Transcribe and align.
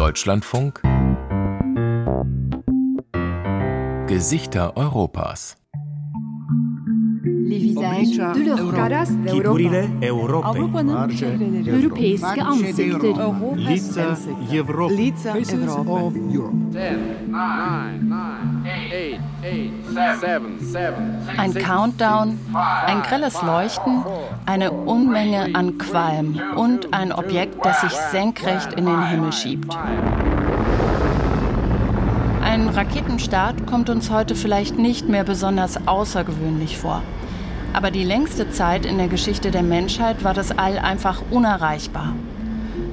Deutschlandfunk 0.00 0.80
Gesichter 4.08 4.72
Europas 4.76 5.56
Les 7.48 7.58
visages 7.58 8.16
de 8.16 8.42
l'Europe. 8.44 8.74
Caras 8.74 9.10
d'Europa. 9.10 10.06
Europa'nın 10.06 11.66
Europeiske 11.66 12.42
ansikter. 12.42 13.14
Лица 13.56 14.16
Европы. 14.52 14.94
Лица 14.94 15.30
Европы. 15.38 16.20
Ein 21.38 21.54
Countdown, 21.54 22.38
ein 22.86 23.02
grelles 23.02 23.42
Leuchten, 23.42 24.04
eine 24.51 24.71
Unmenge 24.71 25.55
an 25.55 25.77
Qualm 25.77 26.37
und 26.57 26.93
ein 26.93 27.13
Objekt, 27.13 27.65
das 27.65 27.79
sich 27.79 27.93
senkrecht 27.93 28.73
in 28.73 28.85
den 28.85 29.07
Himmel 29.07 29.31
schiebt. 29.31 29.73
Ein 32.43 32.67
Raketenstart 32.67 33.65
kommt 33.65 33.89
uns 33.89 34.11
heute 34.11 34.35
vielleicht 34.35 34.77
nicht 34.77 35.07
mehr 35.07 35.23
besonders 35.23 35.87
außergewöhnlich 35.87 36.77
vor. 36.77 37.01
Aber 37.71 37.91
die 37.91 38.03
längste 38.03 38.49
Zeit 38.51 38.85
in 38.85 38.97
der 38.97 39.07
Geschichte 39.07 39.51
der 39.51 39.63
Menschheit 39.63 40.25
war 40.25 40.33
das 40.33 40.51
All 40.51 40.77
einfach 40.77 41.21
unerreichbar. 41.31 42.13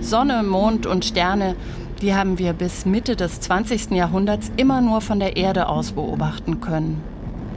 Sonne, 0.01 0.45
Mond 0.45 0.87
und 0.87 1.05
Sterne, 1.05 1.57
die 2.01 2.15
haben 2.15 2.39
wir 2.39 2.53
bis 2.53 2.87
Mitte 2.87 3.17
des 3.17 3.41
20. 3.41 3.91
Jahrhunderts 3.91 4.53
immer 4.57 4.81
nur 4.81 5.01
von 5.01 5.19
der 5.19 5.37
Erde 5.37 5.69
aus 5.69 5.91
beobachten 5.91 6.61
können. 6.61 7.03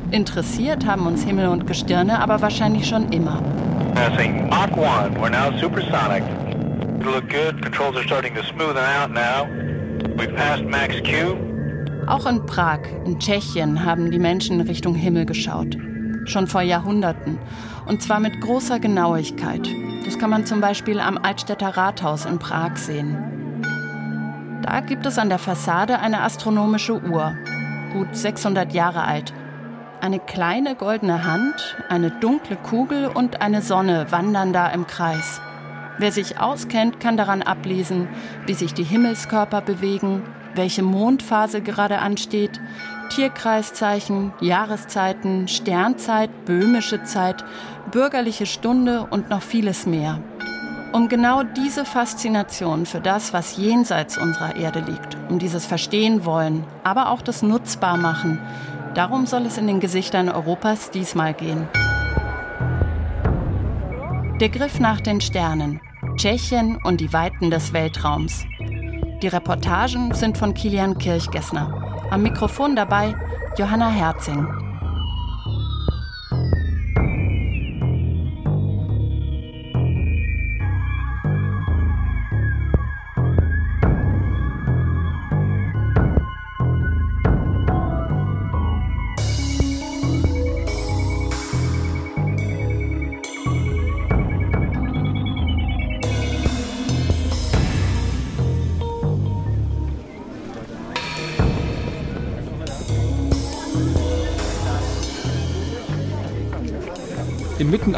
Interessiert 0.10 0.88
haben 0.88 1.05
uns 1.05 1.24
Himmel 1.24 1.49
und 1.49 1.68
Gestirne 1.68 2.20
aber 2.20 2.41
wahrscheinlich 2.41 2.88
schon 2.88 3.12
immer. 3.12 3.44
Passing 3.94 4.50
Mach 4.50 4.72
1, 4.72 5.20
we're 5.20 5.30
now 5.30 5.52
supersonic. 5.59 6.23
You 7.04 7.12
look 7.12 7.30
good, 7.30 7.62
controls 7.62 7.98
are 7.98 8.04
starting 8.04 8.34
to 8.36 8.41
smoothen 8.41 8.77
out 8.77 9.12
now. 9.12 9.46
We've 10.16 10.34
passed 10.35 10.63
Max 10.63 10.96
Q. 11.02 11.35
Auch 12.07 12.26
in 12.26 12.46
Prag, 12.46 12.79
in 13.05 13.20
Tschechien, 13.20 13.84
haben 13.84 14.10
die 14.10 14.20
Menschen 14.20 14.62
Richtung 14.62 14.96
Himmel 14.96 15.26
geschaut. 15.26 15.76
Schon 16.26 16.48
vor 16.48 16.62
Jahrhunderten. 16.62 17.38
Und 17.85 18.01
zwar 18.01 18.20
mit 18.20 18.40
großer 18.40 18.79
Genauigkeit. 18.79 19.68
Das 20.05 20.18
kann 20.18 20.29
man 20.29 20.46
zum 20.46 20.62
Beispiel 20.62 20.99
am 20.99 21.18
Altstädter 21.18 21.76
Rathaus 21.76 22.26
in 22.26 22.40
Prag 22.40 22.77
sehen. 22.77 23.18
Da 24.62 24.79
gibt 24.79 25.05
es 25.05 25.18
an 25.18 25.29
der 25.29 25.40
Fassade 25.40 25.99
eine 25.99 26.21
astronomische 26.21 27.01
Uhr, 27.01 27.35
gut 27.94 28.16
600 28.16 28.73
Jahre 28.73 29.04
alt. 29.04 29.34
Eine 30.02 30.20
kleine 30.20 30.74
goldene 30.74 31.26
Hand, 31.26 31.77
eine 31.88 32.10
dunkle 32.10 32.55
Kugel 32.55 33.05
und 33.05 33.44
eine 33.44 33.62
Sonne 33.62 34.07
wandern 34.10 34.52
da 34.52 34.68
im 34.70 34.88
Kreis. 34.88 35.40
Wer 35.99 36.12
sich 36.12 36.40
auskennt, 36.40 36.99
kann 36.99 37.18
daran 37.18 37.44
ablesen, 37.44 38.07
wie 38.48 38.55
sich 38.55 38.74
die 38.74 38.84
Himmelskörper 38.84 39.62
bewegen, 39.62 40.24
welche 40.55 40.82
Mondphase 40.82 41.62
gerade 41.62 41.99
ansteht, 41.99 42.60
Tierkreiszeichen, 43.10 44.34
Jahreszeiten, 44.41 45.48
Sternzeit, 45.48 46.46
böhmische 46.46 47.04
Zeit, 47.04 47.46
bürgerliche 47.91 48.48
Stunde 48.48 49.05
und 49.07 49.29
noch 49.29 49.44
vieles 49.44 49.85
mehr. 49.85 50.20
Um 50.94 51.10
genau 51.10 51.44
diese 51.44 51.85
Faszination 51.85 52.88
für 52.88 52.99
das, 52.99 53.34
was 53.34 53.55
jenseits 53.55 54.18
unserer 54.18 54.55
Erde 54.55 54.79
liegt, 54.79 55.16
um 55.29 55.38
dieses 55.38 55.66
Verstehen 55.66 56.26
wollen, 56.26 56.66
aber 56.84 57.10
auch 57.12 57.22
das 57.22 57.44
nutzbar 57.44 57.98
machen, 57.98 58.40
darum 58.94 59.26
soll 59.26 59.46
es 59.46 59.58
in 59.58 59.68
den 59.68 59.80
Gesichtern 59.80 60.30
Europas 60.30 60.92
diesmal 60.92 61.34
gehen. 61.34 61.68
Der 64.40 64.50
Griff 64.50 64.80
nach 64.80 65.02
den 65.02 65.22
Sternen, 65.22 65.80
Tschechien 66.16 66.78
und 66.84 67.00
die 67.00 67.14
Weiten 67.14 67.52
des 67.52 67.74
Weltraums. 67.74 68.46
Die 69.22 69.28
Reportagen 69.28 70.14
sind 70.14 70.38
von 70.38 70.53
Kilian 70.53 70.97
Kirchgessner. 70.97 72.08
Am 72.09 72.24
Mikrofon 72.24 72.75
dabei 72.75 73.13
Johanna 73.57 73.90
Herzing. 73.90 74.47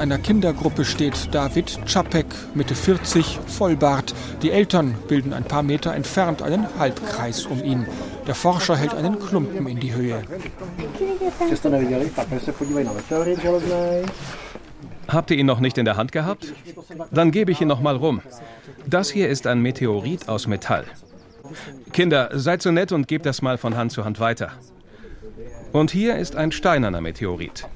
Einer 0.04 0.18
Kindergruppe 0.18 0.84
steht 0.84 1.34
David 1.34 1.80
Czapek, 1.86 2.26
Mitte 2.54 2.76
40, 2.76 3.40
Vollbart. 3.48 4.14
Die 4.42 4.52
Eltern 4.52 4.96
bilden 5.08 5.32
ein 5.32 5.46
paar 5.46 5.64
Meter 5.64 5.94
entfernt 5.94 6.42
einen 6.42 6.68
Halbkreis 6.78 7.46
um 7.46 7.64
ihn. 7.64 7.88
Der 8.28 8.36
Forscher 8.36 8.76
hält 8.76 8.94
einen 8.94 9.18
Klumpen 9.18 9.66
in 9.66 9.80
die 9.80 9.94
Höhe. 9.94 10.22
Habt 15.08 15.32
ihr 15.32 15.38
ihn 15.38 15.46
noch 15.46 15.62
nicht 15.62 15.78
in 15.78 15.86
der 15.86 15.96
Hand 15.96 16.12
gehabt? 16.12 16.54
Dann 17.12 17.32
gebe 17.32 17.54
ich 17.54 17.62
ihn 17.62 17.70
noch 17.70 17.80
mal 17.80 17.96
rum. 17.96 18.22
Das 18.86 19.10
hier 19.10 19.30
ist 19.30 19.48
ein 19.48 19.62
Meteorit 19.62 20.28
aus 20.28 20.48
Metall. 20.48 20.84
Kinder, 21.94 22.30
seid 22.34 22.62
so 22.62 22.72
nett 22.72 22.92
und 22.92 23.08
gebt 23.08 23.26
das 23.26 23.42
mal 23.42 23.58
von 23.58 23.78
Hand 23.78 23.94
zu 23.94 24.04
Hand 24.04 24.20
weiter. 24.20 24.52
Und 25.74 25.90
hier 25.90 26.16
ist 26.18 26.36
ein 26.36 26.52
steinerner 26.52 27.02
Meteorit. 27.02 27.68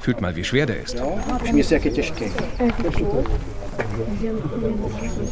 Fühlt 0.00 0.20
mal, 0.20 0.36
wie 0.36 0.44
schwer 0.44 0.66
der 0.66 0.82
ist. 0.82 1.02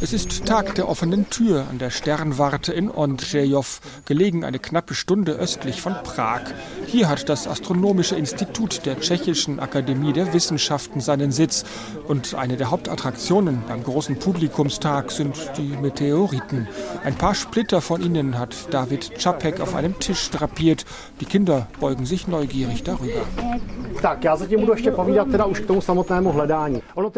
Es 0.00 0.12
ist 0.12 0.46
Tag 0.46 0.74
der 0.76 0.88
offenen 0.88 1.28
Tür 1.30 1.66
an 1.68 1.78
der 1.78 1.90
Sternwarte 1.90 2.72
in 2.72 2.90
Ondřejov, 2.90 3.80
gelegen 4.04 4.44
eine 4.44 4.58
knappe 4.58 4.94
Stunde 4.94 5.32
östlich 5.32 5.80
von 5.80 5.94
Prag. 6.04 6.42
Hier 6.86 7.08
hat 7.08 7.28
das 7.28 7.48
Astronomische 7.48 8.14
Institut 8.14 8.86
der 8.86 9.00
Tschechischen 9.00 9.58
Akademie 9.58 10.12
der 10.12 10.32
Wissenschaften 10.32 11.00
seinen 11.00 11.32
Sitz. 11.32 11.64
Und 12.06 12.34
eine 12.34 12.56
der 12.56 12.70
Hauptattraktionen 12.70 13.64
beim 13.66 13.82
großen 13.82 14.18
Publikumstag 14.18 15.10
sind 15.10 15.36
die 15.56 15.76
Meteoriten. 15.80 16.68
Ein 17.04 17.16
paar 17.16 17.34
Splitter 17.34 17.80
von 17.80 18.02
ihnen 18.02 18.38
hat 18.38 18.54
David 18.70 19.18
Czapek 19.18 19.60
auf 19.60 19.74
einem 19.74 19.98
Tisch 19.98 20.30
drapiert. 20.30 20.84
Die 21.20 21.26
Kinder 21.26 21.66
beugen 21.80 22.06
sich 22.06 22.28
neugierig 22.28 22.84
darüber. 22.84 23.22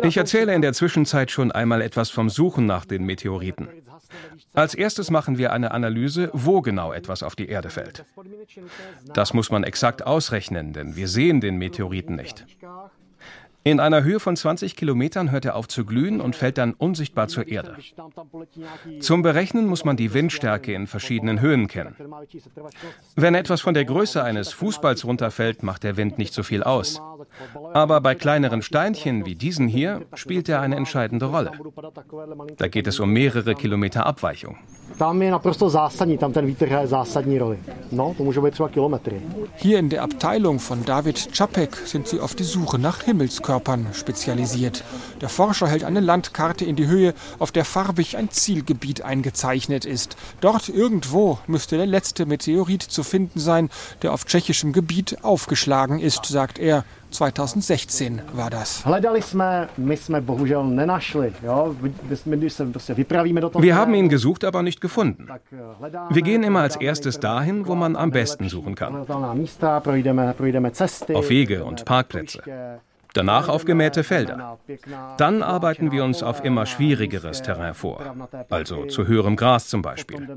Ich 0.02 0.16
erzähle 0.16 0.54
in 0.54 0.62
der 0.62 0.72
Zwischenzeit 0.72 1.17
schon 1.26 1.52
einmal 1.52 1.82
etwas 1.82 2.10
vom 2.10 2.30
Suchen 2.30 2.66
nach 2.66 2.84
den 2.84 3.04
Meteoriten. 3.04 3.68
Als 4.54 4.74
erstes 4.74 5.10
machen 5.10 5.38
wir 5.38 5.52
eine 5.52 5.72
Analyse, 5.72 6.30
wo 6.32 6.62
genau 6.62 6.92
etwas 6.92 7.22
auf 7.22 7.36
die 7.36 7.48
Erde 7.48 7.70
fällt. 7.70 8.04
Das 9.12 9.34
muss 9.34 9.50
man 9.50 9.64
exakt 9.64 10.06
ausrechnen, 10.06 10.72
denn 10.72 10.96
wir 10.96 11.08
sehen 11.08 11.40
den 11.40 11.56
Meteoriten 11.56 12.16
nicht. 12.16 12.46
In 13.64 13.80
einer 13.80 14.02
Höhe 14.02 14.20
von 14.20 14.36
20 14.36 14.76
Kilometern 14.76 15.30
hört 15.30 15.44
er 15.44 15.56
auf 15.56 15.68
zu 15.68 15.84
glühen 15.84 16.20
und 16.20 16.36
fällt 16.36 16.58
dann 16.58 16.74
unsichtbar 16.74 17.28
zur 17.28 17.48
Erde. 17.48 17.76
Zum 19.00 19.22
Berechnen 19.22 19.66
muss 19.66 19.84
man 19.84 19.96
die 19.96 20.14
Windstärke 20.14 20.72
in 20.72 20.86
verschiedenen 20.86 21.40
Höhen 21.40 21.68
kennen. 21.68 21.94
Wenn 23.16 23.34
etwas 23.34 23.60
von 23.60 23.74
der 23.74 23.84
Größe 23.84 24.22
eines 24.22 24.52
Fußballs 24.52 25.04
runterfällt, 25.04 25.62
macht 25.62 25.82
der 25.82 25.96
Wind 25.96 26.18
nicht 26.18 26.32
so 26.32 26.42
viel 26.42 26.62
aus. 26.62 27.02
Aber 27.74 28.00
bei 28.00 28.14
kleineren 28.14 28.62
Steinchen 28.62 29.26
wie 29.26 29.34
diesen 29.34 29.68
hier 29.68 30.06
spielt 30.14 30.48
er 30.48 30.60
eine 30.60 30.76
entscheidende 30.76 31.26
Rolle. 31.26 31.52
Da 32.56 32.68
geht 32.68 32.86
es 32.86 33.00
um 33.00 33.12
mehrere 33.12 33.54
Kilometer 33.54 34.06
Abweichung. 34.06 34.56
Tam 34.96 35.22
je 35.22 35.30
naprosto 35.30 35.70
zásadní, 35.70 36.18
tam 36.18 36.32
ten 36.32 36.46
vítr 36.46 36.66
hraje 36.66 36.86
zásadní 36.86 37.38
roli. 37.38 37.58
No, 37.92 38.14
to 38.16 38.24
může 38.24 38.40
být 38.40 38.50
třeba 38.50 38.68
kilometry. 38.68 39.22
Hier 39.56 39.78
in 39.78 39.88
der 39.88 40.00
Abteilung 40.00 40.60
von 40.68 40.84
David 40.84 41.32
Czapek 41.32 41.76
sind 41.86 42.08
sie 42.08 42.20
auf 42.20 42.34
die 42.34 42.46
Suche 42.46 42.78
nach 42.78 43.02
Himmelskörpern 43.04 43.88
spezialisiert. 43.92 44.84
Der 45.20 45.28
Forscher 45.28 45.66
hält 45.66 45.84
eine 45.84 46.00
Landkarte 46.00 46.64
in 46.64 46.76
die 46.76 46.86
Höhe, 46.86 47.14
auf 47.38 47.52
der 47.52 47.64
farbig 47.64 48.16
ein 48.16 48.30
Zielgebiet 48.30 49.02
eingezeichnet 49.02 49.84
ist. 49.84 50.16
Dort 50.40 50.68
irgendwo 50.68 51.38
müsste 51.46 51.76
der 51.76 51.86
letzte 51.86 52.26
Meteorit 52.26 52.82
zu 52.82 53.02
finden 53.02 53.40
sein, 53.40 53.70
der 54.02 54.12
auf 54.12 54.24
tschechischem 54.24 54.72
Gebiet 54.72 55.18
aufgeschlagen 55.22 56.00
ist, 56.00 56.26
sagt 56.26 56.58
er. 56.58 56.84
2016 57.10 58.22
war 58.32 58.50
das. 58.50 58.84
Wir 63.64 63.74
haben 63.76 63.94
ihn 63.94 64.08
gesucht, 64.08 64.44
aber 64.44 64.62
nicht 64.62 64.80
gefunden. 64.80 65.28
hledáme, 65.80 66.14
Wir 66.14 66.22
gehen 66.22 66.42
immer 66.42 66.60
als 66.60 66.76
erstes 66.76 67.20
dahin, 67.20 67.66
wo 67.66 67.74
man 67.74 67.96
am 67.96 68.10
besten 68.10 68.48
suchen 68.48 68.74
kann. 68.74 69.06
Auf 71.14 71.30
Wege 71.30 71.64
und 71.64 71.84
Parkplätze. 71.84 72.80
Danach 73.14 73.48
auf 73.48 73.64
gemähte 73.64 74.04
Felder. 74.04 74.58
Dann 75.16 75.42
arbeiten 75.42 75.90
wir 75.90 76.04
uns 76.04 76.22
auf 76.22 76.44
immer 76.44 76.66
schwierigeres 76.66 77.42
Terrain 77.42 77.74
vor, 77.74 78.14
also 78.50 78.84
zu 78.84 79.06
höherem 79.06 79.36
Gras 79.36 79.68
zum 79.68 79.82
Beispiel, 79.82 80.28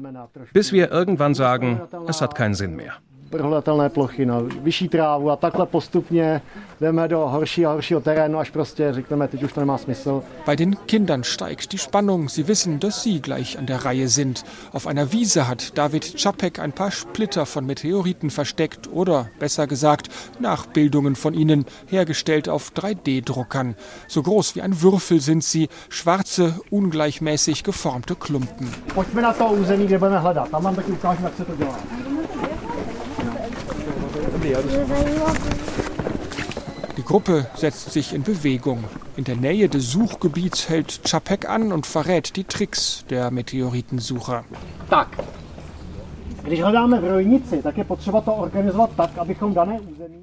bis 0.54 0.72
wir 0.72 0.90
irgendwann 0.90 1.34
sagen, 1.34 1.82
es 2.08 2.22
hat 2.22 2.34
keinen 2.34 2.54
Sinn 2.54 2.76
mehr 2.76 2.94
prohledatelné 3.32 3.90
plochy, 3.90 4.26
na 4.26 4.40
vyšší 4.62 4.90
trávu 4.90 5.32
a 5.32 5.36
takhle 5.36 5.66
postupně 5.66 6.42
jdeme 6.82 7.08
do 7.08 7.20
horšího 7.20 7.72
a 7.72 7.74
horšího 7.74 8.02
terénu, 8.02 8.40
až 8.40 8.50
prostě 8.50 8.94
řekneme, 8.94 9.28
teď 9.28 9.44
už 9.44 9.54
to 9.54 9.60
nemá 9.60 9.78
smysl. 9.78 10.24
Bei 10.46 10.56
den 10.56 10.76
Kindern 10.86 11.24
steigt 11.24 11.72
die 11.72 11.80
Spannung. 11.80 12.30
Sie 12.30 12.48
wissen, 12.48 12.80
dass 12.80 13.04
sie 13.04 13.20
gleich 13.20 13.58
an 13.60 13.66
der 13.66 13.86
Reihe 13.86 14.08
sind. 14.08 14.44
Auf 14.74 14.88
einer 14.88 15.12
Wiese 15.12 15.48
hat 15.48 15.78
David 15.78 16.16
Czapek 16.16 16.60
ein 16.60 16.72
paar 16.72 16.92
Splitter 16.92 17.46
von 17.46 17.66
Meteoriten 17.66 18.30
versteckt 18.30 18.90
oder, 18.94 19.30
besser 19.40 19.68
gesagt, 19.68 20.10
Nachbildungen 20.40 21.16
von 21.16 21.34
ihnen, 21.34 21.66
hergestellt 21.88 22.50
auf 22.50 22.72
3D-Druckern. 22.76 23.76
So 24.08 24.22
groß 24.24 24.56
wie 24.56 24.62
ein 24.62 24.82
Würfel 24.82 25.22
sind 25.22 25.44
sie, 25.44 25.70
schwarze, 25.90 26.56
ungleichmäßig 26.70 27.64
geformte 27.64 28.16
Klumpen. 28.16 28.70
Pojďme 28.94 29.22
na 29.22 29.34
to 29.34 29.46
území, 29.46 29.86
kde 29.86 30.00
budeme 30.00 30.20
hledat. 30.20 30.50
Tam 30.50 30.64
vám 30.64 30.76
taky 30.76 30.92
ukážu, 30.92 31.24
jak 31.24 31.38
se 31.38 31.46
to 31.46 31.56
dělá. 31.56 31.80
Die 36.98 37.04
Gruppe 37.04 37.48
setzt 37.56 37.92
sich 37.92 38.14
in 38.14 38.24
Bewegung. 38.24 38.84
In 39.16 39.24
der 39.24 39.36
Nähe 39.36 39.70
des 39.70 39.92
Suchgebiets 39.92 40.68
hält 40.68 41.02
Chapek 41.04 41.48
an 41.48 41.72
und 41.72 41.86
verrät 41.86 42.36
die 42.36 42.44
Tricks 42.44 43.06
der 43.10 43.30
Meteoritensucher. 43.30 44.44
Tak. 44.90 45.08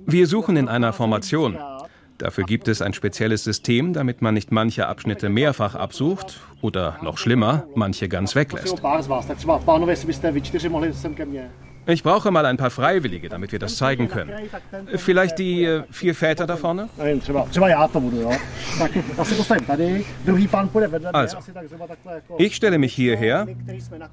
Wir 0.06 0.26
suchen 0.26 0.56
in 0.56 0.69
einer 0.69 0.93
Formation. 0.93 1.56
Dafür 2.19 2.44
gibt 2.44 2.67
es 2.67 2.82
ein 2.82 2.94
spezielles 2.94 3.44
System, 3.44 3.93
damit 3.93 4.20
man 4.20 4.35
nicht 4.35 4.50
manche 4.50 4.88
Abschnitte 4.88 5.29
mehrfach 5.29 5.76
absucht 5.76 6.41
oder 6.61 6.99
noch 7.03 7.19
schlimmer, 7.19 7.67
manche 7.76 8.09
ganz 8.09 8.35
weglässt. 8.35 8.82
Ich 11.88 12.02
brauche 12.02 12.31
mal 12.31 12.44
ein 12.44 12.58
paar 12.58 12.69
Freiwillige, 12.69 13.31
damit 13.31 13.50
wir 13.50 13.58
das 13.58 13.79
zeigen 13.79 14.08
können. 14.08 14.31
Vielleicht 14.96 15.38
die 15.38 15.64
äh, 15.64 15.85
vier 15.90 16.14
Väter 16.14 16.46
da 16.46 16.58
vorne? 16.58 16.90
Also. 21.14 21.38
Ich 22.37 22.56
stelle 22.56 22.76
mich 22.76 22.93
hierher, 22.93 23.46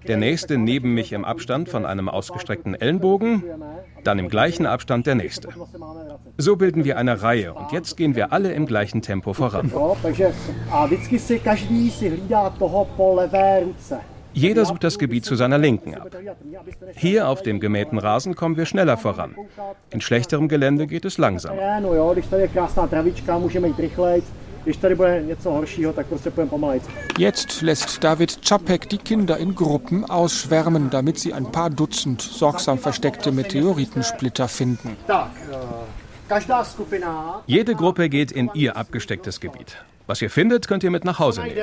der 0.07 0.15
nächste 0.15 0.57
neben 0.57 0.93
mich 0.93 1.11
im 1.11 1.25
Abstand 1.25 1.67
von 1.67 1.85
einem 1.85 2.07
ausgestreckten 2.07 2.75
Ellenbogen, 2.75 3.43
dann 4.05 4.19
im 4.19 4.29
gleichen 4.29 4.65
Abstand 4.65 5.05
der 5.05 5.15
nächste. 5.15 5.49
So 6.37 6.55
bilden 6.55 6.85
wir 6.85 6.97
eine 6.97 7.21
Reihe 7.23 7.53
und 7.53 7.73
jetzt 7.73 7.97
gehen 7.97 8.15
wir 8.15 8.31
alle 8.31 8.53
im 8.53 8.67
gleichen 8.67 9.01
Tempo 9.01 9.33
voran. 9.33 9.69
Jeder 14.35 14.65
sucht 14.65 14.83
das 14.83 14.99
Gebiet 14.99 15.23
zu 15.23 15.35
seiner 15.35 15.57
Linken 15.57 15.95
ab. 15.95 16.09
Hier 16.95 17.29
auf 17.29 17.41
dem 17.41 17.59
gemähten 17.61 17.97
Rasen 17.97 18.35
kommen 18.35 18.57
wir 18.57 18.65
schneller 18.65 18.97
voran. 18.97 19.35
In 19.91 20.01
schlechterem 20.01 20.49
Gelände 20.49 20.87
geht 20.87 21.05
es 21.05 21.17
langsamer. 21.17 21.55
Pomalejc. 26.49 26.83
Jetzt 27.17 27.61
lässt 27.61 28.03
David 28.03 28.41
Czapek 28.41 28.89
die 28.89 28.97
Kinder 28.97 29.37
in 29.37 29.55
Gruppen 29.55 30.03
ausschwärmen, 30.03 30.89
damit 30.89 31.17
sie 31.19 31.33
ein 31.33 31.51
paar 31.51 31.69
Dutzend 31.69 32.21
sorgsam 32.21 32.77
versteckte 32.77 33.31
Meteoritensplitter 33.31 34.47
finden. 34.47 34.97
Eh. 35.07 36.33
Jede 37.45 37.75
Gruppe 37.75 38.09
geht 38.09 38.31
in 38.31 38.49
ihr 38.53 38.75
abgestecktes 38.75 39.39
Gebiet. 39.39 39.77
Was 40.07 40.21
ihr 40.21 40.29
findet, 40.29 40.67
könnt 40.67 40.83
ihr 40.83 40.91
mit 40.91 41.03
nach 41.03 41.17
Hause 41.17 41.41
nehmen. 41.41 41.55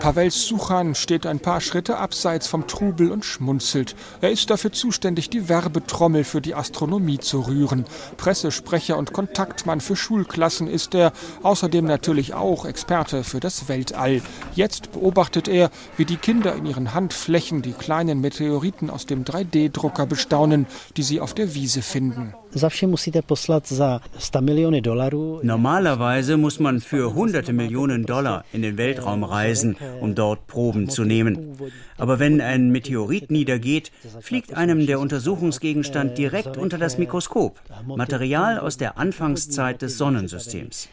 Pavel 0.00 0.30
Suchan 0.30 0.94
steht 0.96 1.26
ein 1.26 1.38
paar 1.38 1.60
Schritte 1.60 1.98
abseits 1.98 2.48
vom 2.48 2.66
Trubel 2.66 3.12
und 3.12 3.24
schmunzelt. 3.24 3.94
Er 4.20 4.30
ist 4.32 4.50
dafür 4.50 4.72
zuständig, 4.72 5.30
die 5.30 5.48
Werbetrommel 5.48 6.24
für 6.24 6.40
die 6.40 6.56
Astronomie 6.56 7.18
zu 7.18 7.42
rühren. 7.42 7.84
Pressesprecher 8.16 8.98
und 8.98 9.12
Kontaktmann 9.12 9.80
für 9.80 9.94
Schulklassen 9.94 10.66
ist 10.66 10.96
er, 10.96 11.12
außerdem 11.44 11.84
natürlich 11.84 12.34
auch 12.34 12.64
Experte 12.64 13.22
für 13.22 13.38
das 13.38 13.68
Weltall. 13.68 14.22
Jetzt 14.56 14.90
beobachtet 14.90 15.46
er, 15.46 15.70
wie 15.96 16.06
die 16.06 16.16
Kinder 16.16 16.56
in 16.56 16.66
ihren 16.66 16.92
Handflächen 16.92 17.62
die 17.62 17.72
kleinen 17.72 18.20
Meteoriten 18.20 18.90
aus 18.90 19.06
dem 19.06 19.24
3D-Drucker 19.24 20.06
bestaunen, 20.06 20.66
die 20.96 21.04
sie 21.04 21.20
auf 21.20 21.34
der 21.34 21.54
Wiese 21.54 21.82
finden. 21.82 22.34
Za 22.52 22.68
vše 22.68 22.86
musíte 22.86 23.22
poslat 23.22 23.68
za 23.68 24.00
100 24.18 24.40
miliony 24.40 24.80
dolarů. 24.80 25.40
Normalerweise 25.42 26.36
muss 26.36 26.58
man 26.58 26.80
für 26.80 27.10
hunderte 27.14 27.52
Millionen 27.52 28.04
Dollar 28.04 28.44
in 28.52 28.62
den 28.62 28.76
Weltraum 28.76 29.24
reisen, 29.24 29.76
um 30.00 30.14
dort 30.14 30.46
Proben 30.46 30.88
zu 30.88 31.04
nehmen. 31.04 31.56
Aber 31.98 32.18
wenn 32.18 32.40
ein 32.40 32.70
Meteorit 32.70 33.30
niedergeht, 33.30 33.92
fliegt 34.20 34.54
einem 34.54 34.86
der 34.86 35.00
Untersuchungsgegenstand 35.00 36.18
direkt 36.18 36.56
unter 36.56 36.78
das 36.78 36.98
Mikroskop. 36.98 37.60
Material 37.86 38.58
aus 38.58 38.76
der 38.76 38.98
Anfangszeit 38.98 39.82
des 39.82 39.98
Sonnensystems. 39.98 40.88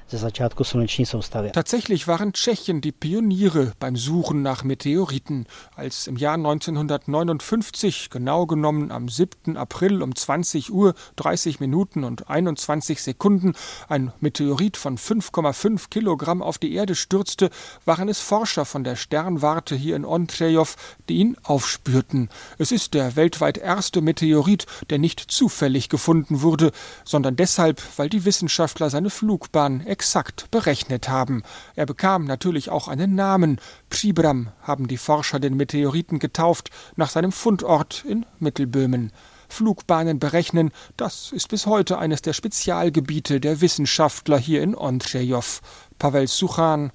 Tatsächlich 1.53 2.07
waren 2.07 2.33
Tschechen 2.33 2.81
die 2.81 2.91
Pioniere 2.91 3.71
beim 3.79 3.95
Suchen 3.95 4.41
nach 4.41 4.63
Meteoriten. 4.63 5.45
Als 5.75 6.07
im 6.07 6.17
Jahr 6.17 6.35
1959, 6.35 8.09
genau 8.09 8.45
genommen 8.45 8.91
am 8.91 9.09
7. 9.09 9.57
April 9.57 10.01
um 10.01 10.13
20 10.13 10.71
Uhr, 10.71 10.93
30 11.15 11.46
Minuten 11.59 12.03
und 12.03 12.29
21 12.29 13.01
Sekunden, 13.01 13.53
ein 13.87 14.11
Meteorit 14.19 14.77
von 14.77 14.97
5,5 14.97 15.89
Kilogramm 15.89 16.41
auf 16.41 16.57
die 16.57 16.73
Erde 16.73 16.95
stürzte, 16.95 17.49
waren 17.85 18.09
es 18.09 18.19
Forscher 18.19 18.65
von 18.65 18.83
der 18.83 18.95
Sternwarte 18.95 19.75
hier 19.75 19.95
in 19.95 20.05
Ondřejov, 20.05 20.75
die 21.09 21.17
ihn 21.17 21.37
aufspürten. 21.43 22.29
Es 22.57 22.71
ist 22.71 22.93
der 22.93 23.15
weltweit 23.15 23.57
erste 23.57 24.01
Meteorit, 24.01 24.65
der 24.89 24.99
nicht 24.99 25.19
zufällig 25.19 25.89
gefunden 25.89 26.41
wurde, 26.41 26.71
sondern 27.03 27.35
deshalb, 27.35 27.81
weil 27.97 28.09
die 28.09 28.25
Wissenschaftler 28.25 28.89
seine 28.89 29.09
Flugbahn 29.09 29.81
exakt 29.85 30.51
berechnet 30.51 31.09
haben. 31.09 31.43
Er 31.75 31.85
bekam 31.85 32.25
natürlich 32.25 32.69
auch 32.69 32.87
einen 32.87 33.15
Namen. 33.15 33.59
Přibram 33.89 34.49
haben 34.61 34.87
die 34.87 34.97
Forscher 34.97 35.39
den 35.39 35.55
Meteoriten 35.55 36.19
getauft, 36.19 36.69
nach 36.95 37.09
seinem 37.09 37.31
Fundort 37.31 38.03
in 38.07 38.25
Mittelböhmen. 38.39 39.11
Flugbahnen 39.49 40.19
berechnen, 40.19 40.71
das 40.97 41.31
ist 41.31 41.49
bis 41.49 41.65
heute 41.65 41.97
eines 41.97 42.21
der 42.21 42.33
Spezialgebiete 42.33 43.39
der 43.39 43.61
Wissenschaftler 43.61 44.37
hier 44.37 44.61
in 44.61 44.75
Ondřejov. 44.75 45.61
Pavel 45.99 46.27
Suchan. 46.27 46.91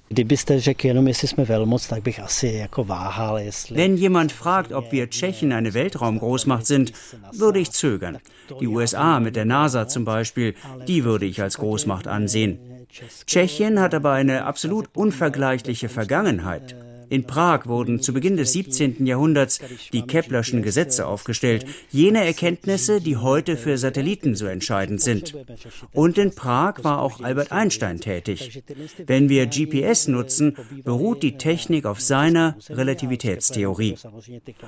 Wenn 3.69 3.97
jemand 3.97 4.31
fragt, 4.31 4.71
ob 4.71 4.91
wir 4.91 5.09
Tschechen 5.09 5.51
eine 5.51 5.73
Weltraumgroßmacht 5.73 6.65
sind, 6.65 6.93
würde 7.33 7.59
ich 7.59 7.71
zögern. 7.71 8.19
Die 8.61 8.67
USA 8.67 9.19
mit 9.19 9.35
der 9.35 9.45
NASA 9.45 9.87
zum 9.87 10.05
Beispiel, 10.05 10.55
die 10.87 11.03
würde 11.03 11.25
ich 11.25 11.41
als 11.41 11.57
Großmacht 11.57 12.07
ansehen. 12.07 12.59
Tschechien 13.25 13.79
hat 13.79 13.93
aber 13.93 14.11
eine 14.11 14.45
absolut 14.45 14.87
unvergleichliche 14.95 15.89
Vergangenheit. 15.89 16.75
In 17.13 17.27
Prag 17.27 17.67
wurden 17.67 17.99
zu 17.99 18.11
Beginn 18.11 18.37
des 18.37 18.53
17. 18.53 19.05
Jahrhunderts 19.05 19.59
die 19.93 20.01
Keplerschen 20.01 20.63
Gesetze 20.63 21.05
aufgestellt, 21.05 21.63
jene 21.91 22.25
Erkenntnisse, 22.25 23.01
die 23.01 23.17
heute 23.17 23.55
für 23.55 23.77
Satelliten 23.77 24.33
so 24.33 24.47
entscheidend 24.47 24.99
sind. 24.99 25.35
Und 25.91 26.17
in 26.17 26.33
Prag 26.33 26.83
war 26.83 27.03
auch 27.03 27.21
Albert 27.21 27.51
Einstein 27.51 27.99
tätig. 27.99 28.63
Wenn 29.05 29.29
wir 29.29 29.45
GPS 29.45 30.07
nutzen, 30.07 30.57
beruht 30.83 31.21
die 31.21 31.37
Technik 31.37 31.85
auf 31.85 32.01
seiner 32.01 32.57
Relativitätstheorie. 32.67 33.95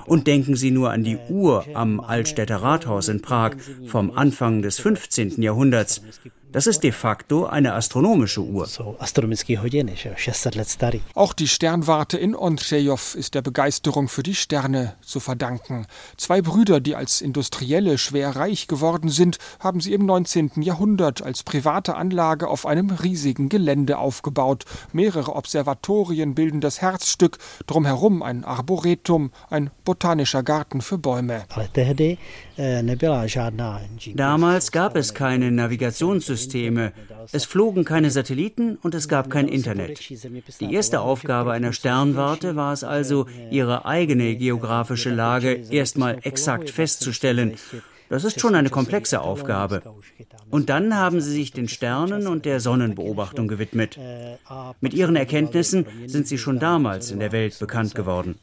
Und 0.05 0.27
denken 0.27 0.55
Sie 0.55 0.69
nur 0.69 0.91
an 0.91 1.03
die 1.03 1.17
Uhr 1.17 1.65
am 1.73 1.99
Altstädter 1.99 2.57
Rathaus 2.57 3.07
in 3.07 3.23
Prag 3.23 3.55
vom 3.87 4.11
Anfang 4.11 4.61
des 4.61 4.77
15. 4.77 5.41
Jahrhunderts. 5.41 6.03
Das 6.55 6.67
ist 6.67 6.83
de 6.83 6.91
facto 6.93 7.45
eine 7.47 7.73
astronomische 7.73 8.39
Uhr. 8.39 8.67
Jsou 8.67 8.95
astronomické 8.99 9.57
hodiny, 9.57 9.95
že 9.95 10.09
jo, 10.09 10.15
600 10.17 10.55
let 10.55 10.69
starý. 10.69 11.01
Auch 11.13 11.33
die 11.33 11.47
Sternwarte 11.47 12.17
in 12.17 12.33
Ondřejov 12.35 13.15
ist 13.15 13.33
der 13.33 13.41
Begeisterung 13.41 14.07
für 14.07 14.23
die 14.23 14.35
Sterne 14.35 14.95
zu 15.01 15.19
verdanken. 15.19 15.85
Zwei 16.15 16.41
Brüder, 16.41 16.79
die 16.79 16.95
als 16.95 17.19
Industrielle 17.19 17.97
schwer 17.97 18.37
reich 18.37 18.67
geworden 18.67 19.09
sind, 19.09 19.37
haben 19.59 19.81
sie 19.81 19.91
im 19.91 20.05
19. 20.05 20.61
Jahrhundert 20.61 21.21
als 21.21 21.43
private 21.43 21.95
Anlage 21.95 22.47
auf 22.47 22.65
einem 22.65 22.89
riesigen 22.89 23.49
Gelände 23.49 23.97
aufgebaut. 23.97 24.63
Mehrere 24.93 25.35
Observatorien 25.35 26.35
bilden 26.35 26.61
das 26.61 26.81
Herzstück, 26.81 27.37
drumherum 27.67 28.23
ein 28.23 28.45
Arboretum, 28.45 29.31
ein 29.49 29.71
botanischer 29.83 30.41
Garten 30.41 30.79
für 30.79 30.97
Bäume. 30.97 31.43
GPS. 33.97 34.15
Damals 34.15 34.71
gab 34.71 34.95
es 34.95 35.13
keine 35.13 35.51
Navigationssysteme, 35.51 36.93
es 37.31 37.45
flogen 37.45 37.83
keine 37.83 38.11
Satelliten 38.11 38.77
und 38.81 38.95
es 38.95 39.07
gab 39.07 39.29
kein 39.29 39.47
Internet. 39.47 39.99
Die 40.61 40.73
erste 40.73 41.01
Aufgabe 41.01 41.51
einer 41.51 41.73
Sternwarte 41.73 42.55
war 42.55 42.73
es 42.73 42.83
also, 42.83 43.27
ihre 43.51 43.85
eigene 43.85 44.35
geografische 44.35 45.09
Lage 45.09 45.63
erstmal 45.69 46.19
exakt 46.23 46.69
festzustellen 46.69 47.55
Das 48.09 48.23
ist 48.23 48.39
schon 48.39 48.55
eine 48.55 48.69
komplexe 48.69 49.21
Aufgabe. 49.21 49.81
Und 50.49 50.69
dann 50.69 50.95
haben 50.95 51.21
sie 51.21 51.31
sich 51.31 51.51
den 51.51 51.67
Sternen 51.67 52.27
und 52.27 52.45
der 52.45 52.59
Sonnenbeobachtung 52.59 53.47
gewidmet. 53.47 53.97
Mit 54.79 54.93
ihren 54.93 55.15
Erkenntnissen 55.15 55.85
sind 56.05 56.27
sie 56.27 56.37
schon 56.37 56.59
damals 56.59 57.11
in 57.11 57.19
der 57.19 57.31
Welt 57.31 57.57
bekannt 57.59 57.95
geworden. 57.95 58.39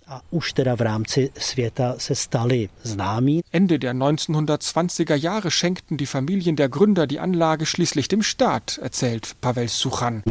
Ende 3.50 3.78
der 3.78 3.94
1920er 3.94 5.14
Jahre 5.14 5.50
schenkten 5.50 5.96
die 5.96 6.06
Familien 6.06 6.56
der 6.56 6.68
Gründer 6.68 7.06
die 7.06 7.20
Anlage 7.20 7.66
schließlich 7.66 8.08
dem 8.08 8.22
Staat, 8.22 8.78
erzählt 8.78 9.40
Pavel 9.40 9.68
Suchan. 9.68 10.22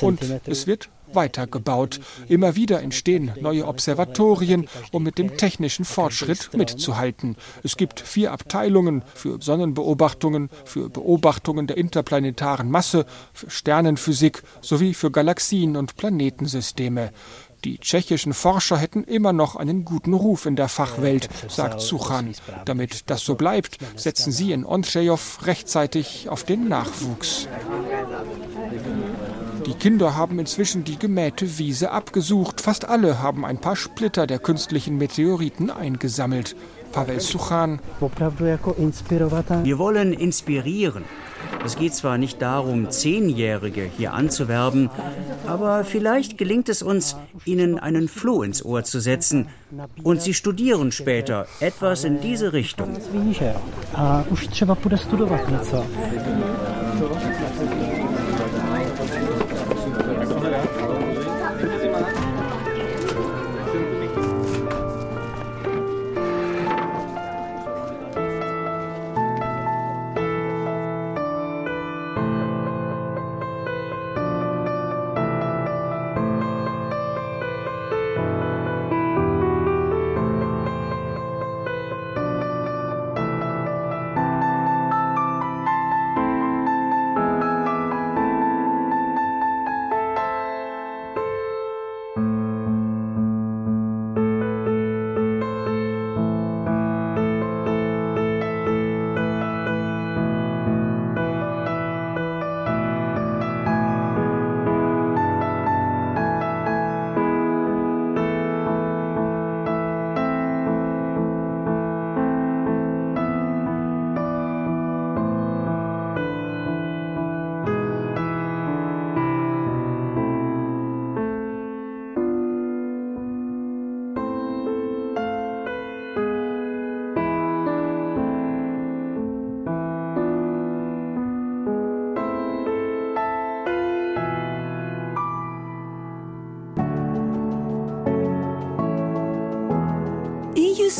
Und 0.00 0.22
es 0.46 0.66
wird 0.66 0.88
weitergebaut. 1.16 2.00
Immer 2.28 2.54
wieder 2.54 2.80
entstehen 2.82 3.32
neue 3.40 3.66
Observatorien, 3.66 4.68
um 4.92 5.02
mit 5.02 5.18
dem 5.18 5.36
technischen 5.36 5.84
Fortschritt 5.84 6.50
mitzuhalten. 6.54 7.36
Es 7.64 7.76
gibt 7.76 7.98
vier 8.00 8.32
Abteilungen 8.32 9.02
für 9.14 9.42
Sonnenbeobachtungen, 9.42 10.50
für 10.64 10.88
Beobachtungen 10.88 11.66
der 11.66 11.76
interplanetaren 11.76 12.70
Masse, 12.70 13.06
für 13.32 13.50
Sternenphysik 13.50 14.42
sowie 14.60 14.94
für 14.94 15.10
Galaxien 15.10 15.76
und 15.76 15.96
Planetensysteme. 15.96 17.10
Die 17.64 17.78
tschechischen 17.78 18.32
Forscher 18.32 18.76
hätten 18.76 19.02
immer 19.02 19.32
noch 19.32 19.56
einen 19.56 19.84
guten 19.84 20.14
Ruf 20.14 20.46
in 20.46 20.54
der 20.54 20.68
Fachwelt, 20.68 21.28
sagt 21.48 21.80
Suchan. 21.80 22.34
Damit 22.64 23.10
das 23.10 23.22
so 23.22 23.34
bleibt, 23.34 23.78
setzen 23.96 24.30
sie 24.30 24.52
in 24.52 24.64
Ondřejov 24.64 25.46
rechtzeitig 25.46 26.28
auf 26.28 26.44
den 26.44 26.68
Nachwuchs. 26.68 27.48
Die 29.66 29.74
Kinder 29.74 30.14
haben 30.14 30.38
inzwischen 30.38 30.84
die 30.84 30.96
gemähte 30.96 31.58
Wiese 31.58 31.90
abgesucht. 31.90 32.60
Fast 32.60 32.88
alle 32.88 33.20
haben 33.20 33.44
ein 33.44 33.58
paar 33.58 33.74
Splitter 33.74 34.28
der 34.28 34.38
künstlichen 34.38 34.96
Meteoriten 34.96 35.70
eingesammelt. 35.70 36.54
Pavel 36.92 37.18
Suchan. 37.18 37.80
Wir 39.64 39.78
wollen 39.78 40.12
inspirieren. 40.12 41.04
Es 41.64 41.76
geht 41.76 41.94
zwar 41.94 42.16
nicht 42.16 42.40
darum, 42.40 42.90
Zehnjährige 42.90 43.90
hier 43.96 44.12
anzuwerben, 44.12 44.88
aber 45.46 45.84
vielleicht 45.84 46.38
gelingt 46.38 46.68
es 46.68 46.82
uns, 46.82 47.16
ihnen 47.44 47.78
einen 47.78 48.08
Floh 48.08 48.42
ins 48.44 48.64
Ohr 48.64 48.84
zu 48.84 49.00
setzen 49.00 49.48
und 50.04 50.22
sie 50.22 50.32
studieren 50.32 50.92
später 50.92 51.46
etwas 51.60 52.04
in 52.04 52.20
diese 52.20 52.52
Richtung. 52.52 52.96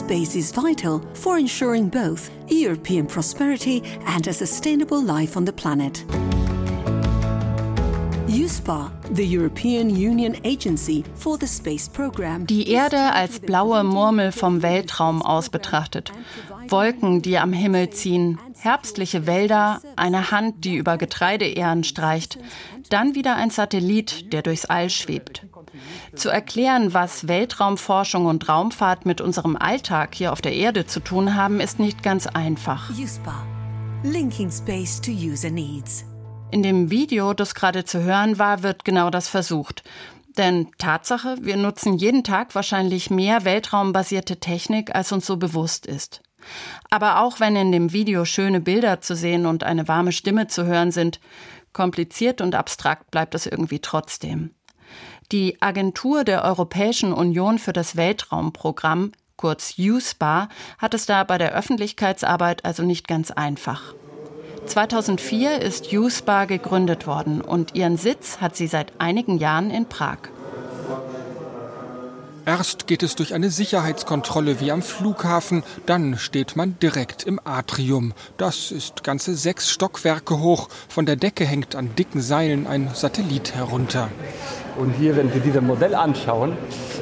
Space 0.06 0.36
is 0.36 0.52
vital 0.52 1.02
for 1.14 1.36
ensuring 1.36 1.88
both 1.88 2.30
European 2.48 3.06
prosperity 3.08 3.82
and 4.06 4.24
a 4.28 4.32
sustainable 4.32 5.02
life 5.02 5.36
on 5.36 5.44
the 5.44 5.52
planet. 5.52 6.04
USPA, 8.28 8.92
the 9.16 9.26
European 9.26 9.90
Union 9.90 10.36
Agency 10.44 11.02
for 11.16 11.36
the 11.38 11.48
Space 11.48 11.88
Program. 11.88 12.46
Die 12.46 12.70
Erde 12.70 13.14
als 13.14 13.40
blaue 13.40 13.82
Murmel 13.82 14.30
vom 14.30 14.62
Weltraum 14.62 15.22
aus 15.22 15.48
betrachtet. 15.48 16.12
Wolken, 16.68 17.20
die 17.20 17.38
am 17.38 17.52
Himmel 17.52 17.90
ziehen, 17.90 18.38
herbstliche 18.60 19.26
Wälder, 19.26 19.80
eine 19.96 20.30
Hand, 20.30 20.64
die 20.64 20.76
über 20.76 20.98
Getreideähren 20.98 21.82
streicht, 21.82 22.38
dann 22.90 23.16
wieder 23.16 23.34
ein 23.34 23.50
Satellit, 23.50 24.32
der 24.32 24.42
durchs 24.42 24.66
All 24.66 24.88
schwebt. 24.88 25.44
Zu 26.14 26.28
erklären, 26.28 26.94
was 26.94 27.28
Weltraumforschung 27.28 28.26
und 28.26 28.48
Raumfahrt 28.48 29.06
mit 29.06 29.20
unserem 29.20 29.56
Alltag 29.56 30.14
hier 30.14 30.32
auf 30.32 30.40
der 30.40 30.54
Erde 30.54 30.86
zu 30.86 31.00
tun 31.00 31.34
haben, 31.34 31.60
ist 31.60 31.78
nicht 31.78 32.02
ganz 32.02 32.26
einfach. 32.26 32.90
In 36.50 36.62
dem 36.62 36.90
Video, 36.90 37.34
das 37.34 37.54
gerade 37.54 37.84
zu 37.84 38.02
hören 38.02 38.38
war, 38.38 38.62
wird 38.62 38.84
genau 38.84 39.10
das 39.10 39.28
versucht. 39.28 39.82
Denn 40.36 40.68
Tatsache, 40.78 41.36
wir 41.40 41.56
nutzen 41.56 41.94
jeden 41.94 42.22
Tag 42.22 42.54
wahrscheinlich 42.54 43.10
mehr 43.10 43.44
weltraumbasierte 43.44 44.38
Technik, 44.38 44.94
als 44.94 45.10
uns 45.12 45.26
so 45.26 45.38
bewusst 45.38 45.86
ist. 45.86 46.22
Aber 46.90 47.20
auch 47.20 47.40
wenn 47.40 47.56
in 47.56 47.72
dem 47.72 47.92
Video 47.92 48.24
schöne 48.24 48.60
Bilder 48.60 49.00
zu 49.00 49.16
sehen 49.16 49.46
und 49.46 49.64
eine 49.64 49.88
warme 49.88 50.12
Stimme 50.12 50.46
zu 50.46 50.66
hören 50.66 50.92
sind, 50.92 51.20
kompliziert 51.72 52.40
und 52.40 52.54
abstrakt 52.54 53.10
bleibt 53.10 53.34
es 53.34 53.46
irgendwie 53.46 53.80
trotzdem. 53.80 54.55
Die 55.32 55.60
Agentur 55.60 56.22
der 56.22 56.44
Europäischen 56.44 57.12
Union 57.12 57.58
für 57.58 57.72
das 57.72 57.96
Weltraumprogramm, 57.96 59.10
kurz 59.36 59.74
USPA, 59.76 60.48
hat 60.78 60.94
es 60.94 61.06
da 61.06 61.24
bei 61.24 61.36
der 61.36 61.52
Öffentlichkeitsarbeit 61.52 62.64
also 62.64 62.84
nicht 62.84 63.08
ganz 63.08 63.32
einfach. 63.32 63.94
2004 64.66 65.60
ist 65.62 65.92
USPA 65.92 66.44
gegründet 66.44 67.08
worden 67.08 67.40
und 67.40 67.74
ihren 67.74 67.96
Sitz 67.96 68.38
hat 68.40 68.56
sie 68.56 68.68
seit 68.68 69.00
einigen 69.00 69.38
Jahren 69.38 69.70
in 69.70 69.88
Prag. 69.88 70.18
Erst 72.44 72.86
geht 72.86 73.02
es 73.02 73.16
durch 73.16 73.34
eine 73.34 73.50
Sicherheitskontrolle 73.50 74.60
wie 74.60 74.70
am 74.70 74.80
Flughafen, 74.80 75.64
dann 75.86 76.16
steht 76.16 76.54
man 76.54 76.78
direkt 76.78 77.24
im 77.24 77.40
Atrium. 77.42 78.12
Das 78.36 78.70
ist 78.70 79.02
ganze 79.02 79.34
sechs 79.34 79.68
Stockwerke 79.68 80.38
hoch. 80.38 80.68
Von 80.88 81.06
der 81.06 81.16
Decke 81.16 81.44
hängt 81.44 81.74
an 81.74 81.96
dicken 81.96 82.20
Seilen 82.20 82.68
ein 82.68 82.90
Satellit 82.94 83.56
herunter. 83.56 84.10
Und 84.78 84.92
hier, 84.92 85.16
wenn 85.16 85.30
Sie 85.30 85.40
dieses 85.40 85.62
Modell 85.62 85.94
anschauen, 85.94 86.52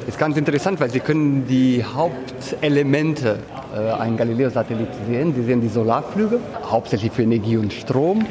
ist 0.07 0.17
ganz 0.17 0.37
interessant, 0.37 0.79
weil 0.79 0.89
Sie 0.89 1.01
können 1.01 1.45
die 1.47 1.83
Hauptelemente 1.83 3.39
äh, 3.75 3.91
ein 3.91 4.15
Galileo-Satellit 4.15 4.87
sehen. 5.07 5.33
Sie 5.35 5.43
sehen 5.43 5.59
die 5.59 5.67
Solarflüge, 5.67 6.39
hauptsächlich 6.69 7.11
für 7.11 7.23
Energie 7.23 7.57
und 7.57 7.73
Strom. 7.73 8.25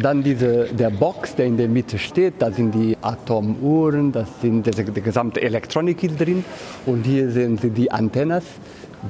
Dann 0.00 0.22
diese, 0.22 0.66
der 0.72 0.90
Box, 0.90 1.34
der 1.34 1.46
in 1.46 1.58
der 1.58 1.68
Mitte 1.68 1.98
steht, 1.98 2.34
da 2.38 2.50
sind 2.50 2.74
die 2.74 2.96
Atomuhren, 3.02 4.12
das 4.12 4.28
sind 4.40 4.66
die, 4.66 4.70
die 4.70 5.02
gesamte 5.02 5.42
Elektronik 5.42 6.02
ist 6.02 6.18
drin. 6.18 6.44
Und 6.86 7.04
hier 7.04 7.30
sehen 7.30 7.58
Sie 7.58 7.70
die 7.70 7.90
Antennas, 7.90 8.44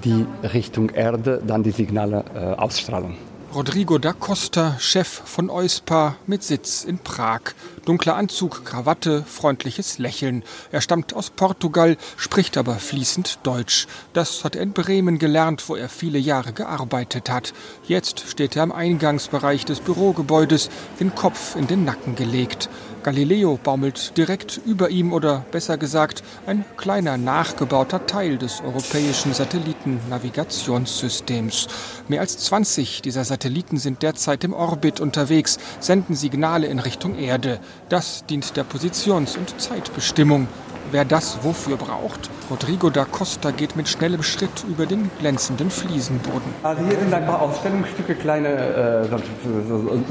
die 0.04 0.26
Richtung 0.52 0.90
Erde 0.90 1.40
dann 1.46 1.62
die 1.62 1.70
Signale 1.70 2.24
äh, 2.34 2.38
ausstrahlen. 2.38 3.14
Rodrigo 3.54 3.96
da 3.98 4.12
Costa, 4.12 4.76
Chef 4.80 5.06
von 5.24 5.48
EUSPA 5.50 6.16
mit 6.26 6.42
Sitz 6.42 6.84
in 6.84 6.98
Prag. 6.98 7.40
Dunkler 7.84 8.16
Anzug, 8.16 8.64
Krawatte, 8.64 9.22
freundliches 9.22 9.98
Lächeln. 9.98 10.42
Er 10.72 10.80
stammt 10.80 11.14
aus 11.14 11.30
Portugal, 11.30 11.96
spricht 12.16 12.58
aber 12.58 12.74
fließend 12.74 13.38
Deutsch. 13.44 13.86
Das 14.12 14.44
hat 14.44 14.56
er 14.56 14.62
in 14.62 14.72
Bremen 14.72 15.18
gelernt, 15.18 15.68
wo 15.68 15.76
er 15.76 15.88
viele 15.88 16.18
Jahre 16.18 16.52
gearbeitet 16.52 17.30
hat. 17.30 17.54
Jetzt 17.86 18.28
steht 18.28 18.56
er 18.56 18.64
am 18.64 18.72
Eingangsbereich 18.72 19.64
des 19.64 19.80
Bürogebäudes, 19.80 20.68
den 20.98 21.14
Kopf 21.14 21.54
in 21.54 21.68
den 21.68 21.84
Nacken 21.84 22.16
gelegt. 22.16 22.68
Galileo 23.06 23.58
baumelt 23.62 24.16
direkt 24.16 24.60
über 24.66 24.90
ihm 24.90 25.12
oder 25.12 25.44
besser 25.52 25.78
gesagt 25.78 26.24
ein 26.44 26.64
kleiner 26.76 27.16
nachgebauter 27.16 28.04
Teil 28.04 28.36
des 28.36 28.60
europäischen 28.62 29.32
Satellitennavigationssystems. 29.32 31.68
Mehr 32.08 32.20
als 32.20 32.36
20 32.38 33.02
dieser 33.02 33.24
Satelliten 33.24 33.78
sind 33.78 34.02
derzeit 34.02 34.42
im 34.42 34.52
Orbit 34.52 34.98
unterwegs, 34.98 35.58
senden 35.78 36.16
Signale 36.16 36.66
in 36.66 36.80
Richtung 36.80 37.16
Erde. 37.16 37.60
Das 37.88 38.26
dient 38.26 38.56
der 38.56 38.64
Positions- 38.64 39.36
und 39.36 39.60
Zeitbestimmung. 39.60 40.48
Wer 40.92 41.04
das 41.04 41.38
wofür 41.42 41.76
braucht? 41.76 42.30
Rodrigo 42.48 42.90
da 42.90 43.04
Costa 43.04 43.50
geht 43.50 43.74
mit 43.74 43.88
schnellem 43.88 44.22
Schritt 44.22 44.64
über 44.68 44.86
den 44.86 45.10
glänzenden 45.18 45.68
Fliesenboden. 45.68 46.54
Also 46.62 46.84
hier 46.84 46.98
sind 46.98 47.12
ein 47.12 47.26
paar 47.26 47.42
Ausstellungsstücke, 47.42 48.14
kleine 48.14 48.48
äh, 48.48 49.06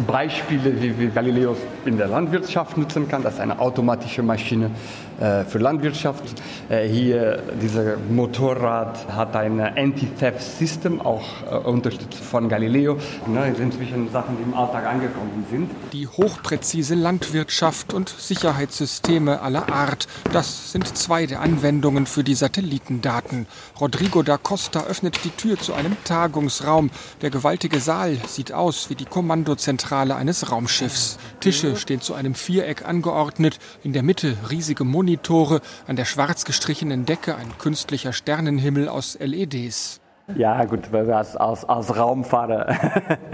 Beispiele, 0.06 0.82
wie, 0.82 1.00
wie 1.00 1.08
Galileo 1.08 1.56
in 1.86 1.98
der 1.98 2.08
Landwirtschaft 2.08 2.78
nutzen 2.78 3.08
kann. 3.08 3.24
Das 3.24 3.36
ist 3.36 3.40
eine 3.40 3.58
automatische 3.60 4.22
Maschine 4.22 4.72
für 5.18 5.60
Landwirtschaft. 5.60 6.24
Äh, 6.70 6.88
hier 6.88 7.44
dieser 7.62 7.98
Motorrad 8.10 9.08
hat 9.10 9.36
ein 9.36 9.60
Anti-Theft-System, 9.60 11.02
auch 11.02 11.24
äh, 11.50 11.56
unterstützt 11.56 12.24
von 12.24 12.50
Galileo. 12.50 12.98
Ne, 13.28 13.48
das 13.50 13.58
sind 13.58 13.74
inzwischen 13.76 14.12
Sachen, 14.12 14.38
die 14.38 14.44
im 14.44 14.54
Alltag 14.54 14.86
angekommen 14.88 15.46
sind. 15.50 15.70
Die 15.94 16.08
hochpräzise 16.08 16.96
Landwirtschaft 16.96 17.94
und 17.94 18.10
Sicherheitssysteme 18.10 19.42
aller 19.42 19.72
Art, 19.72 20.08
das 20.34 20.72
sind 20.72 20.98
zwei 20.98 21.26
der 21.26 21.42
Anwendungen 21.42 22.06
für 22.06 22.24
die 22.24 22.36
Satellitendaten. 22.36 23.48
Rodrigo 23.80 24.24
da 24.24 24.38
Costa 24.38 24.86
öffnet 24.86 25.24
die 25.24 25.30
Tür 25.30 25.58
zu 25.58 25.74
einem 25.74 25.96
Tagungsraum. 26.04 26.90
Der 27.22 27.30
gewaltige 27.30 27.80
Saal 27.80 28.18
sieht 28.28 28.54
aus 28.54 28.90
wie 28.90 28.96
die 28.96 29.06
Kommandozentrale 29.06 30.16
eines 30.16 30.52
Raumschiffs. 30.52 31.18
Tische 31.40 31.76
stehen 31.76 32.02
zu 32.02 32.14
einem 32.14 32.34
Viereck 32.36 32.86
angeordnet, 32.86 33.60
in 33.84 33.94
der 33.94 34.04
Mitte 34.04 34.38
riesige 34.50 34.84
Monitore, 35.06 35.62
an 35.86 35.98
der 35.98 36.06
schwarz 36.06 36.46
gestrichenen 36.46 37.06
Decke 37.06 37.36
ein 37.36 37.60
künstlicher 37.60 38.12
Sternenhimmel 38.12 38.90
aus 38.90 39.16
LEDs. 39.20 40.02
Ja, 40.34 40.66
gut, 40.66 40.92
weil 40.92 41.06
wir 41.06 41.18
als, 41.18 41.36
als, 41.36 41.66
als 41.66 41.96
Raumfahrer 41.96 42.76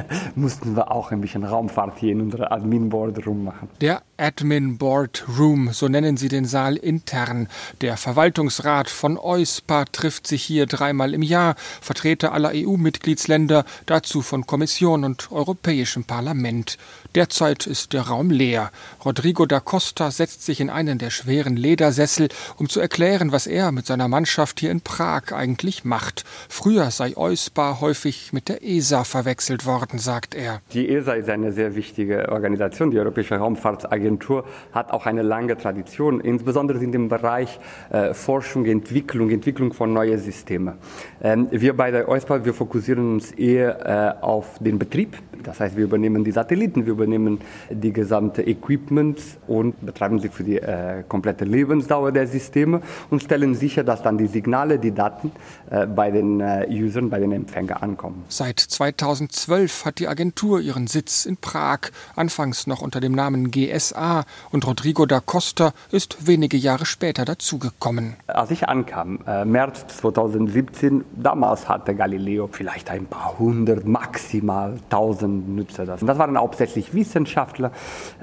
mussten 0.36 0.76
wir 0.76 0.92
auch 0.92 1.12
ein 1.12 1.22
bisschen 1.22 1.46
Raumfahrt 1.46 1.98
hier 2.00 2.12
in 2.12 2.22
unserer 2.22 2.52
Admin 2.52 2.90
Board 2.90 3.26
rummachen. 3.26 3.70
Der 3.80 4.02
Admin 4.18 4.78
Board 4.78 5.24
Room, 5.40 5.72
so 5.72 5.88
nennen 5.88 6.18
sie 6.18 6.28
den 6.28 6.44
Saal 6.44 6.76
intern. 6.76 7.48
Der 7.80 7.96
Verwaltungsrat 7.96 8.90
von 8.90 9.18
EUSPA 9.18 9.86
trifft 9.86 10.28
sich 10.28 10.44
hier 10.44 10.66
dreimal 10.66 11.14
im 11.14 11.22
Jahr, 11.22 11.56
Vertreter 11.80 12.34
aller 12.34 12.52
EU-Mitgliedsländer, 12.54 13.64
dazu 13.86 14.22
von 14.22 14.46
Kommission 14.46 15.06
und 15.06 15.32
Europäischem 15.32 16.04
Parlament. 16.04 16.78
Derzeit 17.16 17.68
ist 17.68 17.94
der 17.94 18.04
Raum 18.04 18.32
leer. 18.32 18.70
Rodrigo 19.04 19.46
da 19.46 19.60
Costa 19.60 20.12
setzt 20.12 20.44
sich 20.46 20.60
in 20.60 20.70
einen 20.70 20.98
der 20.98 21.10
schweren 21.10 21.56
Ledersessel, 21.56 22.30
um 22.58 22.70
zu 22.70 22.80
erklären, 22.80 23.32
was 23.32 23.48
er 23.48 23.72
mit 23.72 23.86
seiner 23.86 24.08
Mannschaft 24.08 24.60
hier 24.60 24.72
in 24.72 24.82
Prag 24.82 25.32
eigentlich 25.32 25.84
macht. 25.84 26.26
Früher 26.48 26.81
sei 26.90 27.16
EUSPA 27.16 27.80
häufig 27.82 28.34
mit 28.34 28.50
der 28.50 28.64
ESA 28.64 29.04
verwechselt 29.04 29.66
worden, 29.66 30.00
sagt 30.00 30.34
er. 30.34 30.62
Die 30.74 30.90
ESA 30.90 31.14
ist 31.14 31.30
eine 31.30 31.52
sehr 31.52 31.76
wichtige 31.76 32.30
Organisation. 32.30 32.90
Die 32.90 32.98
Europäische 32.98 33.36
Raumfahrtsagentur 33.36 34.46
hat 34.72 34.92
auch 34.92 35.06
eine 35.06 35.22
lange 35.22 35.58
Tradition, 35.58 36.20
insbesondere 36.20 36.84
in 36.84 36.92
dem 36.92 37.10
Bereich 37.10 37.60
äh, 37.92 38.14
Forschung, 38.14 38.66
Entwicklung, 38.66 39.30
Entwicklung 39.30 39.74
von 39.74 39.94
neuen 39.94 40.18
Systemen. 40.18 40.76
Ähm, 41.22 41.48
wir 41.52 41.76
bei 41.78 41.92
der 41.92 42.10
EUSPA, 42.10 42.46
wir 42.46 42.54
fokussieren 42.54 43.14
uns 43.14 43.32
eher 43.32 44.18
äh, 44.20 44.24
auf 44.24 44.58
den 44.60 44.80
Betrieb. 44.80 45.18
Das 45.44 45.60
heißt, 45.60 45.76
wir 45.76 45.84
übernehmen 45.84 46.24
die 46.24 46.32
Satelliten, 46.32 46.86
wir 46.86 46.94
übernehmen 46.94 47.40
die 47.70 47.94
gesamte 47.94 48.42
Equipment 48.42 49.20
und 49.48 49.86
betreiben 49.86 50.20
sie 50.20 50.30
für 50.30 50.44
die 50.44 50.58
äh, 50.58 51.04
komplette 51.08 51.46
Lebensdauer 51.46 52.12
der 52.12 52.28
Systeme 52.28 52.82
und 53.10 53.24
stellen 53.24 53.56
sicher, 53.56 53.84
dass 53.84 54.02
dann 54.04 54.18
die 54.18 54.28
Signale, 54.28 54.80
die 54.80 54.92
Daten 54.92 55.32
äh, 55.70 55.86
bei 55.86 56.12
den 56.12 56.40
äh, 56.40 56.68
Usern, 56.70 57.10
bei 57.10 57.20
den 57.20 57.32
Empfängern 57.32 57.82
ankommen. 57.82 58.24
Seit 58.28 58.60
2012 58.60 59.86
hat 59.86 60.00
die 60.00 60.08
Agentur 60.08 60.62
ihren 60.62 60.88
Sitz 60.88 61.26
in 61.26 61.38
Prag, 61.38 61.80
anfangs 62.16 62.68
noch 62.68 62.82
unter 62.82 63.00
dem 63.00 63.14
Namen 63.14 63.52
GSA 63.52 64.26
und 64.52 64.68
Rodrigo 64.68 65.06
da 65.06 65.20
Costa 65.20 65.74
ist 65.92 66.28
wenige 66.28 66.58
Jahre 66.58 66.86
später 66.86 67.26
dazugekommen. 67.26 68.16
Als 68.28 68.52
ich 68.52 68.68
ankam, 68.68 69.20
äh, 69.28 69.46
März 69.46 69.86
2017, 69.98 71.04
damals 71.16 71.68
hatte 71.68 71.96
Galileo 71.96 72.50
vielleicht 72.52 72.90
ein 72.90 73.06
paar 73.06 73.40
hundert, 73.40 73.86
maximal 73.86 74.78
tausend 74.90 75.31
Nutzer. 75.32 75.86
Das. 75.86 76.02
Und 76.02 76.08
das 76.08 76.18
waren 76.18 76.38
hauptsächlich 76.38 76.94
Wissenschaftler, 76.94 77.72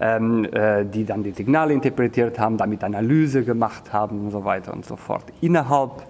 ähm, 0.01 0.45
äh, 0.45 0.85
die 0.85 1.05
dann 1.05 1.23
die 1.23 1.33
Signale 1.33 1.73
interpretiert 1.73 2.39
haben, 2.39 2.57
damit 2.57 2.85
Analyse 2.85 3.45
gemacht 3.45 3.93
haben 3.93 4.27
und 4.27 4.31
so 4.31 4.45
weiter 4.45 4.73
und 4.73 4.85
so 4.85 4.97
fort. 4.97 5.25
Innerhalb 5.41 6.03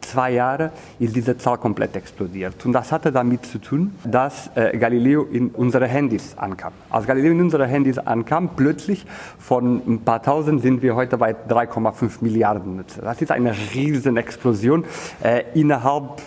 zwei 0.00 0.32
Jahre 0.32 0.72
ist 0.98 1.14
diese 1.14 1.36
Zahl 1.36 1.58
komplett 1.58 1.96
explodiert. 1.96 2.64
Und 2.64 2.72
das 2.72 2.92
hatte 2.92 3.12
damit 3.12 3.46
zu 3.46 3.58
tun, 3.58 3.94
dass 4.04 4.50
äh, 4.54 4.76
Galileo 4.76 5.24
in 5.24 5.48
unsere 5.50 5.86
Handys 5.86 6.36
ankam. 6.36 6.72
Als 6.88 7.06
Galileo 7.06 7.32
in 7.32 7.40
unsere 7.40 7.66
Handys 7.66 7.98
ankam, 7.98 8.50
plötzlich 8.56 9.06
von 9.38 9.82
ein 9.86 10.00
paar 10.00 10.22
tausend 10.22 10.62
sind 10.62 10.82
wir 10.82 10.94
heute 10.94 11.16
bei 11.16 11.32
3,5 11.32 12.18
Milliarden 12.20 12.76
Nutzer. 12.76 13.02
Das 13.02 13.20
ist 13.20 13.30
eine 13.30 13.54
riesen 13.74 14.16
Explosion 14.16 14.84
äh, 15.22 15.44
innerhalb 15.54 16.22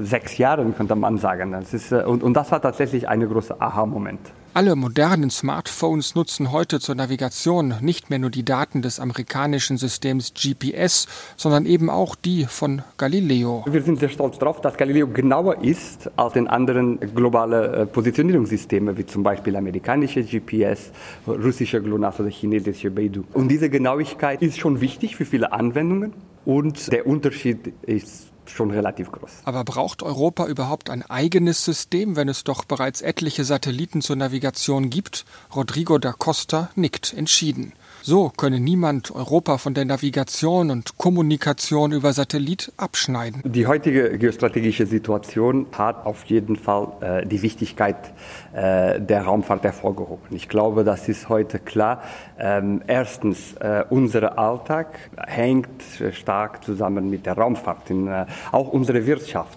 sechs 0.00 0.38
Jahren, 0.38 0.76
könnte 0.76 0.96
man 0.96 1.18
sagen. 1.18 1.52
Das 1.52 1.74
ist, 1.74 1.92
äh, 1.92 2.02
und, 2.04 2.22
und 2.22 2.34
das 2.34 2.50
war 2.50 2.60
tatsächlich 2.60 3.08
ein 3.08 3.26
großer 3.28 3.60
Aha-Moment. 3.60 4.20
Alle 4.56 4.76
modernen 4.76 5.30
Smartphones 5.30 6.14
nutzen 6.14 6.52
heute 6.52 6.78
zur 6.78 6.94
Navigation 6.94 7.74
nicht 7.80 8.08
mehr 8.08 8.20
nur 8.20 8.30
die 8.30 8.44
Daten 8.44 8.82
des 8.82 9.00
amerikanischen 9.00 9.78
Systems 9.78 10.32
GPS, 10.32 11.08
sondern 11.36 11.66
eben 11.66 11.90
auch 11.90 12.14
die 12.14 12.44
von 12.44 12.82
Galileo. 12.96 13.64
Wir 13.68 13.82
sind 13.82 13.98
sehr 13.98 14.10
stolz 14.10 14.38
darauf, 14.38 14.60
dass 14.60 14.76
Galileo 14.76 15.08
genauer 15.08 15.64
ist 15.64 16.08
als 16.14 16.34
den 16.34 16.46
anderen 16.46 17.00
globalen 17.00 17.88
Positionierungssystemen, 17.88 18.96
wie 18.96 19.06
zum 19.06 19.24
Beispiel 19.24 19.56
amerikanische 19.56 20.22
GPS, 20.22 20.92
russische 21.26 21.82
GLONASS 21.82 22.20
oder 22.20 22.30
chinesische 22.30 22.92
Beidou. 22.92 23.24
Und 23.32 23.48
diese 23.48 23.68
Genauigkeit 23.68 24.40
ist 24.40 24.60
schon 24.60 24.80
wichtig 24.80 25.16
für 25.16 25.24
viele 25.24 25.52
Anwendungen 25.52 26.12
und 26.44 26.92
der 26.92 27.08
Unterschied 27.08 27.72
ist 27.82 28.33
schon 28.50 28.70
relativ 28.70 29.10
groß. 29.10 29.30
Aber 29.44 29.64
braucht 29.64 30.02
Europa 30.02 30.46
überhaupt 30.46 30.90
ein 30.90 31.02
eigenes 31.02 31.64
System, 31.64 32.16
wenn 32.16 32.28
es 32.28 32.44
doch 32.44 32.64
bereits 32.64 33.02
etliche 33.02 33.44
Satelliten 33.44 34.02
zur 34.02 34.16
Navigation 34.16 34.90
gibt? 34.90 35.24
Rodrigo 35.54 35.98
da 35.98 36.12
Costa 36.12 36.70
nickt 36.74 37.12
entschieden. 37.12 37.72
So 38.06 38.30
könne 38.36 38.60
niemand 38.60 39.12
Europa 39.12 39.56
von 39.56 39.72
der 39.72 39.86
Navigation 39.86 40.70
und 40.70 40.98
Kommunikation 40.98 41.90
über 41.90 42.12
Satellit 42.12 42.70
abschneiden. 42.76 43.40
Die 43.46 43.66
heutige 43.66 44.18
geostrategische 44.18 44.84
Situation 44.84 45.64
hat 45.72 46.04
auf 46.04 46.22
jeden 46.26 46.56
Fall 46.56 46.88
äh, 47.00 47.26
die 47.26 47.40
Wichtigkeit 47.40 48.12
äh, 48.52 49.00
der 49.00 49.22
Raumfahrt 49.22 49.64
hervorgehoben. 49.64 50.36
Ich 50.36 50.50
glaube, 50.50 50.84
das 50.84 51.08
ist 51.08 51.30
heute 51.30 51.58
klar. 51.58 52.02
Ähm, 52.38 52.82
erstens, 52.86 53.54
äh, 53.54 53.86
unser 53.88 54.38
Alltag 54.38 54.98
hängt 55.26 55.82
stark 56.12 56.62
zusammen 56.62 57.08
mit 57.08 57.24
der 57.24 57.38
Raumfahrt, 57.38 57.88
in, 57.88 58.06
äh, 58.08 58.26
auch 58.52 58.68
unsere 58.68 59.06
Wirtschaft. 59.06 59.56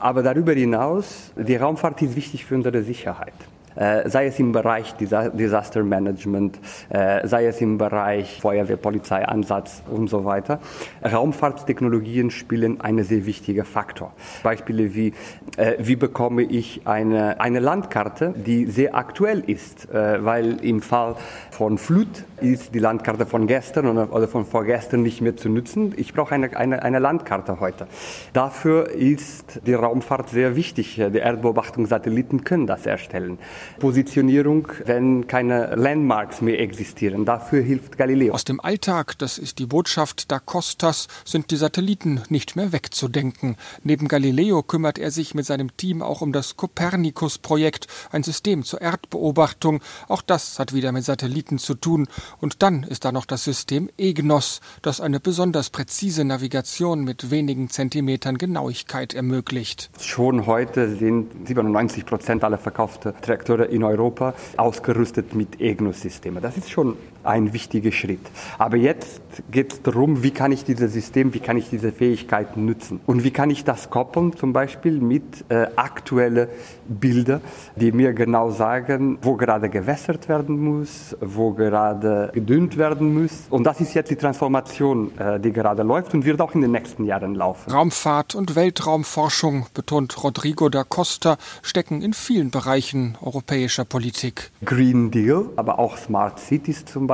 Aber 0.00 0.22
darüber 0.22 0.54
hinaus, 0.54 1.30
die 1.36 1.56
Raumfahrt 1.56 2.00
ist 2.00 2.16
wichtig 2.16 2.46
für 2.46 2.54
unsere 2.54 2.82
Sicherheit 2.84 3.34
sei 3.74 4.26
es 4.26 4.38
im 4.38 4.52
Bereich 4.52 4.94
Disaster 4.94 5.82
Management, 5.82 6.58
äh, 6.90 7.26
sei 7.26 7.46
es 7.46 7.60
im 7.60 7.78
Bereich 7.78 8.40
Feuerwehr, 8.40 8.76
Polizeieinsatz 8.76 9.82
und 9.90 10.08
so 10.08 10.24
weiter. 10.24 10.60
Raumfahrttechnologien 11.04 12.30
spielen 12.30 12.80
einen 12.80 13.04
sehr 13.04 13.26
wichtigen 13.26 13.64
Faktor. 13.64 14.12
Beispiele 14.42 14.94
wie, 14.94 15.14
äh, 15.56 15.74
wie 15.78 15.96
bekomme 15.96 16.42
ich 16.42 16.82
eine, 16.86 17.40
eine 17.40 17.60
Landkarte, 17.60 18.34
die 18.36 18.66
sehr 18.66 18.94
aktuell 18.94 19.40
ist, 19.46 19.90
äh, 19.90 20.24
weil 20.24 20.64
im 20.64 20.82
Fall 20.82 21.16
von 21.50 21.78
Flut 21.78 22.24
ist 22.40 22.74
die 22.74 22.78
Landkarte 22.78 23.26
von 23.26 23.46
gestern 23.46 23.86
oder 23.86 24.28
von 24.28 24.44
vorgestern 24.44 25.02
nicht 25.02 25.20
mehr 25.20 25.36
zu 25.36 25.48
nutzen. 25.48 25.94
Ich 25.96 26.12
brauche 26.12 26.34
eine, 26.34 26.56
eine, 26.56 26.82
eine 26.82 26.98
Landkarte 26.98 27.60
heute. 27.60 27.86
Dafür 28.32 28.90
ist 28.90 29.60
die 29.66 29.74
Raumfahrt 29.74 30.30
sehr 30.30 30.56
wichtig. 30.56 30.96
Die 30.96 31.18
Erdbeobachtungssatelliten 31.18 32.44
können 32.44 32.66
das 32.66 32.86
erstellen. 32.86 33.38
Positionierung, 33.78 34.68
wenn 34.84 35.26
keine 35.26 35.74
Landmarks 35.76 36.40
mehr 36.40 36.60
existieren. 36.60 37.24
Dafür 37.24 37.62
hilft 37.62 37.96
Galileo. 37.96 38.34
Aus 38.34 38.44
dem 38.44 38.60
Alltag, 38.60 39.18
das 39.18 39.38
ist 39.38 39.58
die 39.58 39.66
Botschaft 39.66 40.30
da 40.30 40.38
Costas, 40.38 41.08
sind 41.24 41.50
die 41.50 41.56
Satelliten 41.56 42.20
nicht 42.28 42.56
mehr 42.56 42.72
wegzudenken. 42.72 43.56
Neben 43.82 44.08
Galileo 44.08 44.62
kümmert 44.62 44.98
er 44.98 45.10
sich 45.10 45.34
mit 45.34 45.46
seinem 45.46 45.76
Team 45.76 46.02
auch 46.02 46.20
um 46.20 46.32
das 46.32 46.56
Copernicus-Projekt, 46.56 47.86
ein 48.10 48.22
System 48.22 48.64
zur 48.64 48.80
Erdbeobachtung. 48.80 49.80
Auch 50.08 50.22
das 50.22 50.58
hat 50.58 50.74
wieder 50.74 50.92
mit 50.92 51.04
Satelliten 51.04 51.58
zu 51.58 51.74
tun. 51.74 52.08
Und 52.40 52.62
dann 52.62 52.82
ist 52.82 53.04
da 53.04 53.12
noch 53.12 53.26
das 53.26 53.44
System 53.44 53.88
EGNOS, 53.96 54.60
das 54.82 55.00
eine 55.00 55.20
besonders 55.20 55.70
präzise 55.70 56.24
Navigation 56.24 57.04
mit 57.04 57.30
wenigen 57.30 57.70
Zentimetern 57.70 58.38
Genauigkeit 58.38 59.14
ermöglicht. 59.14 59.90
Schon 60.00 60.46
heute 60.46 60.96
sind 60.96 61.46
97 61.46 62.06
Prozent 62.06 62.44
aller 62.44 62.58
verkauften 62.58 63.14
Traktoren 63.22 63.51
oder 63.52 63.68
in 63.68 63.84
Europa 63.84 64.34
ausgerüstet 64.56 65.34
mit 65.34 65.60
EGNOS-Systemen. 65.60 66.42
Das 66.42 66.56
ist 66.56 66.70
schon 66.70 66.96
ein 67.24 67.52
wichtiger 67.52 67.92
Schritt. 67.92 68.20
Aber 68.58 68.76
jetzt 68.76 69.20
geht 69.50 69.72
es 69.72 69.82
darum, 69.82 70.22
wie 70.22 70.30
kann 70.30 70.52
ich 70.52 70.64
dieses 70.64 70.92
System, 70.92 71.32
wie 71.34 71.40
kann 71.40 71.56
ich 71.56 71.70
diese 71.70 71.92
Fähigkeiten 71.92 72.66
nutzen 72.66 73.00
und 73.06 73.24
wie 73.24 73.30
kann 73.30 73.50
ich 73.50 73.64
das 73.64 73.90
koppeln 73.90 74.36
zum 74.36 74.52
Beispiel 74.52 75.00
mit 75.00 75.44
äh, 75.48 75.66
aktuellen 75.76 76.48
Bildern, 76.88 77.40
die 77.76 77.92
mir 77.92 78.12
genau 78.12 78.50
sagen, 78.50 79.18
wo 79.22 79.36
gerade 79.36 79.68
gewässert 79.68 80.28
werden 80.28 80.58
muss, 80.58 81.16
wo 81.20 81.52
gerade 81.52 82.30
gedünnt 82.34 82.76
werden 82.76 83.14
muss. 83.22 83.46
Und 83.50 83.64
das 83.64 83.80
ist 83.80 83.94
jetzt 83.94 84.10
die 84.10 84.16
Transformation, 84.16 85.16
äh, 85.18 85.40
die 85.40 85.52
gerade 85.52 85.82
läuft 85.82 86.14
und 86.14 86.24
wird 86.24 86.40
auch 86.40 86.54
in 86.54 86.60
den 86.60 86.72
nächsten 86.72 87.04
Jahren 87.04 87.34
laufen. 87.34 87.70
Raumfahrt 87.70 88.34
und 88.34 88.54
Weltraumforschung, 88.54 89.66
betont 89.74 90.22
Rodrigo 90.22 90.68
da 90.68 90.84
Costa, 90.84 91.38
stecken 91.62 92.02
in 92.02 92.12
vielen 92.12 92.50
Bereichen 92.50 93.16
europäischer 93.22 93.84
Politik. 93.84 94.50
Green 94.64 95.10
Deal, 95.10 95.46
aber 95.56 95.78
auch 95.78 95.96
Smart 95.96 96.38
Cities 96.38 96.84
zum 96.84 97.06
Beispiel 97.06 97.11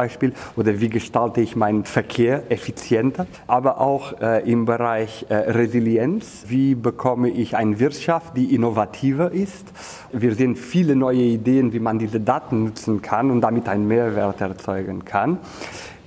oder 0.56 0.80
wie 0.80 0.88
gestalte 0.88 1.40
ich 1.40 1.56
meinen 1.56 1.84
Verkehr 1.84 2.50
effizienter, 2.50 3.26
aber 3.46 3.80
auch 3.80 4.20
äh, 4.20 4.50
im 4.50 4.64
Bereich 4.64 5.26
äh, 5.28 5.34
Resilienz, 5.34 6.44
wie 6.48 6.74
bekomme 6.74 7.28
ich 7.30 7.56
eine 7.56 7.78
Wirtschaft, 7.78 8.36
die 8.36 8.54
innovativer 8.54 9.32
ist. 9.32 9.66
Wir 10.12 10.34
sehen 10.34 10.56
viele 10.56 10.96
neue 10.96 11.22
Ideen, 11.22 11.72
wie 11.72 11.80
man 11.80 11.98
diese 11.98 12.20
Daten 12.20 12.64
nutzen 12.64 13.02
kann 13.02 13.30
und 13.30 13.40
damit 13.40 13.68
einen 13.68 13.88
Mehrwert 13.88 14.40
erzeugen 14.40 15.04
kann. 15.04 15.38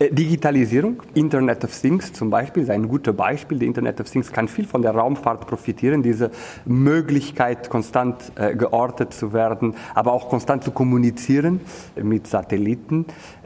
Äh, 0.01 0.11
Digitalisierung, 0.11 1.03
Internet 1.13 1.63
of 1.63 1.79
Things 1.79 2.11
zum 2.11 2.31
Beispiel, 2.31 2.63
ist 2.63 2.69
ein 2.69 2.87
gutes 2.87 3.15
Beispiel. 3.15 3.59
Die 3.59 3.67
Internet 3.67 4.01
of 4.01 4.09
Things 4.09 4.31
kann 4.31 4.47
viel 4.47 4.65
von 4.65 4.81
der 4.81 4.91
Raumfahrt 4.91 5.45
profitieren, 5.45 6.01
diese 6.01 6.31
Möglichkeit, 6.65 7.69
konstant 7.69 8.31
äh, 8.35 8.55
geortet 8.55 9.13
zu 9.13 9.31
werden, 9.33 9.75
aber 9.93 10.13
auch 10.13 10.29
konstant 10.29 10.63
zu 10.63 10.71
kommunizieren 10.71 11.61
mit 12.01 12.25
Satelliten 12.25 13.05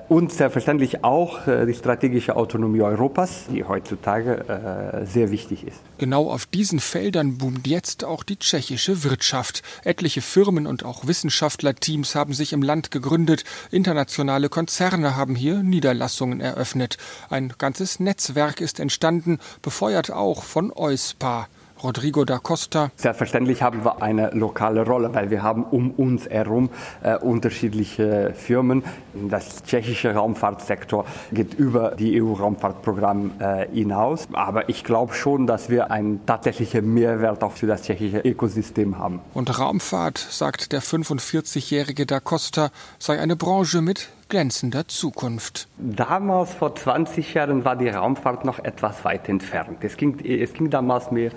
und 0.09 0.31
selbstverständlich 0.31 1.03
auch 1.03 1.47
äh, 1.47 1.65
die 1.65 1.73
strategische 1.73 2.35
Autonomie 2.35 2.81
Europas, 2.81 3.45
die 3.51 3.63
heutzutage 3.63 4.45
äh, 4.47 5.05
sehr 5.05 5.31
wichtig 5.31 5.65
ist. 5.65 5.77
Genau 5.97 6.29
auf 6.29 6.45
diesen 6.45 6.79
Feldern 6.79 7.37
boomt 7.37 7.67
jetzt 7.67 8.03
auch 8.03 8.23
die 8.23 8.37
tschechische 8.37 9.03
Wirtschaft. 9.03 9.63
Etliche 9.83 10.21
Firmen 10.21 10.67
und 10.67 10.85
auch 10.85 11.07
Wissenschaftlerteams 11.07 12.15
haben 12.15 12.33
sich 12.33 12.53
im 12.53 12.61
Land 12.61 12.91
gegründet. 12.91 13.43
Internationale 13.71 14.49
Konzerne 14.49 15.15
haben 15.15 15.35
hier 15.35 15.63
Niederlassungen 15.63 16.41
eröffnet. 16.41 16.97
Ein 17.29 17.53
ganzes 17.57 17.99
Netzwerk 17.99 18.61
ist 18.61 18.79
entstanden, 18.79 19.39
befeuert 19.61 20.11
auch 20.11 20.43
von 20.43 20.71
EUSPA. 20.71 21.47
Rodrigo 21.83 22.25
da 22.25 22.39
Costa. 22.39 22.91
Selbstverständlich 22.95 23.61
haben 23.61 23.83
wir 23.83 24.01
eine 24.01 24.29
lokale 24.31 24.85
Rolle, 24.85 25.13
weil 25.13 25.29
wir 25.29 25.43
haben 25.43 25.63
um 25.63 25.91
uns 25.91 26.27
herum 26.27 26.69
äh, 27.03 27.17
unterschiedliche 27.17 28.33
Firmen. 28.35 28.83
Das 29.29 29.63
tschechische 29.63 30.13
Raumfahrtsektor 30.13 31.05
geht 31.31 31.53
über 31.53 31.91
die 31.91 32.21
EU-Raumfahrtprogramm 32.21 33.31
äh, 33.39 33.67
hinaus. 33.71 34.27
Aber 34.33 34.69
ich 34.69 34.83
glaube 34.83 35.13
schon, 35.13 35.47
dass 35.47 35.69
wir 35.69 35.91
einen 35.91 36.25
tatsächlichen 36.25 36.93
Mehrwert 36.93 37.43
auch 37.43 37.51
für 37.51 37.67
das 37.67 37.83
tschechische 37.83 38.19
Ökosystem 38.19 38.97
haben. 38.97 39.19
Und 39.33 39.59
Raumfahrt, 39.59 40.17
sagt 40.17 40.71
der 40.71 40.81
45-jährige 40.81 42.05
da 42.05 42.19
Costa, 42.19 42.69
sei 42.99 43.19
eine 43.19 43.35
Branche 43.35 43.81
mit 43.81 44.09
glänzender 44.29 44.87
Zukunft. 44.87 45.67
Damals, 45.77 46.53
vor 46.53 46.75
20 46.75 47.33
Jahren, 47.33 47.65
war 47.65 47.75
die 47.75 47.89
Raumfahrt 47.89 48.45
noch 48.45 48.59
etwas 48.59 49.05
weit 49.05 49.29
entfernt. 49.29 49.77
Es 49.81 49.97
ging, 49.97 50.19
es 50.25 50.53
ging 50.53 50.69
damals 50.69 51.11
mehr 51.11 51.31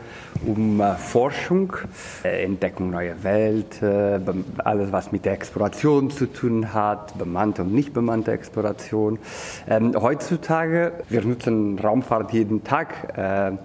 um 0.47 0.81
äh, 0.81 0.95
Forschung, 0.95 1.75
äh, 2.25 2.45
Entdeckung 2.45 2.91
neuer 2.91 3.23
Welt, 3.23 3.83
äh, 3.83 4.21
alles, 4.59 4.93
was 4.93 5.13
mit 5.13 5.25
der 5.25 5.35
Exploration 5.35 6.11
zu 6.11 6.27
tun 6.27 6.73
hat, 6.73 7.17
bemannte 7.19 7.63
und 7.63 7.75
nicht 7.75 7.93
bemannte 7.93 8.33
Exploration. 8.33 9.19
Ähm, 9.69 9.95
heutzutage, 10.01 10.93
wir 11.09 11.23
nutzen 11.23 11.79
Raumfahrt 11.79 12.33
jeden 12.33 12.65
Tag. 12.65 13.59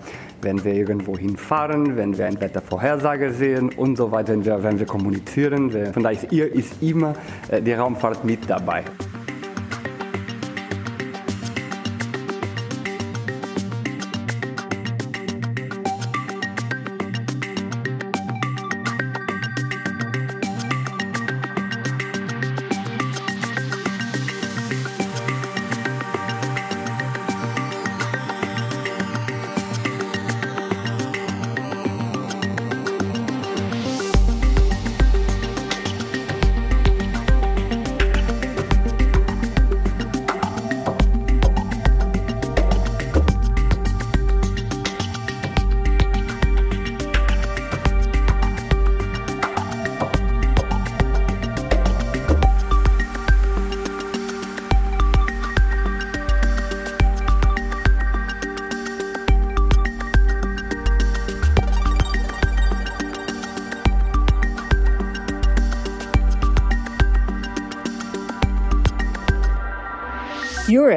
Wenn 0.44 0.64
wir 0.64 0.74
irgendwo 0.74 1.18
hinfahren, 1.18 1.96
wenn 1.96 2.18
wir 2.18 2.26
einen 2.26 2.40
Wettervorhersage 2.40 3.32
sehen 3.32 3.70
und 3.70 3.98
so 3.98 4.12
weiter, 4.12 4.34
wenn 4.34 4.46
wir, 4.46 4.62
wenn 4.62 4.78
wir 4.78 4.86
kommunizieren. 4.86 5.72
Von 5.94 6.04
daher 6.04 6.22
ist, 6.22 6.32
ist 6.32 6.84
immer 6.84 7.14
äh, 7.50 7.62
die 7.62 7.74
Raumfahrt 7.74 8.26
mit 8.26 8.50
dabei. 8.50 8.84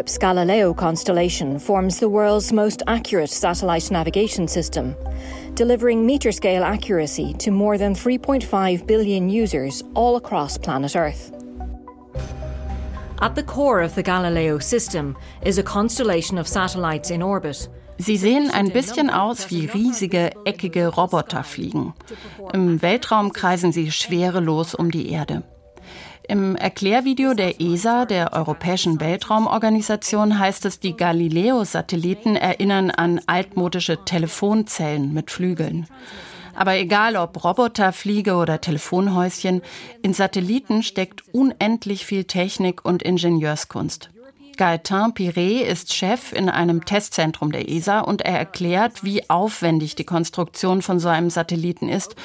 Europe's 0.07 0.19
Galileo 0.19 0.73
constellation 0.73 1.59
forms 1.59 1.99
the 1.99 2.09
world's 2.09 2.53
most 2.53 2.81
accurate 2.87 3.29
satellite 3.29 3.90
navigation 3.90 4.47
system, 4.47 4.95
delivering 5.55 6.07
meter 6.07 6.31
scale 6.31 6.62
accuracy 6.62 7.35
to 7.40 7.51
more 7.51 7.77
than 7.77 7.92
3.5 7.92 8.87
billion 8.87 9.29
users 9.29 9.83
all 9.95 10.14
across 10.14 10.59
planet 10.59 10.95
Earth. 10.95 11.33
At 13.21 13.35
the 13.35 13.42
core 13.42 13.83
of 13.83 13.97
the 13.97 14.05
Galileo 14.05 14.61
system 14.61 15.16
is 15.42 15.59
a 15.59 15.64
constellation 15.64 16.38
of 16.38 16.47
satellites 16.47 17.11
in 17.11 17.21
orbit. 17.21 17.69
Sie 17.99 18.16
sehen 18.16 18.49
ein 18.53 18.71
bisschen 18.71 19.11
aus 19.11 19.51
wie 19.51 19.66
riesige, 19.66 20.31
eckige 20.45 20.87
Roboterfliegen. 20.87 21.95
Im 22.53 22.81
Weltraum 22.81 23.33
kreisen 23.33 23.73
sie 23.73 23.90
schwerelos 23.90 24.77
um 24.77 24.92
die 24.92 25.11
Erde. 25.11 25.42
Im 26.28 26.56
Erklärvideo 26.56 27.34
der 27.34 27.60
ESA, 27.60 28.04
der 28.04 28.32
Europäischen 28.32 29.00
Weltraumorganisation, 29.00 30.38
heißt 30.38 30.64
es, 30.64 30.80
die 30.80 30.96
Galileo-Satelliten 30.96 32.34
erinnern 32.34 32.90
an 32.90 33.20
altmodische 33.26 34.04
Telefonzellen 34.04 35.14
mit 35.14 35.30
Flügeln. 35.30 35.86
Aber 36.54 36.74
egal 36.74 37.16
ob 37.16 37.44
Roboterfliege 37.44 38.34
oder 38.34 38.60
Telefonhäuschen, 38.60 39.62
in 40.02 40.14
Satelliten 40.14 40.82
steckt 40.82 41.22
unendlich 41.32 42.04
viel 42.04 42.24
Technik 42.24 42.84
und 42.84 43.04
Ingenieurskunst. 43.04 44.10
Gaëtan 44.56 45.12
Piré 45.12 45.60
ist 45.60 45.92
Chef 45.92 46.32
in 46.32 46.48
einem 46.48 46.86
Testzentrum 46.86 47.52
der 47.52 47.68
ESA 47.68 48.00
und 48.00 48.22
er 48.22 48.38
erklärt, 48.38 49.04
wie 49.04 49.28
aufwendig 49.28 49.96
die 49.96 50.04
Konstruktion 50.04 50.80
von 50.80 50.98
so 50.98 51.08
einem 51.08 51.28
Satelliten 51.28 51.90
ist 51.90 52.16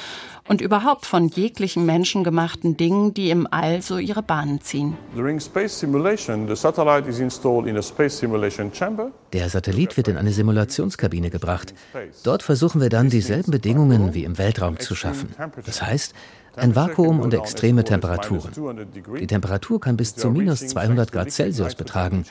und 0.48 0.60
überhaupt 0.60 1.06
von 1.06 1.28
jeglichen 1.28 1.86
menschengemachten 1.86 2.76
Dingen, 2.76 3.14
die 3.14 3.30
im 3.30 3.46
All 3.50 3.82
so 3.82 3.98
ihre 3.98 4.22
Bahnen 4.22 4.60
ziehen. 4.60 4.96
Der 9.32 9.48
Satellit 9.48 9.96
wird 9.96 10.08
in 10.08 10.16
eine 10.16 10.32
Simulationskabine 10.32 11.30
gebracht. 11.30 11.74
Dort 12.24 12.42
versuchen 12.42 12.80
wir 12.80 12.88
dann 12.88 13.08
dieselben 13.08 13.50
Bedingungen 13.50 14.14
wie 14.14 14.24
im 14.24 14.38
Weltraum 14.38 14.78
zu 14.78 14.94
schaffen. 14.94 15.34
Das 15.64 15.82
heißt, 15.82 16.14
ein 16.56 16.74
Vakuum 16.74 17.20
und 17.20 17.34
extreme 17.34 17.84
Temperaturen. 17.84 18.50
Die 19.18 19.26
Temperatur 19.26 19.80
kann 19.80 19.96
bis 19.96 20.14
zu 20.14 20.30
minus 20.30 20.66
200 20.66 21.12
Grad 21.12 21.30
Celsius 21.30 21.74
betragen. 21.74 22.24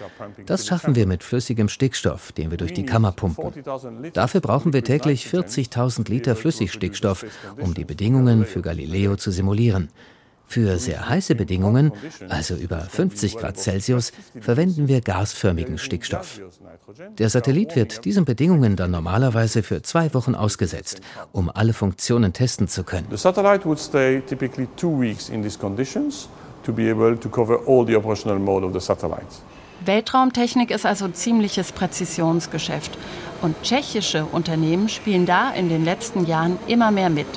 Das 0.45 0.67
schaffen 0.67 0.95
wir 0.95 1.07
mit 1.07 1.23
flüssigem 1.23 1.69
Stickstoff, 1.69 2.31
den 2.31 2.51
wir 2.51 2.57
durch 2.57 2.73
die 2.73 2.85
Kammer 2.85 3.11
pumpen. 3.11 3.51
Dafür 4.13 4.41
brauchen 4.41 4.73
wir 4.73 4.83
täglich 4.83 5.25
40.000 5.25 6.09
Liter 6.09 6.35
Flüssigstickstoff, 6.35 7.25
um 7.59 7.73
die 7.73 7.85
Bedingungen 7.85 8.45
für 8.45 8.61
Galileo 8.61 9.15
zu 9.15 9.31
simulieren. 9.31 9.89
Für 10.51 10.77
sehr 10.79 11.07
heiße 11.07 11.33
Bedingungen, 11.35 11.93
also 12.27 12.55
über 12.55 12.81
50 12.81 13.37
Grad 13.37 13.57
Celsius, 13.57 14.11
verwenden 14.41 14.89
wir 14.89 14.99
gasförmigen 14.99 15.77
Stickstoff. 15.77 16.41
Der 17.17 17.29
Satellit 17.29 17.77
wird 17.77 18.03
diesen 18.03 18.25
Bedingungen 18.25 18.75
dann 18.75 18.91
normalerweise 18.91 19.63
für 19.63 19.81
zwei 19.81 20.13
Wochen 20.13 20.35
ausgesetzt, 20.35 20.99
um 21.31 21.49
alle 21.49 21.71
Funktionen 21.71 22.33
testen 22.33 22.67
zu 22.67 22.83
können. 22.83 23.07
The 23.11 23.15
satellite 23.15 23.63
would 23.63 23.79
stay 23.79 24.21
typically 24.27 24.67
two 24.75 24.99
weeks 24.99 25.29
in 25.29 25.41
these 25.41 25.57
conditions 25.57 26.27
to 26.65 26.73
be 26.73 26.91
able 26.91 27.17
to 27.17 27.29
cover 27.29 27.57
all 27.65 27.87
the 27.87 27.95
operational 27.95 28.37
mode 28.37 28.65
of 28.65 28.73
the 28.73 28.81
satellite. 28.81 29.27
Weltraumtechnik 29.85 30.69
ist 30.69 30.85
also 30.85 31.07
ziemliches 31.07 31.71
Präzisionsgeschäft. 31.71 32.97
Und 33.41 33.55
tschechische 33.63 34.25
Unternehmen 34.25 34.89
spielen 34.89 35.25
da 35.25 35.51
in 35.51 35.69
den 35.69 35.85
letzten 35.85 36.25
Jahren 36.25 36.59
immer 36.67 36.91
mehr 36.91 37.09
mit. 37.09 37.27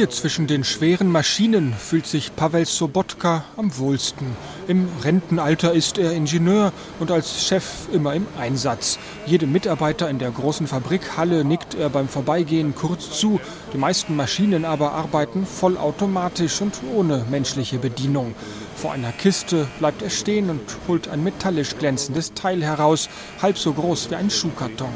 Hier 0.00 0.08
zwischen 0.08 0.46
den 0.46 0.64
schweren 0.64 1.08
Maschinen 1.08 1.74
fühlt 1.74 2.06
sich 2.06 2.34
Pavel 2.34 2.64
Sobotka 2.64 3.44
am 3.58 3.76
wohlsten. 3.76 4.28
Im 4.66 4.88
Rentenalter 5.04 5.74
ist 5.74 5.98
er 5.98 6.12
Ingenieur 6.12 6.72
und 7.00 7.10
als 7.10 7.44
Chef 7.44 7.64
immer 7.92 8.14
im 8.14 8.26
Einsatz. 8.38 8.98
Jedem 9.26 9.52
Mitarbeiter 9.52 10.08
in 10.08 10.18
der 10.18 10.30
großen 10.30 10.66
Fabrikhalle 10.66 11.44
nickt 11.44 11.74
er 11.74 11.90
beim 11.90 12.08
Vorbeigehen 12.08 12.74
kurz 12.74 13.10
zu. 13.10 13.40
Die 13.74 13.76
meisten 13.76 14.16
Maschinen 14.16 14.64
aber 14.64 14.92
arbeiten 14.92 15.44
vollautomatisch 15.44 16.62
und 16.62 16.80
ohne 16.96 17.26
menschliche 17.28 17.76
Bedienung. 17.78 18.34
Vor 18.80 18.92
einer 18.92 19.12
Kiste 19.12 19.66
bleibt 19.78 20.00
er 20.00 20.08
stehen 20.08 20.48
und 20.48 20.62
holt 20.88 21.06
ein 21.08 21.22
metallisch 21.22 21.76
glänzendes 21.76 22.32
Teil 22.32 22.62
heraus, 22.62 23.10
halb 23.42 23.58
so 23.58 23.74
groß 23.74 24.10
wie 24.10 24.14
ein 24.14 24.30
Schuhkarton. 24.30 24.88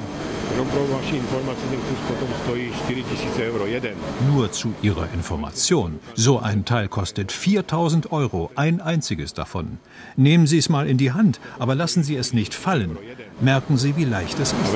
Nur 4.32 4.50
zu 4.52 4.72
Ihrer 4.80 5.12
Information. 5.12 5.98
So 6.14 6.38
ein 6.38 6.64
Teil 6.64 6.88
kostet 6.88 7.30
4000 7.30 8.10
Euro, 8.10 8.50
ein 8.54 8.80
einziges 8.80 9.34
davon. 9.34 9.76
Nehmen 10.16 10.46
Sie 10.46 10.56
es 10.56 10.70
mal 10.70 10.88
in 10.88 10.96
die 10.96 11.12
Hand, 11.12 11.38
aber 11.58 11.74
lassen 11.74 12.02
Sie 12.02 12.16
es 12.16 12.32
nicht 12.32 12.54
fallen. 12.54 12.96
Merken 13.40 13.76
Sie, 13.76 13.96
wie 13.96 14.04
leicht 14.04 14.38
es 14.40 14.54
ist. 14.54 14.74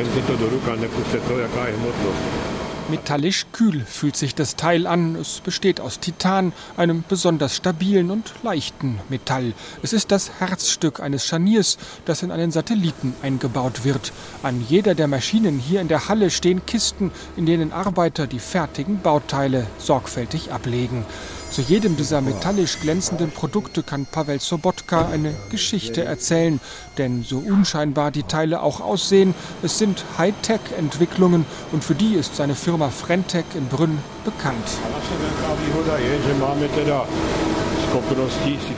Metallisch 2.88 3.46
kühl 3.52 3.84
fühlt 3.84 4.16
sich 4.16 4.34
das 4.34 4.56
Teil 4.56 4.86
an. 4.86 5.14
Es 5.14 5.40
besteht 5.40 5.78
aus 5.78 6.00
Titan, 6.00 6.54
einem 6.78 7.04
besonders 7.06 7.54
stabilen 7.54 8.10
und 8.10 8.32
leichten 8.42 8.98
Metall. 9.10 9.52
Es 9.82 9.92
ist 9.92 10.10
das 10.10 10.30
Herzstück 10.38 10.98
eines 10.98 11.26
Scharniers, 11.26 11.76
das 12.06 12.22
in 12.22 12.30
einen 12.30 12.50
Satelliten 12.50 13.14
eingebaut 13.22 13.84
wird. 13.84 14.12
An 14.42 14.64
jeder 14.66 14.94
der 14.94 15.06
Maschinen 15.06 15.58
hier 15.58 15.82
in 15.82 15.88
der 15.88 16.08
Halle 16.08 16.30
stehen 16.30 16.64
Kisten, 16.64 17.10
in 17.36 17.44
denen 17.44 17.72
Arbeiter 17.72 18.26
die 18.26 18.38
fertigen 18.38 19.02
Bauteile 19.02 19.66
sorgfältig 19.76 20.50
ablegen. 20.50 21.04
Zu 21.50 21.62
jedem 21.62 21.96
dieser 21.96 22.20
metallisch 22.20 22.78
glänzenden 22.80 23.30
Produkte 23.30 23.82
kann 23.82 24.06
Pavel 24.06 24.38
Sobotka 24.40 25.08
eine 25.08 25.34
Geschichte 25.50 26.04
erzählen, 26.04 26.60
denn 26.98 27.24
so 27.24 27.38
unscheinbar 27.38 28.10
die 28.10 28.22
Teile 28.22 28.62
auch 28.62 28.80
aussehen, 28.80 29.34
es 29.62 29.78
sind 29.78 30.04
Hightech-Entwicklungen 30.18 31.46
und 31.72 31.82
für 31.82 31.94
die 31.94 32.14
ist 32.14 32.36
seine 32.36 32.54
Firma 32.54 32.90
Frentec 32.90 33.46
in 33.54 33.66
Brünn 33.66 33.98
bekannt. 34.24 34.56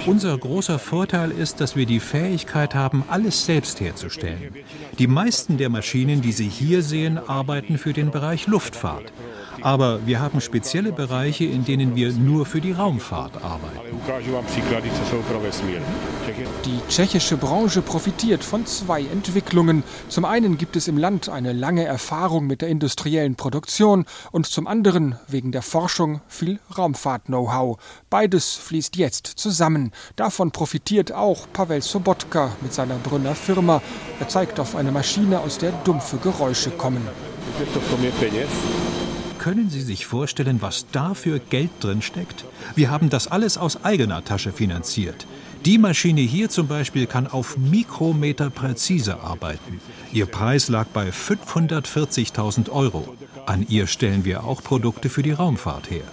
Unser 0.07 0.39
großer 0.39 0.79
Vorteil 0.79 1.33
ist, 1.33 1.61
dass 1.61 1.75
wir 1.75 1.87
die 1.87 2.01
Fähigkeit 2.01 2.77
haben, 2.77 3.03
alles 3.09 3.45
selbst 3.45 3.81
herzustellen. 3.81 4.55
Die 4.99 5.09
meisten 5.09 5.59
der 5.59 5.69
Maschinen, 5.69 6.23
die 6.23 6.33
Sie 6.33 6.49
hier 6.49 6.83
sehen, 6.83 7.19
arbeiten 7.19 7.77
für 7.77 7.93
den 7.93 8.13
Bereich 8.13 8.47
Luftfahrt. 8.47 9.13
Aber 9.62 10.07
wir 10.07 10.20
haben 10.20 10.40
spezielle 10.40 10.92
Bereiche, 10.92 11.44
in 11.44 11.64
denen 11.64 11.94
wir 11.94 12.12
nur 12.12 12.46
für 12.46 12.61
die 12.61 12.73
Raumfahrt 12.73 13.42
arbeiten. 13.42 13.81
Die 16.64 16.81
tschechische 16.88 17.37
Branche 17.37 17.83
profitiert 17.83 18.44
von 18.44 18.66
zwei 18.66 19.03
Entwicklungen. 19.03 19.83
Zum 20.09 20.25
einen 20.25 20.59
gibt 20.59 20.77
es 20.77 20.88
im 20.88 20.96
Land 20.96 21.29
eine 21.29 21.53
lange 21.53 21.85
Erfahrung 21.85 22.46
mit 22.46 22.62
der 22.62 22.68
industriellen 22.68 23.37
Produktion 23.37 24.05
und 24.33 24.46
zum 24.46 24.66
anderen 24.66 25.16
wegen 25.29 25.53
der 25.53 25.62
Forschung 25.62 26.20
viel 26.29 26.59
Raumfahrt-Know-how. 26.77 27.79
Beides 28.09 28.55
fließt 28.55 28.96
jetzt 28.96 29.27
zusammen. 29.27 29.92
Davon 30.16 30.51
profitiert 30.51 31.12
auch 31.12 31.46
Pavel 31.53 31.83
Sobotka 31.83 32.53
mit 32.61 32.73
seiner 32.73 32.96
Brünner 32.96 33.35
Firma. 33.35 33.83
Er 34.18 34.29
zeigt 34.29 34.61
auf 34.61 34.77
eine 34.77 34.92
Maschine, 34.92 35.40
aus 35.40 35.59
der 35.59 35.73
dumpfe 35.85 36.16
Geräusche 36.18 36.70
kommen. 36.70 37.07
Können 39.40 39.70
Sie 39.70 39.81
sich 39.81 40.05
vorstellen, 40.05 40.61
was 40.61 40.85
da 40.92 41.14
für 41.14 41.38
Geld 41.38 41.70
drin 41.81 42.03
steckt? 42.03 42.44
Wir 42.74 42.90
haben 42.90 43.09
das 43.09 43.26
alles 43.26 43.57
aus 43.57 43.85
eigener 43.87 44.22
Tasche 44.22 44.53
finanziert. 44.53 45.26
Die 45.64 45.79
Maschine 45.79 46.20
hier 46.20 46.50
zum 46.50 46.66
Beispiel 46.66 47.07
kann 47.07 47.26
auf 47.26 47.57
Mikrometer 47.57 48.50
präzise 48.50 49.20
arbeiten. 49.20 49.81
Ihr 50.12 50.26
Preis 50.26 50.68
lag 50.68 50.88
bei 50.88 51.09
540.000 51.09 52.68
Euro. 52.68 53.16
An 53.46 53.64
ihr 53.66 53.87
stellen 53.87 54.26
wir 54.26 54.44
auch 54.44 54.62
Produkte 54.62 55.09
für 55.09 55.22
die 55.22 55.33
Raumfahrt 55.33 55.90
her. 55.90 56.05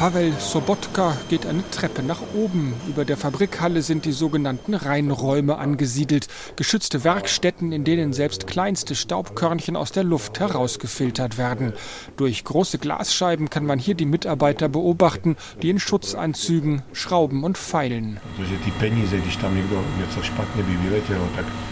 Pavel 0.00 0.32
Sobotka 0.38 1.14
geht 1.28 1.44
eine 1.44 1.62
Treppe 1.70 2.02
nach 2.02 2.22
oben. 2.34 2.72
Über 2.88 3.04
der 3.04 3.18
Fabrikhalle 3.18 3.82
sind 3.82 4.06
die 4.06 4.12
sogenannten 4.12 4.72
Reinräume 4.72 5.58
angesiedelt, 5.58 6.26
geschützte 6.56 7.04
Werkstätten, 7.04 7.70
in 7.70 7.84
denen 7.84 8.14
selbst 8.14 8.46
kleinste 8.46 8.94
Staubkörnchen 8.94 9.76
aus 9.76 9.92
der 9.92 10.04
Luft 10.04 10.40
herausgefiltert 10.40 11.36
werden. 11.36 11.74
Durch 12.16 12.44
große 12.44 12.78
Glasscheiben 12.78 13.50
kann 13.50 13.66
man 13.66 13.78
hier 13.78 13.94
die 13.94 14.06
Mitarbeiter 14.06 14.70
beobachten, 14.70 15.36
die 15.60 15.68
in 15.68 15.78
Schutzanzügen 15.78 16.80
schrauben 16.94 17.44
und 17.44 17.58
feilen. 17.58 18.20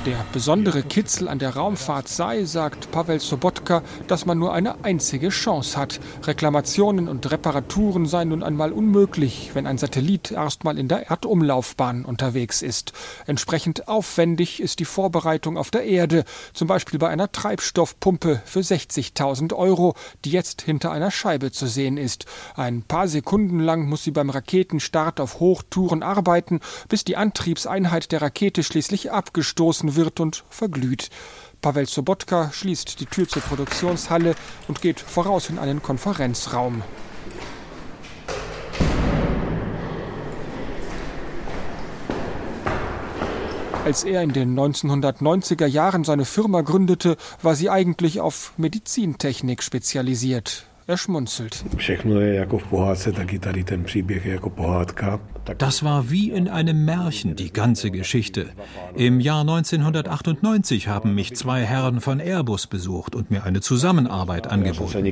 Der 0.05 0.27
besondere 0.35 0.83
Kitzel 0.83 1.29
an 1.29 1.39
der 1.39 1.57
Raumfahrt 1.57 2.09
sei, 2.09 2.45
sagt 2.45 2.91
Pavel 2.91 3.21
Sobotka, 3.21 3.83
dass 4.07 4.27
man 4.27 4.39
nur 4.39 4.53
eine 4.53 4.85
einzige 4.85 5.31
Chance 5.31 5.79
hat. 5.79 5.99
Reklamationen 6.27 7.09
und 7.09 7.31
Reparaturen 7.31 8.05
seien 8.05 8.18
sei 8.19 8.25
nun 8.25 8.43
einmal 8.43 8.73
unmöglich, 8.73 9.53
wenn 9.55 9.69
ein 9.69 9.79
Satellit 9.79 10.33
erstmal 10.33 10.77
in 10.77 10.89
der 10.89 11.09
Erdumlaufbahn 11.09 12.05
unterwegs 12.05 12.63
ist. 12.63 12.93
Entsprechend 13.29 13.87
aufwendig 13.87 14.61
ist 14.61 14.81
die 14.81 14.87
Vorbereitung 14.87 15.57
auf 15.57 15.71
der 15.71 15.85
Erde, 15.85 16.25
zum 16.53 16.67
Beispiel 16.67 16.99
bei 16.99 17.09
einer 17.11 17.31
Treibstoffpumpe 17.31 18.43
für 18.45 18.59
60.000 18.59 19.55
Euro, 19.55 19.95
die 20.25 20.33
jetzt 20.33 20.63
hinter 20.63 20.91
einer 20.91 21.13
Scheibe 21.13 21.53
zu 21.53 21.69
sehen 21.69 21.97
ist. 21.97 22.27
Ein 22.57 22.83
paar 22.83 23.07
Sekunden 23.07 23.61
lang 23.61 23.89
muss 23.89 24.03
sie 24.03 24.11
beim 24.11 24.31
Raketenstart 24.31 25.21
auf 25.21 25.39
Hochtouren 25.39 26.03
arbeiten, 26.03 26.59
bis 26.89 27.05
die 27.05 27.17
Antriebseinheit 27.17 28.11
der 28.11 28.21
Rakete 28.21 28.65
schließlich 28.65 29.13
abgestoßen 29.13 29.95
wird 29.95 30.19
und 30.19 30.43
verglüht. 30.51 31.11
Pavel 31.61 31.87
Sobotka 31.87 32.51
schließt 32.51 32.99
die 32.99 33.07
Tür 33.07 33.29
zur 33.29 33.43
Produktionshalle 33.43 34.35
und 34.67 34.83
geht 34.83 34.99
voraus 34.99 35.51
in 35.51 35.61
einen 35.61 35.85
Konferenzraum. 35.85 36.83
Als 43.89 44.05
er 44.05 44.23
in 44.23 44.35
den 44.35 44.55
1990er 44.55 45.65
Jahren 45.65 46.05
seine 46.05 46.27
Firma 46.27 46.61
gründete, 46.61 47.17
war 47.41 47.55
sie 47.55 47.71
eigentlich 47.71 48.21
auf 48.21 48.53
Medizintechnik 48.59 49.63
spezialisiert. 49.63 50.68
Er 50.89 50.97
schmunzelt. 50.97 51.65
Das 55.59 55.83
war 55.83 56.11
wie 56.11 56.31
in 56.31 56.49
einem 56.49 56.85
Märchen, 56.87 57.37
die 57.37 57.53
ganze 57.53 57.91
Geschichte. 57.91 58.47
Im 58.97 59.21
Jahr 59.21 59.43
1998 59.43 60.89
haben 60.89 61.15
mich 61.15 61.37
zwei 61.37 61.63
Herren 61.63 62.01
von 62.01 62.21
Airbus 62.21 62.67
besucht 62.69 63.15
und 63.15 63.31
mir 63.31 63.45
eine 63.45 63.61
Zusammenarbeit 63.61 64.47
angeboten. 64.47 65.05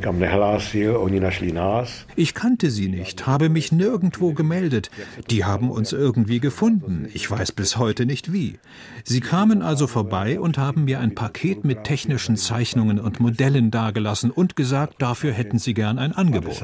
Ich 2.17 2.35
kannte 2.35 2.71
sie 2.71 2.89
nicht, 2.89 3.27
habe 3.27 3.51
mich 3.51 3.71
nirgendwo 3.71 4.33
gemeldet. 4.33 4.91
Die 5.31 5.45
haben 5.45 5.71
uns 5.71 5.93
irgendwie 5.93 6.41
gefunden. 6.41 7.07
Ich 7.13 7.31
weiß 7.31 7.53
bis 7.53 7.77
heute 7.77 8.07
nicht 8.07 8.33
wie. 8.33 8.59
Sie 9.05 9.21
kamen 9.21 9.61
also 9.61 9.87
vorbei 9.87 10.41
und 10.41 10.57
haben 10.57 10.85
mir 10.85 11.01
ein 11.01 11.15
Paket 11.15 11.65
mit 11.65 11.85
technischen 11.85 12.39
Zeichnungen 12.39 12.99
und 12.99 13.21
Modellen 13.21 13.71
dargelassen 13.71 14.31
und 14.31 14.57
gesagt, 14.57 15.03
dafür 15.03 15.33
hätten 15.33 15.59
sie 15.59 15.66
sie 15.67 15.75
gern 15.75 15.99
ein 15.99 16.13
Angebot. 16.13 16.55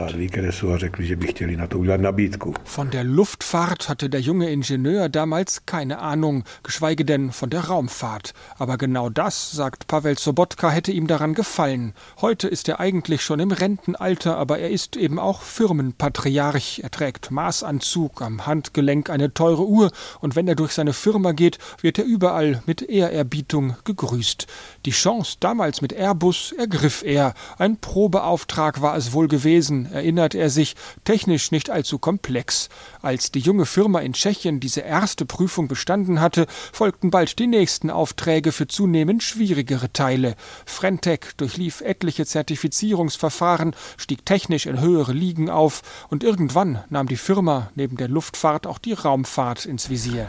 Von 2.64 2.90
der 2.90 3.04
Luftfahrt 3.04 3.88
hatte 3.88 4.08
der 4.08 4.20
junge 4.20 4.48
Ingenieur 4.48 5.08
damals 5.08 5.66
keine 5.66 5.98
Ahnung, 5.98 6.44
geschweige 6.62 7.04
denn 7.04 7.32
von 7.32 7.50
der 7.50 7.64
Raumfahrt. 7.64 8.32
Aber 8.58 8.78
genau 8.78 9.10
das, 9.10 9.50
sagt 9.50 9.88
Pavel 9.88 10.18
Sobotka, 10.18 10.70
hätte 10.70 10.92
ihm 10.92 11.08
daran 11.08 11.34
gefallen. 11.34 11.94
Heute 12.20 12.48
ist 12.48 12.68
er 12.68 12.78
eigentlich 12.78 13.22
schon 13.22 13.40
im 13.40 13.50
Rentenalter, 13.50 14.36
aber 14.38 14.60
er 14.60 14.70
ist 14.70 14.96
eben 14.96 15.18
auch 15.18 15.42
Firmenpatriarch. 15.42 16.80
Er 16.84 16.90
trägt 16.92 17.32
Maßanzug, 17.32 18.22
am 18.22 18.46
Handgelenk 18.46 19.10
eine 19.10 19.34
teure 19.34 19.66
Uhr 19.66 19.90
und 20.20 20.36
wenn 20.36 20.46
er 20.46 20.54
durch 20.54 20.72
seine 20.72 20.92
Firma 20.92 21.32
geht, 21.32 21.58
wird 21.80 21.98
er 21.98 22.04
überall 22.04 22.62
mit 22.66 22.82
Ehrerbietung 22.82 23.74
gegrüßt. 23.84 24.46
Die 24.86 24.92
Chance 24.92 25.38
damals 25.40 25.82
mit 25.82 25.92
Airbus 25.92 26.52
ergriff 26.52 27.02
er. 27.02 27.34
Ein 27.58 27.78
Probeauftrag 27.78 28.80
war 28.80 28.91
es 28.96 29.12
wohl 29.12 29.28
gewesen, 29.28 29.90
erinnert 29.92 30.34
er 30.34 30.50
sich, 30.50 30.74
technisch 31.04 31.50
nicht 31.50 31.70
allzu 31.70 31.98
komplex. 31.98 32.68
Als 33.00 33.32
die 33.32 33.40
junge 33.40 33.66
Firma 33.66 34.00
in 34.00 34.12
Tschechien 34.12 34.60
diese 34.60 34.80
erste 34.80 35.26
Prüfung 35.26 35.68
bestanden 35.68 36.20
hatte, 36.20 36.46
folgten 36.72 37.10
bald 37.10 37.38
die 37.38 37.46
nächsten 37.46 37.90
Aufträge 37.90 38.52
für 38.52 38.66
zunehmend 38.66 39.22
schwierigere 39.22 39.92
Teile. 39.92 40.34
Frentec 40.66 41.36
durchlief 41.36 41.80
etliche 41.80 42.26
Zertifizierungsverfahren, 42.26 43.74
stieg 43.96 44.24
technisch 44.26 44.66
in 44.66 44.80
höhere 44.80 45.12
Ligen 45.12 45.50
auf 45.50 45.82
und 46.08 46.24
irgendwann 46.24 46.82
nahm 46.90 47.08
die 47.08 47.16
Firma 47.16 47.70
neben 47.74 47.96
der 47.96 48.08
Luftfahrt 48.08 48.66
auch 48.66 48.78
die 48.78 48.92
Raumfahrt 48.92 49.66
ins 49.66 49.90
Visier. 49.90 50.28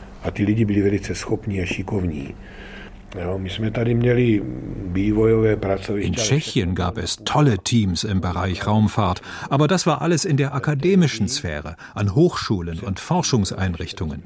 In 6.01 6.13
Tschechien 6.13 6.75
gab 6.75 6.97
es 6.97 7.17
tolle 7.25 7.59
Teams 7.59 8.03
im 8.03 8.21
Bereich 8.21 8.65
Raumfahrt, 8.65 9.21
aber 9.49 9.67
das 9.67 9.85
war 9.85 10.01
alles 10.01 10.25
in 10.25 10.37
der 10.37 10.53
akademischen 10.53 11.27
Sphäre, 11.27 11.75
an 11.93 12.15
Hochschulen 12.15 12.79
und 12.79 12.99
Forschungseinrichtungen. 12.99 14.23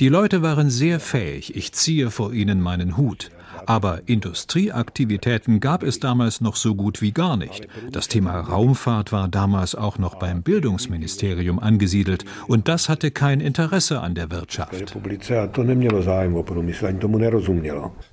Die 0.00 0.08
Leute 0.08 0.42
waren 0.42 0.70
sehr 0.70 1.00
fähig, 1.00 1.56
ich 1.56 1.72
ziehe 1.72 2.10
vor 2.10 2.32
ihnen 2.32 2.60
meinen 2.60 2.96
Hut. 2.96 3.30
Aber 3.64 4.02
Industrieaktivitäten 4.06 5.60
gab 5.60 5.82
es 5.82 5.98
damals 5.98 6.40
noch 6.40 6.56
so 6.56 6.74
gut 6.74 7.02
wie 7.02 7.12
gar 7.12 7.36
nicht. 7.36 7.66
Das 7.90 8.06
Thema 8.06 8.38
Raumfahrt 8.38 9.12
war 9.12 9.28
damals 9.28 9.74
auch 9.74 9.98
noch 9.98 10.16
beim 10.16 10.42
Bildungsministerium 10.42 11.58
angesiedelt 11.58 12.24
und 12.46 12.68
das 12.68 12.88
hatte 12.88 13.10
kein 13.10 13.40
Interesse 13.40 14.00
an 14.00 14.14
der 14.14 14.30
Wirtschaft. 14.30 14.96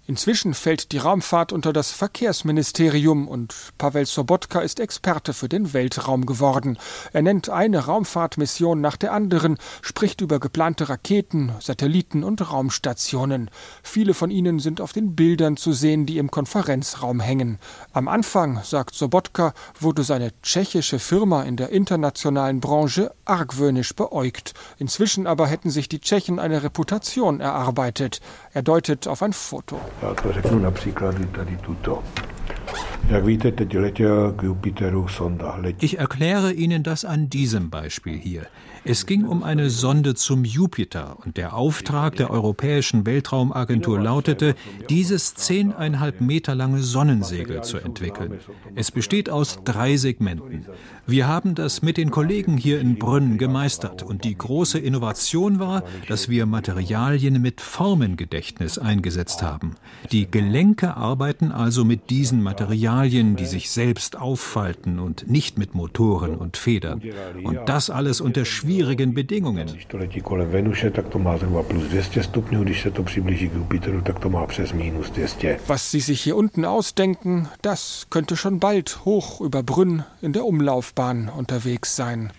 Inzwischen 0.06 0.54
fällt 0.54 0.92
die 0.92 0.98
Raumfahrt 0.98 1.54
unter 1.54 1.72
das 1.72 1.92
Verkehrsministerium 1.92 3.26
und 3.26 3.56
Pavel 3.78 4.06
Sobotka 4.06 4.60
ist 4.60 4.82
Experte 4.82 5.32
für 5.32 5.48
den 5.48 5.72
Weltraum 5.72 6.26
geworden. 6.26 6.78
Er 7.14 7.22
nennt 7.22 7.50
eine 7.50 7.86
Raumfahrtmission 7.86 8.82
nach 8.82 8.98
der 8.98 9.14
anderen, 9.14 9.58
spricht 9.82 10.20
über 10.20 10.42
geplante 10.42 10.90
Raketen, 10.90 11.54
Satelliten 11.62 12.26
und 12.26 12.52
Raumstationen. 12.52 13.50
Viele 13.82 14.14
von 14.14 14.30
ihnen 14.30 14.60
sind 14.60 14.82
auf 14.82 14.92
den 14.92 15.16
Bildern 15.16 15.56
zu 15.56 15.72
sehen, 15.72 16.06
die 16.06 16.18
im 16.18 16.30
Konferenzraum 16.30 17.22
hängen. 17.22 17.58
Am 17.94 18.10
Anfang, 18.10 18.60
sagt 18.62 18.96
Sobotka, 18.96 19.54
wurde 19.80 20.04
seine 20.04 20.34
tschechische 20.42 21.00
Firma 21.00 21.44
in 21.44 21.56
der 21.56 21.70
internationalen 21.70 22.60
Branche 22.60 23.14
argwöhnisch 23.24 23.96
beäugt. 23.96 24.54
Inzwischen 24.78 25.28
aber 25.28 25.48
hätten 25.48 25.70
sich 25.70 25.88
die 25.88 26.02
Tschechen 26.02 26.40
eine 26.40 26.62
Reputation 26.62 27.40
erarbeitet. 27.40 28.20
Er 28.56 28.62
deutet 28.62 29.08
auf 29.08 29.24
ein 29.24 29.34
Foto. 29.34 29.80
Ich 35.80 35.98
erkläre 35.98 36.54
Ihnen 36.54 36.84
das 36.84 37.04
an 37.04 37.30
diesem 37.30 37.70
Beispiel 37.70 38.18
hier. 38.18 38.46
Es 38.86 39.06
ging 39.06 39.26
um 39.26 39.44
eine 39.44 39.70
Sonde 39.70 40.14
zum 40.14 40.44
Jupiter 40.44 41.18
und 41.24 41.38
der 41.38 41.54
Auftrag 41.54 42.18
der 42.18 42.30
Europäischen 42.32 43.06
Weltraumagentur 43.06 44.00
lautete, 44.00 44.56
dieses 44.90 45.36
zehneinhalb 45.36 46.20
Meter 46.20 46.54
lange 46.54 46.80
Sonnensegel 46.80 47.64
zu 47.64 47.78
entwickeln. 47.78 48.40
Es 48.76 48.92
besteht 48.92 49.30
aus 49.30 49.60
drei 49.64 49.96
Segmenten. 49.96 50.66
Wir 51.08 51.28
haben 51.28 51.56
das 51.56 51.82
mit 51.82 51.96
den 51.96 52.12
Kollegen 52.12 52.58
hier 52.58 52.82
in 52.82 53.00
Brünn 53.00 53.38
gemeistert 53.38 54.04
und 54.04 54.26
die 54.26 54.38
große 54.38 54.80
Innovation 54.80 55.60
war, 55.60 55.84
dass 56.10 56.28
wir 56.28 56.46
Materialien 56.46 57.42
mit 57.42 57.62
Formengedächtnis 58.44 58.78
eingesetzt 58.78 59.42
haben. 59.42 59.76
Die 60.12 60.30
Gelenke 60.30 60.98
arbeiten 60.98 61.52
also 61.52 61.86
mit 61.86 62.10
diesen 62.10 62.44
Materialien, 62.44 63.36
die 63.36 63.46
sich 63.46 63.70
selbst 63.70 64.18
auffalten 64.18 65.00
und 65.00 65.30
nicht 65.30 65.58
mit 65.58 65.76
Motoren 65.76 66.36
und 66.36 66.58
Federn. 66.58 67.02
Und 67.44 67.60
das 67.68 67.90
alles 67.90 68.22
unter 68.22 68.46
schwierigen 68.46 69.14
Bedingungen. 69.14 69.68
Was 75.68 75.92
Sie 75.92 76.00
sich 76.00 76.22
hier 76.22 76.36
unten 76.36 76.66
ausdenken, 76.66 77.50
das 77.62 78.08
könnte 78.10 78.36
schon 78.36 78.60
bald 78.60 79.06
hoch 79.06 79.42
über 79.42 79.64
Brünn 79.64 80.04
in 80.22 80.34
der 80.34 80.46
Umlauf 80.46 80.74
Laufbahn 80.74 81.30
unterwegs 81.30 81.96
sein. 81.96 82.32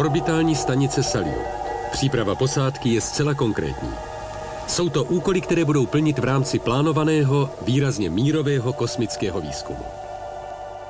Orbitální 0.00 0.54
stanice 0.54 1.02
Salyut. 1.02 1.46
Příprava 1.92 2.34
posádky 2.34 2.88
je 2.88 3.00
zcela 3.00 3.34
konkrétní. 3.34 3.88
Jsou 4.66 4.88
to 4.88 5.04
úkoly, 5.04 5.40
které 5.40 5.64
budou 5.64 5.86
plnit 5.86 6.18
v 6.18 6.24
rámci 6.24 6.58
plánovaného, 6.58 7.50
výrazně 7.62 8.10
mírového 8.10 8.72
kosmického 8.72 9.40
výzkumu. 9.40 9.84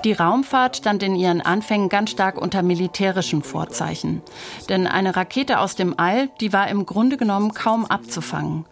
Die 0.05 0.16
Raumfahrt 0.16 0.77
stand 0.77 1.03
in 1.03 1.16
ihren 1.16 1.42
Anfängen 1.44 1.88
ganz 1.88 2.11
stark 2.11 2.42
unter 2.42 2.62
militärischen 2.62 3.42
Vorzeichen. 3.42 4.23
Denn 4.68 4.87
eine 4.87 5.16
Rakete 5.16 5.59
aus 5.59 5.75
dem 5.75 5.94
All, 5.96 6.29
die 6.40 6.53
war 6.53 6.68
im 6.68 6.87
Grunde 6.87 7.16
genommen 7.16 7.53
kaum 7.53 7.87
abzufangen. 7.87 8.64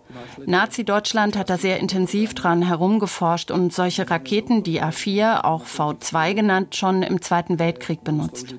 Nazi-Deutschland 0.47 1.37
hat 1.37 1.51
da 1.51 1.59
sehr 1.59 1.79
intensiv 1.79 2.35
dran 2.35 2.63
herumgeforscht 2.63 3.51
und 3.51 3.73
solche 3.73 4.11
Raketen, 4.11 4.63
die 4.63 4.83
A4, 4.83 5.45
auch 5.45 5.65
V2 5.65 6.35
genannt, 6.35 6.77
schon 6.77 7.03
im 7.03 7.21
Zweiten 7.21 7.59
Weltkrieg 7.59 8.05
benutzt. 8.05 8.55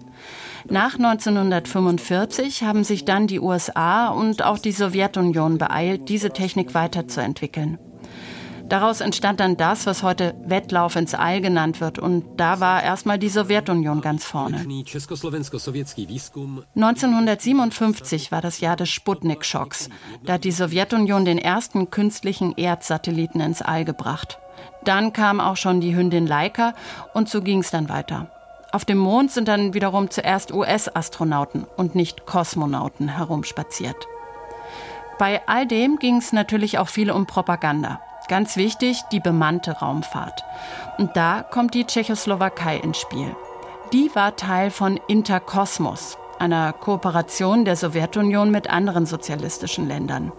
Nach 0.70 0.96
1945 0.96 2.64
haben 2.64 2.84
sich 2.84 3.06
dann 3.06 3.28
die 3.28 3.40
USA 3.40 4.10
und 4.10 4.44
auch 4.44 4.60
die 4.60 4.72
Sowjetunion 4.72 5.58
beeilt, 5.58 6.10
diese 6.10 6.32
Technik 6.32 6.74
weiterzuentwickeln. 6.74 7.78
Daraus 8.70 9.02
entstand 9.02 9.40
dann 9.40 9.58
das, 9.58 9.88
was 9.88 10.04
heute 10.04 10.36
Wettlauf 10.46 10.96
ins 10.96 11.16
All 11.16 11.42
genannt 11.42 11.82
wird. 11.82 11.98
Und 11.98 12.24
da 12.38 12.60
war 12.60 12.84
erstmal 12.84 13.18
die 13.18 13.30
Sowjetunion 13.30 14.02
ganz 14.02 14.24
vorne. 14.24 14.58
1957 16.76 18.32
war 18.32 18.42
das 18.42 18.60
Jahr 18.60 18.76
des 18.76 18.90
Sputnik-Schocks. 18.90 19.90
Da 20.24 20.34
hat 20.34 20.44
die 20.44 20.52
Sowjetunion 20.52 21.26
den 21.26 21.40
ersten 21.40 21.90
künstlichen 21.90 22.56
Erdsatelliten 22.56 23.42
ins 23.42 23.64
All 23.64 23.86
gebracht. 23.86 24.38
Dann 24.86 25.14
kam 25.14 25.40
auch 25.40 25.58
schon 25.58 25.82
die 25.82 25.96
Hündin 25.96 26.28
Laika 26.28 26.76
und 27.16 27.28
so 27.28 27.42
ging 27.42 27.60
es 27.60 27.72
dann 27.72 27.90
weiter. 27.90 28.30
Auf 28.72 28.86
dem 28.86 29.00
Mond 29.00 29.32
sind 29.32 29.48
dann 29.48 29.74
wiederum 29.74 30.12
zuerst 30.12 30.54
US-Astronauten 30.54 31.66
und 31.76 31.96
nicht 31.96 32.28
Kosmonauten 32.28 33.08
herumspaziert. 33.08 34.08
Bei 35.18 35.42
all 35.48 35.66
dem 35.66 35.98
ging 35.98 36.18
es 36.18 36.34
natürlich 36.34 36.78
auch 36.78 36.88
viel 36.88 37.10
um 37.10 37.26
Propaganda. 37.26 38.00
Ganz 38.30 38.58
wichtig, 38.58 39.02
die 39.12 39.20
bemannte 39.20 39.80
Raumfahrt. 39.80 40.46
Und 41.00 41.18
da 41.18 41.42
kommt 41.42 41.74
die 41.74 41.86
Tschechoslowakei 41.86 42.78
ins 42.78 43.00
Spiel. 43.00 43.36
Die 43.92 44.12
war 44.14 44.36
Teil 44.36 44.70
von 44.70 45.00
Interkosmos, 45.08 46.20
einer 46.38 46.72
Kooperation 46.74 47.66
der 47.66 47.76
Sowjetunion 47.76 48.52
mit 48.52 48.70
anderen 48.70 49.08
sozialistischen 49.08 49.88
Ländern. 49.88 50.32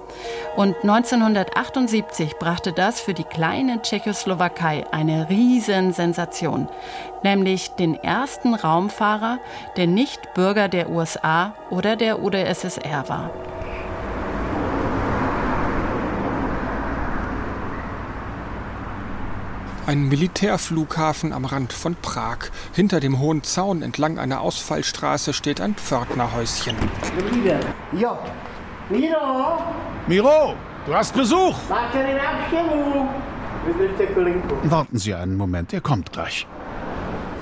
Und 0.55 0.76
1978 0.82 2.36
brachte 2.38 2.72
das 2.72 3.01
für 3.01 3.12
die 3.12 3.24
kleine 3.24 3.82
Tschechoslowakei 3.82 4.84
eine 4.93 5.28
Riesensensation, 5.28 6.68
nämlich 7.24 7.70
den 7.70 7.97
ersten 7.97 8.55
Raumfahrer, 8.55 9.41
der 9.76 9.88
nicht 9.88 10.32
Bürger 10.34 10.68
der 10.68 10.91
USA 10.91 11.55
oder 11.70 11.97
der 11.97 12.22
UdSSR 12.22 13.09
war. 13.09 13.30
Ein 19.91 20.09
Militärflughafen 20.09 21.32
am 21.32 21.45
Rand 21.45 21.72
von 21.72 21.97
Prag. 21.97 22.51
Hinter 22.72 23.01
dem 23.01 23.18
hohen 23.18 23.43
Zaun 23.43 23.82
entlang 23.82 24.20
einer 24.20 24.41
Ausfallstraße 24.41 25.32
steht 25.32 25.61
ein 25.61 25.74
Pförtnerhäuschen. 25.74 26.76
Ja. 27.99 28.16
Miro! 28.88 29.59
Miro, 30.07 30.55
du 30.86 30.95
hast 30.95 31.12
Besuch! 31.12 31.57
Warten 34.62 34.97
Sie 34.97 35.12
einen 35.12 35.36
Moment, 35.36 35.72
er 35.72 35.80
kommt 35.80 36.12
gleich. 36.12 36.47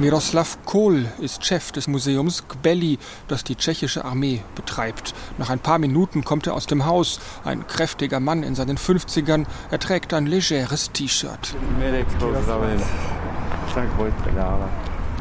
Miroslav 0.00 0.58
Kohl 0.64 1.06
ist 1.18 1.44
Chef 1.44 1.72
des 1.72 1.88
Museums 1.88 2.46
Gbeli, 2.46 3.00
das 3.26 3.42
die 3.42 3.56
tschechische 3.56 4.04
Armee 4.04 4.42
betreibt. 4.54 5.12
Nach 5.38 5.50
ein 5.50 5.58
paar 5.58 5.80
Minuten 5.80 6.22
kommt 6.22 6.46
er 6.46 6.54
aus 6.54 6.66
dem 6.66 6.86
Haus. 6.86 7.18
Ein 7.44 7.66
kräftiger 7.66 8.20
Mann 8.20 8.44
in 8.44 8.54
seinen 8.54 8.78
50ern. 8.78 9.44
Er 9.72 9.80
trägt 9.80 10.14
ein 10.14 10.26
legeres 10.26 10.92
T-Shirt. 10.92 11.56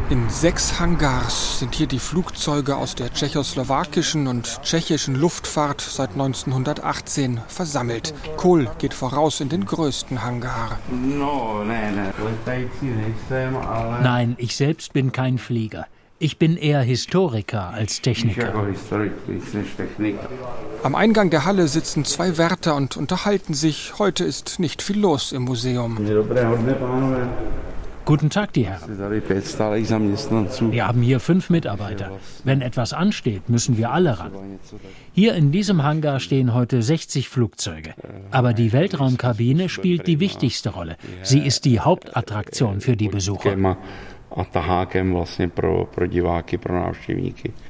In 0.09 0.29
sechs 0.29 0.79
Hangars 0.79 1.59
sind 1.59 1.75
hier 1.75 1.87
die 1.87 1.99
Flugzeuge 1.99 2.77
aus 2.77 2.95
der 2.95 3.13
tschechoslowakischen 3.13 4.27
und 4.27 4.61
tschechischen 4.63 5.15
Luftfahrt 5.15 5.81
seit 5.81 6.11
1918 6.11 7.41
versammelt. 7.49 8.13
Kohl 8.37 8.69
geht 8.77 8.93
voraus 8.93 9.41
in 9.41 9.49
den 9.49 9.65
größten 9.65 10.23
Hangar. 10.23 10.79
Nein, 14.01 14.35
ich 14.37 14.55
selbst 14.55 14.93
bin 14.93 15.11
kein 15.11 15.37
Flieger. 15.37 15.87
Ich 16.19 16.39
bin 16.39 16.55
eher 16.55 16.81
Historiker 16.81 17.71
als 17.71 17.99
Techniker. 18.01 18.53
Am 20.83 20.95
Eingang 20.95 21.29
der 21.31 21.43
Halle 21.43 21.67
sitzen 21.67 22.05
zwei 22.05 22.37
Wärter 22.37 22.75
und 22.75 22.95
unterhalten 22.95 23.53
sich. 23.53 23.99
Heute 23.99 24.23
ist 24.23 24.57
nicht 24.59 24.81
viel 24.81 24.99
los 24.99 25.33
im 25.33 25.43
Museum. 25.43 25.97
Guten 28.07 28.29
Tag, 28.29 28.53
die 28.53 28.65
Herren. 28.65 28.97
Wir 30.71 30.87
haben 30.87 31.01
hier 31.01 31.19
fünf 31.19 31.49
Mitarbeiter. 31.49 32.11
Wenn 32.45 32.61
etwas 32.61 32.93
ansteht, 32.93 33.49
müssen 33.49 33.77
wir 33.77 33.91
alle 33.91 34.17
ran. 34.17 34.31
Hier 35.11 35.35
in 35.35 35.51
diesem 35.51 35.83
Hangar 35.83 36.21
stehen 36.21 36.53
heute 36.53 36.81
60 36.81 37.27
Flugzeuge. 37.27 37.95
Aber 38.31 38.53
die 38.53 38.71
Weltraumkabine 38.71 39.67
spielt 39.67 40.07
die 40.07 40.21
wichtigste 40.21 40.69
Rolle. 40.69 40.95
Sie 41.21 41.39
ist 41.39 41.65
die 41.65 41.81
Hauptattraktion 41.81 42.79
für 42.79 42.95
die 42.95 43.09
Besucher. 43.09 43.57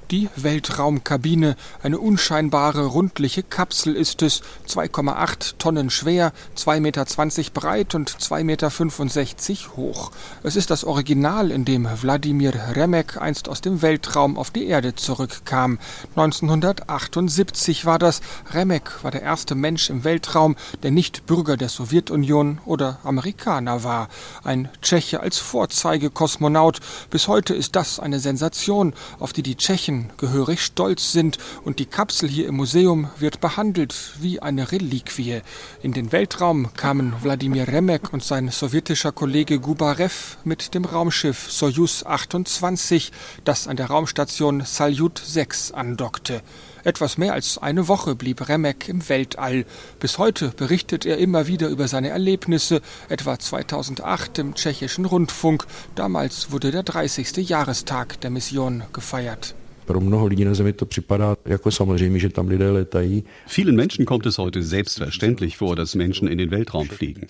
Die 0.09 0.29
Weltraumkabine, 0.37 1.57
eine 1.83 1.99
unscheinbare 1.99 2.85
rundliche 2.85 3.43
Kapsel 3.43 3.93
ist 3.93 4.21
es, 4.21 4.41
2,8 4.69 5.55
Tonnen 5.57 5.89
schwer, 5.89 6.31
2,20 6.55 6.79
Meter 6.79 7.05
breit 7.53 7.93
und 7.93 8.09
2,65 8.09 8.43
Meter 8.45 9.75
hoch. 9.75 10.11
Es 10.43 10.55
ist 10.55 10.69
das 10.69 10.85
Original, 10.85 11.51
in 11.51 11.65
dem 11.65 11.89
Wladimir 12.01 12.53
Remek 12.73 13.17
einst 13.17 13.49
aus 13.49 13.59
dem 13.59 13.81
Weltraum 13.81 14.37
auf 14.37 14.49
die 14.49 14.67
Erde 14.67 14.95
zurückkam. 14.95 15.77
1978 16.15 17.83
war 17.83 17.99
das. 17.99 18.21
Remek 18.53 19.03
war 19.03 19.11
der 19.11 19.23
erste 19.23 19.55
Mensch 19.55 19.89
im 19.89 20.05
Weltraum, 20.05 20.55
der 20.83 20.91
nicht 20.91 21.25
Bürger 21.25 21.57
der 21.57 21.67
Sowjetunion 21.67 22.59
oder 22.63 22.99
Amerikaner 23.03 23.83
war. 23.83 24.07
Ein 24.45 24.69
Tscheche 24.81 25.19
als 25.19 25.37
Vorzeigekosmonaut. 25.37 26.79
Bis 27.09 27.27
heute 27.27 27.53
ist 27.53 27.75
das 27.75 27.99
eine 27.99 28.21
Sensation, 28.21 28.93
auf 29.19 29.33
die 29.33 29.43
die 29.43 29.57
Tschechen 29.57 29.96
gehörig 30.17 30.61
stolz 30.61 31.11
sind 31.11 31.37
und 31.63 31.79
die 31.79 31.85
Kapsel 31.85 32.29
hier 32.29 32.47
im 32.47 32.55
Museum 32.55 33.09
wird 33.17 33.41
behandelt 33.41 34.13
wie 34.19 34.39
eine 34.41 34.71
Reliquie. 34.71 35.41
In 35.81 35.93
den 35.93 36.11
Weltraum 36.11 36.73
kamen 36.73 37.13
Wladimir 37.21 37.67
Remek 37.67 38.13
und 38.13 38.23
sein 38.23 38.49
sowjetischer 38.49 39.11
Kollege 39.11 39.59
Gubarev 39.59 40.37
mit 40.43 40.73
dem 40.73 40.85
Raumschiff 40.85 41.51
Soyuz 41.51 42.03
28, 42.05 43.11
das 43.43 43.67
an 43.67 43.77
der 43.77 43.87
Raumstation 43.87 44.61
Salyut 44.65 45.19
6 45.23 45.71
andockte. 45.71 46.41
Etwas 46.87 47.17
mehr 47.17 47.33
als 47.33 47.57
eine 47.57 47.89
Woche 47.89 48.15
blieb 48.15 48.47
Remek 48.47 48.87
im 48.87 49.09
Weltall. 49.09 49.65
Bis 49.99 50.17
heute 50.17 50.53
berichtet 50.55 51.05
er 51.05 51.17
immer 51.17 51.45
wieder 51.45 51.67
über 51.67 51.89
seine 51.89 52.07
Erlebnisse, 52.07 52.81
etwa 53.09 53.37
2008 53.37 54.39
im 54.39 54.55
tschechischen 54.55 55.03
Rundfunk. 55.03 55.65
Damals 55.95 56.51
wurde 56.51 56.71
der 56.71 56.83
30. 56.83 57.49
Jahrestag 57.49 58.21
der 58.21 58.29
Mission 58.29 58.83
gefeiert. 58.93 59.53
Pro 59.87 60.01
mnoho 60.01 60.25
lidí 60.25 60.45
na 60.45 60.53
Zemi 60.53 60.73
to 60.73 60.85
připadá 60.85 61.37
jako 61.45 61.71
samozřejmě, 61.71 62.19
že 62.19 62.29
tam 62.29 62.47
lidé 62.47 62.71
letají. 62.71 63.23
Vielen 63.47 63.75
Menschen 63.75 64.05
kommt 64.05 64.25
es 64.25 64.37
heute 64.37 64.61
selbstverständlich 64.61 65.57
vor, 65.57 65.75
dass 65.75 65.95
Menschen 65.95 66.27
in 66.27 66.37
den 66.37 66.51
Weltraum 66.51 66.87
fliegen. 66.87 67.21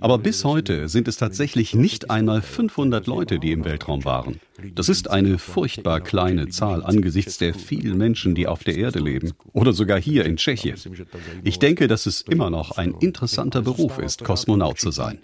Aber 0.00 0.18
bis 0.18 0.44
heute 0.44 0.88
sind 0.88 1.08
es 1.08 1.16
tatsächlich 1.16 1.74
nicht 1.74 2.10
einmal 2.10 2.42
500 2.42 3.06
Leute, 3.06 3.38
die 3.38 3.52
im 3.52 3.64
Weltraum 3.64 4.04
waren. 4.04 4.40
Das 4.74 4.88
ist 4.88 5.10
eine 5.10 5.38
furchtbar 5.38 6.00
kleine 6.00 6.48
Zahl 6.48 6.84
angesichts 6.84 7.38
der 7.38 7.54
vielen 7.54 7.96
Menschen, 7.98 8.34
die 8.34 8.46
auf 8.46 8.62
der 8.62 8.76
Erde 8.76 9.00
leben. 9.00 9.32
Oder 9.52 9.72
sogar 9.72 10.00
hier 10.00 10.26
in 10.26 10.36
Tschechien. 10.36 10.76
Ich 11.42 11.58
denke, 11.58 11.88
dass 11.88 12.06
es 12.06 12.20
immer 12.22 12.50
noch 12.50 12.72
ein 12.72 12.94
interessanter 13.00 13.62
Beruf 13.62 13.98
ist, 13.98 14.22
Kosmonaut 14.22 14.78
zu 14.78 14.90
sein. 14.90 15.18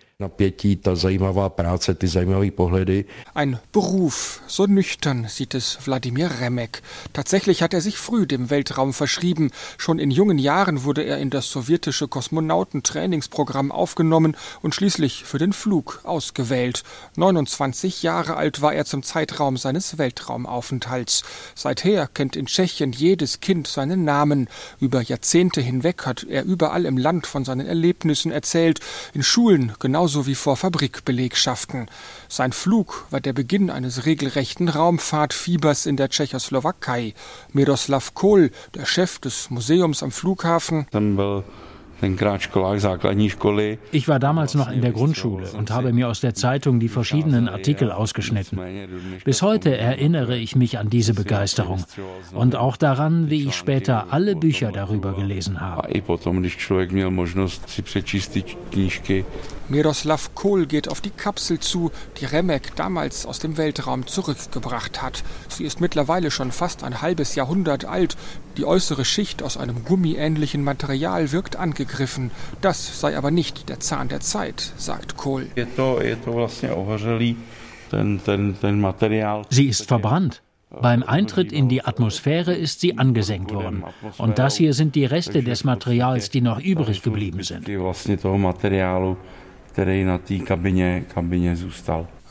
Ein 3.34 3.58
Beruf, 3.72 4.40
so 4.48 4.66
nüchtern 4.66 5.26
sieht 5.28 5.54
es 5.54 5.78
Wladimir 5.84 6.30
Remek. 6.40 6.77
Tatsächlich 7.12 7.62
hat 7.62 7.74
er 7.74 7.80
sich 7.80 7.98
früh 7.98 8.26
dem 8.26 8.50
Weltraum 8.50 8.92
verschrieben. 8.92 9.50
Schon 9.76 9.98
in 9.98 10.10
jungen 10.10 10.38
Jahren 10.38 10.84
wurde 10.84 11.02
er 11.02 11.18
in 11.18 11.30
das 11.30 11.50
sowjetische 11.50 12.08
Kosmonautentrainingsprogramm 12.08 13.72
aufgenommen 13.72 14.36
und 14.62 14.74
schließlich 14.74 15.24
für 15.24 15.38
den 15.38 15.52
Flug 15.52 16.00
ausgewählt. 16.04 16.84
29 17.16 18.02
Jahre 18.02 18.36
alt 18.36 18.62
war 18.62 18.74
er 18.74 18.84
zum 18.84 19.02
Zeitraum 19.02 19.56
seines 19.56 19.98
Weltraumaufenthalts. 19.98 21.24
Seither 21.54 22.06
kennt 22.06 22.36
in 22.36 22.46
Tschechien 22.46 22.92
jedes 22.92 23.40
Kind 23.40 23.66
seinen 23.66 24.04
Namen. 24.04 24.48
Über 24.80 25.00
Jahrzehnte 25.02 25.60
hinweg 25.60 26.06
hat 26.06 26.24
er 26.24 26.44
überall 26.44 26.84
im 26.84 26.96
Land 26.96 27.26
von 27.26 27.44
seinen 27.44 27.66
Erlebnissen 27.66 28.32
erzählt, 28.32 28.80
in 29.14 29.22
Schulen 29.22 29.72
genauso 29.78 30.26
wie 30.26 30.34
vor 30.34 30.56
Fabrikbelegschaften. 30.56 31.90
Sein 32.28 32.52
Flug 32.52 33.06
war 33.10 33.20
der 33.20 33.32
Beginn 33.32 33.70
eines 33.70 34.06
regelrechten 34.06 34.68
Raumfahrtfiebers 34.68 35.86
in 35.86 35.96
der 35.96 36.10
Tschechoslowakei. 36.10 36.67
Miroslav 37.52 38.14
Kohl, 38.14 38.50
der 38.74 38.86
Chef 38.86 39.18
des 39.18 39.50
Museums 39.50 40.02
am 40.02 40.10
Flughafen, 40.10 40.86
ich 43.92 44.08
war 44.08 44.18
damals 44.18 44.54
noch 44.54 44.70
in 44.70 44.80
der 44.80 44.92
Grundschule 44.92 45.50
und 45.52 45.70
habe 45.70 45.92
mir 45.92 46.08
aus 46.08 46.20
der 46.20 46.34
Zeitung 46.34 46.78
die 46.80 46.88
verschiedenen 46.88 47.48
Artikel 47.48 47.90
ausgeschnitten. 47.90 48.58
Bis 49.24 49.42
heute 49.42 49.76
erinnere 49.76 50.36
ich 50.36 50.54
mich 50.54 50.78
an 50.78 50.90
diese 50.90 51.14
Begeisterung 51.14 51.84
und 52.32 52.56
auch 52.56 52.76
daran, 52.76 53.30
wie 53.30 53.48
ich 53.48 53.56
später 53.56 54.06
alle 54.10 54.36
Bücher 54.36 54.70
darüber 54.70 55.14
gelesen 55.14 55.60
habe. 55.60 55.88
Miroslav 59.70 60.34
Kohl 60.34 60.66
geht 60.66 60.88
auf 60.88 61.02
die 61.02 61.10
Kapsel 61.10 61.60
zu, 61.60 61.90
die 62.20 62.24
Remek 62.24 62.74
damals 62.76 63.26
aus 63.26 63.38
dem 63.38 63.58
Weltraum 63.58 64.06
zurückgebracht 64.06 65.02
hat. 65.02 65.22
Sie 65.48 65.64
ist 65.64 65.80
mittlerweile 65.80 66.30
schon 66.30 66.52
fast 66.52 66.84
ein 66.84 67.02
halbes 67.02 67.34
Jahrhundert 67.34 67.84
alt. 67.84 68.16
Die 68.58 68.64
äußere 68.64 69.04
Schicht 69.04 69.44
aus 69.44 69.56
einem 69.56 69.84
gummiähnlichen 69.84 70.64
Material 70.64 71.30
wirkt 71.30 71.54
angegriffen. 71.54 72.32
Das 72.60 73.00
sei 73.00 73.16
aber 73.16 73.30
nicht 73.30 73.68
der 73.68 73.78
Zahn 73.78 74.08
der 74.08 74.18
Zeit, 74.18 74.72
sagt 74.76 75.16
Kohl. 75.16 75.46
Sie 79.50 79.66
ist 79.68 79.86
verbrannt. 79.86 80.42
Beim 80.70 81.04
Eintritt 81.04 81.52
in 81.52 81.68
die 81.68 81.84
Atmosphäre 81.84 82.52
ist 82.52 82.80
sie 82.80 82.98
angesenkt 82.98 83.54
worden. 83.54 83.84
Und 84.18 84.40
das 84.40 84.56
hier 84.56 84.74
sind 84.74 84.96
die 84.96 85.04
Reste 85.04 85.44
des 85.44 85.62
Materials, 85.62 86.28
die 86.28 86.40
noch 86.40 86.60
übrig 86.60 87.02
geblieben 87.02 87.44
sind. 87.44 87.68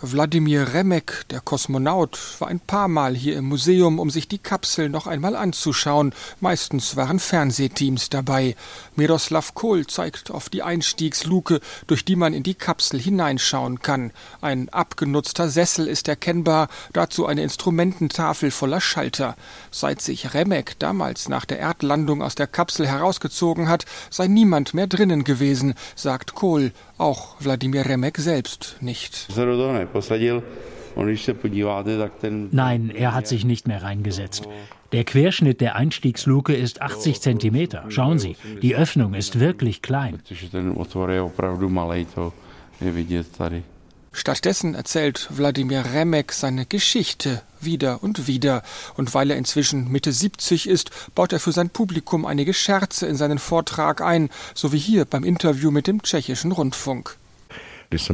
Wladimir 0.01 0.75
Remek, 0.75 1.25
der 1.31 1.41
Kosmonaut, 1.41 2.19
war 2.37 2.49
ein 2.49 2.59
paar 2.59 2.87
Mal 2.87 3.15
hier 3.15 3.35
im 3.35 3.45
Museum, 3.45 3.97
um 3.97 4.11
sich 4.11 4.27
die 4.27 4.37
Kapsel 4.37 4.89
noch 4.89 5.07
einmal 5.07 5.35
anzuschauen. 5.35 6.13
Meistens 6.39 6.95
waren 6.95 7.17
Fernsehteams 7.17 8.09
dabei. 8.09 8.55
Miroslav 8.95 9.55
Kohl 9.55 9.87
zeigt 9.87 10.29
auf 10.29 10.49
die 10.49 10.61
Einstiegsluke, 10.61 11.61
durch 11.87 12.05
die 12.05 12.15
man 12.15 12.33
in 12.33 12.43
die 12.43 12.53
Kapsel 12.53 12.99
hineinschauen 12.99 13.79
kann. 13.79 14.11
Ein 14.39 14.69
abgenutzter 14.69 15.49
Sessel 15.49 15.87
ist 15.87 16.07
erkennbar, 16.07 16.67
dazu 16.93 17.25
eine 17.25 17.41
Instrumententafel 17.41 18.51
voller 18.51 18.81
Schalter. 18.81 19.35
Seit 19.71 20.01
sich 20.01 20.35
Remek 20.35 20.77
damals 20.77 21.27
nach 21.27 21.45
der 21.45 21.57
Erdlandung 21.57 22.21
aus 22.21 22.35
der 22.35 22.45
Kapsel 22.45 22.87
herausgezogen 22.87 23.67
hat, 23.67 23.85
sei 24.11 24.27
niemand 24.27 24.75
mehr 24.75 24.85
drinnen 24.85 25.23
gewesen, 25.23 25.73
sagt 25.95 26.35
Kohl. 26.35 26.71
Auch 26.99 27.35
Wladimir 27.39 27.85
Remek 27.87 28.17
selbst 28.17 28.77
nicht. 28.79 29.27
Nein, 32.51 32.89
er 32.89 33.13
hat 33.13 33.27
sich 33.27 33.45
nicht 33.45 33.67
mehr 33.67 33.83
reingesetzt. 33.83 34.47
Der 34.93 35.03
Querschnitt 35.03 35.61
der 35.61 35.75
Einstiegsluke 35.75 36.55
ist 36.55 36.81
80 36.81 37.21
Zentimeter. 37.21 37.85
Schauen 37.89 38.19
Sie, 38.19 38.35
die 38.61 38.75
Öffnung 38.75 39.13
ist 39.13 39.39
wirklich 39.39 39.81
klein. 39.81 40.19
Stattdessen 44.13 44.73
erzählt 44.73 45.27
Wladimir 45.29 45.83
Remek 45.93 46.31
seine 46.31 46.65
Geschichte 46.65 47.43
wieder 47.59 48.01
und 48.01 48.27
wieder. 48.27 48.63
Und 48.95 49.13
weil 49.13 49.29
er 49.29 49.37
inzwischen 49.37 49.91
Mitte 49.91 50.11
70 50.11 50.67
ist, 50.67 50.89
baut 51.13 51.33
er 51.33 51.39
für 51.39 51.51
sein 51.51 51.69
Publikum 51.69 52.25
einige 52.25 52.53
Scherze 52.53 53.05
in 53.05 53.15
seinen 53.15 53.37
Vortrag 53.37 54.01
ein, 54.01 54.29
so 54.55 54.73
wie 54.73 54.79
hier 54.79 55.05
beim 55.05 55.23
Interview 55.23 55.69
mit 55.69 55.85
dem 55.85 56.01
tschechischen 56.01 56.51
Rundfunk. 56.51 57.17
Als 57.89 58.09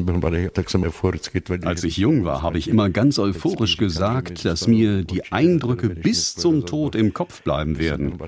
ich 1.84 1.98
jung 1.98 2.26
war, 2.26 2.44
habe 2.44 2.60
ich 2.60 2.68
immer 2.68 2.90
ganz 2.90 3.18
euphorisch 3.18 3.78
gesagt, 3.78 4.46
dass 4.46 4.68
mir 4.68 5.04
die 5.04 5.32
Eindrücke 5.32 5.90
bis 5.90 6.36
zum 6.36 6.66
Tod 6.66 6.96
im 6.96 7.14
Kopf 7.14 7.42
bleiben 7.42 7.80
werden. 7.80 8.20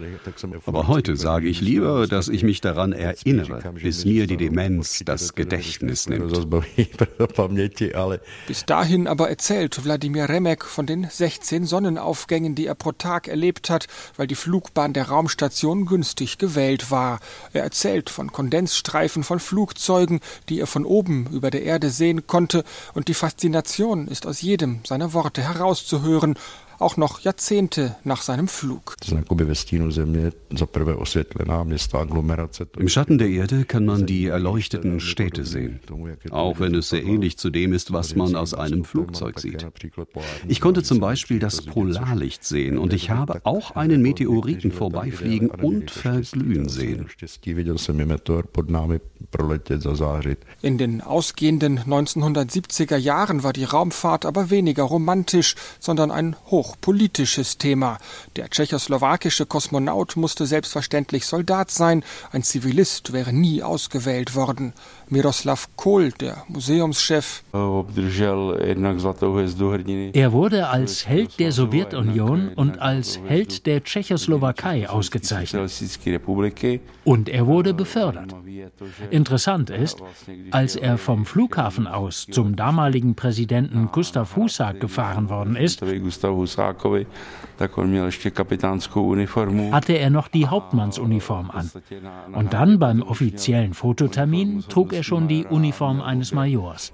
Aber 0.65 0.87
heute 0.87 1.15
sage 1.15 1.47
ich 1.47 1.61
lieber, 1.61 2.07
dass 2.07 2.29
ich 2.29 2.43
mich 2.43 2.61
daran 2.61 2.93
erinnere, 2.93 3.61
bis 3.73 4.05
mir 4.05 4.25
die 4.25 4.37
Demenz 4.37 5.03
das 5.05 5.35
Gedächtnis 5.35 6.09
nimmt. 6.09 6.35
Bis 8.47 8.65
dahin 8.65 9.07
aber 9.07 9.29
erzählt 9.29 9.83
Wladimir 9.83 10.29
Remek 10.29 10.65
von 10.65 10.85
den 10.85 11.07
16 11.09 11.65
Sonnenaufgängen, 11.65 12.55
die 12.55 12.65
er 12.65 12.75
pro 12.75 12.91
Tag 12.91 13.27
erlebt 13.27 13.69
hat, 13.69 13.87
weil 14.17 14.27
die 14.27 14.35
Flugbahn 14.35 14.93
der 14.93 15.09
Raumstation 15.09 15.85
günstig 15.85 16.37
gewählt 16.37 16.91
war. 16.91 17.19
Er 17.53 17.63
erzählt 17.63 18.09
von 18.09 18.31
Kondensstreifen 18.31 19.23
von 19.23 19.39
Flugzeugen, 19.39 20.19
die 20.49 20.59
er 20.59 20.67
von 20.67 20.85
oben 20.85 21.27
über 21.35 21.51
der 21.51 21.63
Erde 21.63 21.89
sehen 21.89 22.27
konnte, 22.27 22.63
und 22.93 23.07
die 23.07 23.13
Faszination 23.13 24.07
ist 24.07 24.25
aus 24.25 24.41
jedem 24.41 24.79
seiner 24.85 25.13
Worte 25.13 25.41
herauszuhören, 25.43 26.35
auch 26.79 26.97
noch 26.97 27.19
Jahrzehnte 27.21 27.95
nach 28.03 28.21
seinem 28.21 28.47
Flug. 28.47 28.95
Im 32.77 32.89
Schatten 32.89 33.17
der 33.17 33.29
Erde 33.29 33.65
kann 33.65 33.85
man 33.85 34.05
die 34.05 34.25
erleuchteten 34.25 34.99
Städte 34.99 35.45
sehen, 35.45 35.79
auch 36.31 36.59
wenn 36.59 36.75
es 36.75 36.89
sehr 36.89 37.03
ähnlich 37.03 37.37
zu 37.37 37.49
dem 37.49 37.73
ist, 37.73 37.93
was 37.93 38.15
man 38.15 38.35
aus 38.35 38.53
einem 38.53 38.83
Flugzeug 38.83 39.39
sieht. 39.39 39.65
Ich 40.47 40.61
konnte 40.61 40.83
zum 40.83 40.99
Beispiel 40.99 41.39
das 41.39 41.61
Polarlicht 41.61 42.43
sehen 42.43 42.77
und 42.77 42.93
ich 42.93 43.09
habe 43.09 43.41
auch 43.43 43.71
einen 43.71 44.01
Meteoriten 44.01 44.71
vorbeifliegen 44.71 45.49
und 45.49 45.91
verglühen 45.91 46.69
sehen. 46.69 47.07
In 50.61 50.77
den 50.77 51.01
ausgehenden 51.01 51.79
1970er 51.79 52.97
Jahren 52.97 53.43
war 53.43 53.53
die 53.53 53.63
Raumfahrt 53.63 54.25
aber 54.25 54.49
weniger 54.49 54.83
romantisch, 54.83 55.55
sondern 55.79 56.11
ein 56.11 56.35
hochpolitisches 56.65 57.57
Thema. 57.57 57.99
Der 58.35 58.49
tschechoslowakische 58.49 59.45
Kosmonaut 59.45 60.15
musste 60.15 60.45
selbstverständlich 60.45 61.25
Soldat 61.25 61.71
sein, 61.71 62.03
ein 62.31 62.43
Zivilist 62.43 63.13
wäre 63.13 63.33
nie 63.33 63.61
ausgewählt 63.63 64.35
worden. 64.35 64.73
Miroslav 65.09 65.69
Kohl, 65.75 66.11
der 66.11 66.43
Museumschef. 66.47 67.43
Er 67.53 67.85
wurde 70.31 70.67
als 70.67 71.07
Held 71.07 71.39
der 71.39 71.51
Sowjetunion 71.51 72.49
und 72.55 72.79
als 72.79 73.19
Held 73.27 73.65
der 73.65 73.83
Tschechoslowakei 73.83 74.89
ausgezeichnet. 74.89 75.71
Und 77.03 77.29
er 77.29 77.45
wurde 77.45 77.73
befördert. 77.73 78.35
Interessant 79.11 79.69
ist, 79.69 80.01
als 80.51 80.75
er 80.75 80.97
vom 80.97 81.25
Flughafen 81.25 81.87
aus 81.87 82.27
zum 82.31 82.55
damaligen 82.55 83.15
Präsidenten 83.15 83.89
Gustav 83.91 84.35
Husak 84.35 84.79
gefahren 84.79 85.29
worden 85.29 85.55
ist, 85.55 85.81
hatte 89.71 89.93
er 89.93 90.09
noch 90.09 90.27
die 90.27 90.47
Hauptmannsuniform 90.47 91.51
an. 91.51 91.71
Und 92.33 92.53
dann 92.53 92.79
beim 92.79 93.01
offiziellen 93.01 93.73
Fototermin 93.73 94.63
trug 94.67 94.93
er 94.95 95.03
schon 95.03 95.27
die 95.27 95.45
Uniform 95.45 96.01
eines 96.01 96.31
Majors. 96.31 96.91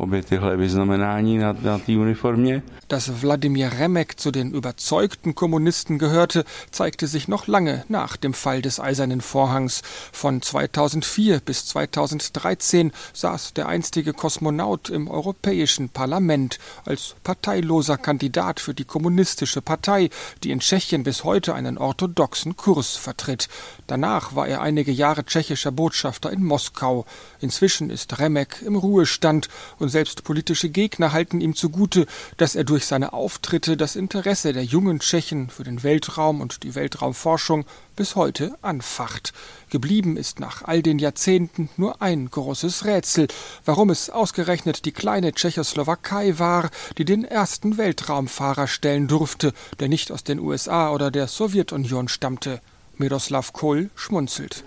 Dass 2.87 3.21
Wladimir 3.21 3.71
Remek 3.79 4.19
zu 4.19 4.31
den 4.31 4.51
überzeugten 4.51 5.35
Kommunisten 5.35 5.99
gehörte, 5.99 6.43
zeigte 6.71 7.07
sich 7.07 7.27
noch 7.27 7.47
lange 7.47 7.85
nach 7.87 8.17
dem 8.17 8.33
Fall 8.33 8.61
des 8.61 8.79
Eisernen 8.79 9.21
Vorhangs. 9.21 9.83
Von 10.11 10.41
2004 10.41 11.39
bis 11.41 11.67
2013 11.67 12.91
saß 13.13 13.53
der 13.53 13.67
einstige 13.67 14.13
Kosmonaut 14.13 14.89
im 14.89 15.07
Europäischen 15.07 15.89
Parlament 15.89 16.57
als 16.85 17.15
parteiloser 17.23 17.97
Kandidat 17.97 18.59
für 18.59 18.73
die 18.73 18.85
Kommunistische 18.85 19.61
Partei, 19.61 20.09
die 20.43 20.49
in 20.49 20.59
Tschechien 20.59 21.03
bis 21.03 21.23
heute 21.23 21.53
einen 21.53 21.77
orthodoxen 21.77 22.57
Kurs 22.57 22.95
vertritt. 22.95 23.47
Danach 23.85 24.35
war 24.35 24.47
er 24.47 24.61
einige 24.61 24.91
Jahre 24.91 25.23
tschechischer 25.23 25.71
Botschafter 25.71 26.31
in 26.31 26.43
Moskau. 26.43 27.05
Inzwischen 27.39 27.90
ist 27.91 28.17
Remek 28.19 28.61
im 28.65 28.75
Ruhestand 28.75 29.49
und 29.77 29.89
selbst 29.89 30.23
politische 30.23 30.69
Gegner 30.69 31.11
halten 31.11 31.41
ihm 31.41 31.55
zugute, 31.55 32.07
dass 32.37 32.55
er 32.55 32.63
durch 32.63 32.85
seine 32.85 33.13
Auftritte 33.13 33.77
das 33.77 33.95
Interesse 33.95 34.53
der 34.53 34.63
jungen 34.63 34.99
Tschechen 34.99 35.49
für 35.49 35.63
den 35.63 35.83
Weltraum 35.83 36.41
und 36.41 36.63
die 36.63 36.75
Weltraumforschung 36.75 37.65
bis 37.95 38.15
heute 38.15 38.55
anfacht. 38.61 39.33
Geblieben 39.69 40.17
ist 40.17 40.39
nach 40.39 40.63
all 40.63 40.81
den 40.81 40.97
Jahrzehnten 40.97 41.69
nur 41.77 42.01
ein 42.01 42.29
großes 42.29 42.85
Rätsel, 42.85 43.27
warum 43.65 43.89
es 43.89 44.09
ausgerechnet 44.09 44.85
die 44.85 44.91
kleine 44.91 45.33
Tschechoslowakei 45.33 46.39
war, 46.39 46.69
die 46.97 47.05
den 47.05 47.23
ersten 47.23 47.77
Weltraumfahrer 47.77 48.67
stellen 48.67 49.07
durfte, 49.07 49.53
der 49.79 49.89
nicht 49.89 50.11
aus 50.11 50.23
den 50.23 50.39
USA 50.39 50.91
oder 50.91 51.11
der 51.11 51.27
Sowjetunion 51.27 52.07
stammte. 52.07 52.61
Miroslav 53.01 53.51
Kohl 53.51 53.89
schmunzelt. 53.95 54.63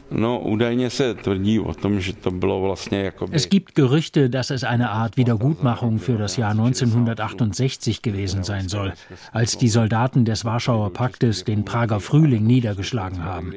Es 3.31 3.49
gibt 3.49 3.75
Gerüchte, 3.77 4.29
dass 4.29 4.51
es 4.51 4.65
eine 4.65 4.91
Art 4.91 5.17
Wiedergutmachung 5.17 6.01
für 6.01 6.19
das 6.19 6.37
Jahr 6.37 6.51
1968 6.51 8.03
gewesen 8.03 8.43
sein 8.43 8.69
soll, 8.69 8.93
als 9.33 9.57
die 9.57 9.69
Soldaten 9.69 10.25
des 10.25 10.45
Warschauer 10.45 10.93
Paktes 10.93 11.45
den 11.45 11.65
Prager 11.65 12.01
Frühling 12.01 12.45
niedergeschlagen 12.45 13.25
haben. 13.25 13.55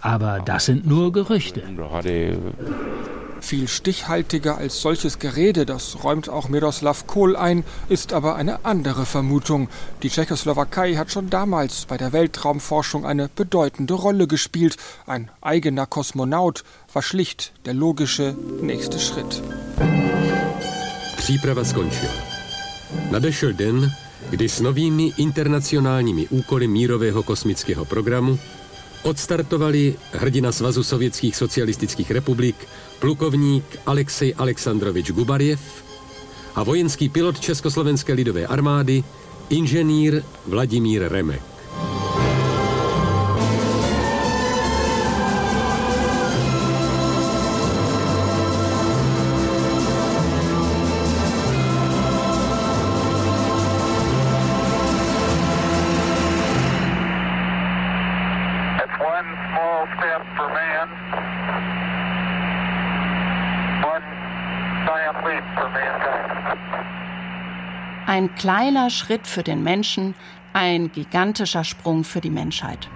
Aber 0.00 0.40
das 0.44 0.64
sind 0.64 0.86
nur 0.86 1.12
Gerüchte. 1.12 1.62
Viel 3.40 3.68
stichhaltiger 3.68 4.58
als 4.58 4.82
solches 4.82 5.18
Gerede, 5.18 5.64
das 5.64 6.04
räumt 6.04 6.28
auch 6.28 6.48
Miroslav 6.48 7.06
Kohl 7.06 7.36
ein, 7.36 7.64
ist 7.88 8.12
aber 8.12 8.36
eine 8.36 8.64
andere 8.66 9.06
Vermutung. 9.06 9.68
Die 10.02 10.10
Tschechoslowakei 10.10 10.96
hat 10.96 11.10
schon 11.10 11.30
damals 11.30 11.86
bei 11.86 11.96
der 11.96 12.12
Weltraumforschung 12.12 13.06
eine 13.06 13.28
bedeutende 13.28 13.94
Rolle 13.94 14.26
gespielt. 14.26 14.76
Ein 15.06 15.30
eigener 15.40 15.86
Kosmonaut 15.86 16.64
war 16.92 17.02
schlicht 17.02 17.52
der 17.64 17.74
logische 17.74 18.36
nächste 18.60 18.98
Schritt. 18.98 19.42
Příprava 21.16 21.64
skončila. 21.64 22.12
Nadešel 23.10 23.52
den, 23.52 23.92
kdy 24.30 24.48
s 24.48 24.60
novými 24.60 25.12
internacionálními 25.16 26.28
úkoly 26.30 26.66
mírového 26.66 27.22
kosmického 27.22 27.84
programu 27.84 28.38
odstartovali 29.02 29.94
hrdina 30.12 30.52
Svazu 30.52 30.82
sovětských 30.82 31.36
socialistických 31.36 32.10
republik 32.10 32.56
plukovník 32.98 33.64
Alexej 33.86 34.34
Alexandrovič 34.38 35.10
Gubarjev 35.10 35.60
a 36.54 36.62
vojenský 36.62 37.08
pilot 37.08 37.40
Československé 37.40 38.12
lidové 38.12 38.46
armády 38.46 39.04
inženýr 39.50 40.22
Vladimír 40.46 41.08
Remek. 41.08 41.49
Ein 68.20 68.34
kleiner 68.34 68.90
Schritt 68.90 69.26
für 69.26 69.42
den 69.42 69.62
Menschen, 69.62 70.14
ein 70.52 70.92
gigantischer 70.92 71.64
Sprung 71.64 72.04
für 72.04 72.20
die 72.20 72.28
Menschheit. 72.28 72.90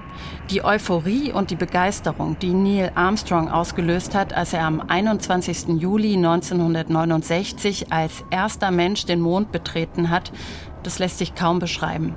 Die 0.50 0.62
Euphorie 0.62 1.32
und 1.32 1.50
die 1.50 1.56
Begeisterung, 1.56 2.38
die 2.38 2.52
Neil 2.52 2.92
Armstrong 2.94 3.48
ausgelöst 3.48 4.14
hat, 4.14 4.34
als 4.34 4.52
er 4.52 4.66
am 4.66 4.82
21. 4.82 5.80
Juli 5.80 6.12
1969 6.16 7.90
als 7.90 8.22
erster 8.30 8.70
Mensch 8.70 9.06
den 9.06 9.22
Mond 9.22 9.50
betreten 9.50 10.10
hat, 10.10 10.30
das 10.82 10.98
lässt 10.98 11.16
sich 11.16 11.34
kaum 11.34 11.58
beschreiben. 11.58 12.12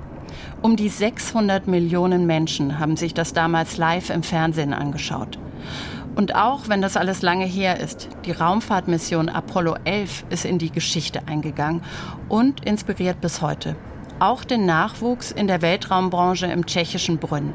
Um 0.61 0.75
die 0.75 0.89
600 0.89 1.65
Millionen 1.65 2.25
Menschen 2.25 2.77
haben 2.77 2.97
sich 2.97 3.13
das 3.13 3.31
damals 3.31 3.77
live 3.77 4.09
im 4.09 4.21
Fernsehen 4.21 4.73
angeschaut. 4.73 5.39
Und 6.17 6.33
auch 6.33 6.67
wenn 6.67 6.81
das 6.81 6.97
alles 6.97 7.21
lange 7.21 7.45
her 7.45 7.79
ist, 7.79 8.09
die 8.25 8.31
Raumfahrtmission 8.31 9.29
Apollo 9.29 9.75
11 9.83 10.25
ist 10.31 10.45
in 10.45 10.57
die 10.57 10.71
Geschichte 10.71 11.21
eingegangen 11.27 11.83
und 12.27 12.65
inspiriert 12.65 13.21
bis 13.21 13.43
heute. 13.43 13.75
Auch 14.17 14.43
den 14.43 14.65
Nachwuchs 14.65 15.31
in 15.31 15.45
der 15.45 15.61
Weltraumbranche 15.61 16.47
im 16.47 16.65
tschechischen 16.65 17.19
Brünn. 17.19 17.53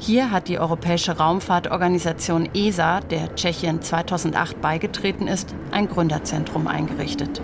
Hier 0.00 0.32
hat 0.32 0.48
die 0.48 0.58
Europäische 0.58 1.16
Raumfahrtorganisation 1.16 2.48
ESA, 2.52 2.98
der 3.02 3.36
Tschechien 3.36 3.82
2008 3.82 4.60
beigetreten 4.60 5.28
ist, 5.28 5.54
ein 5.70 5.86
Gründerzentrum 5.86 6.66
eingerichtet. 6.66 7.40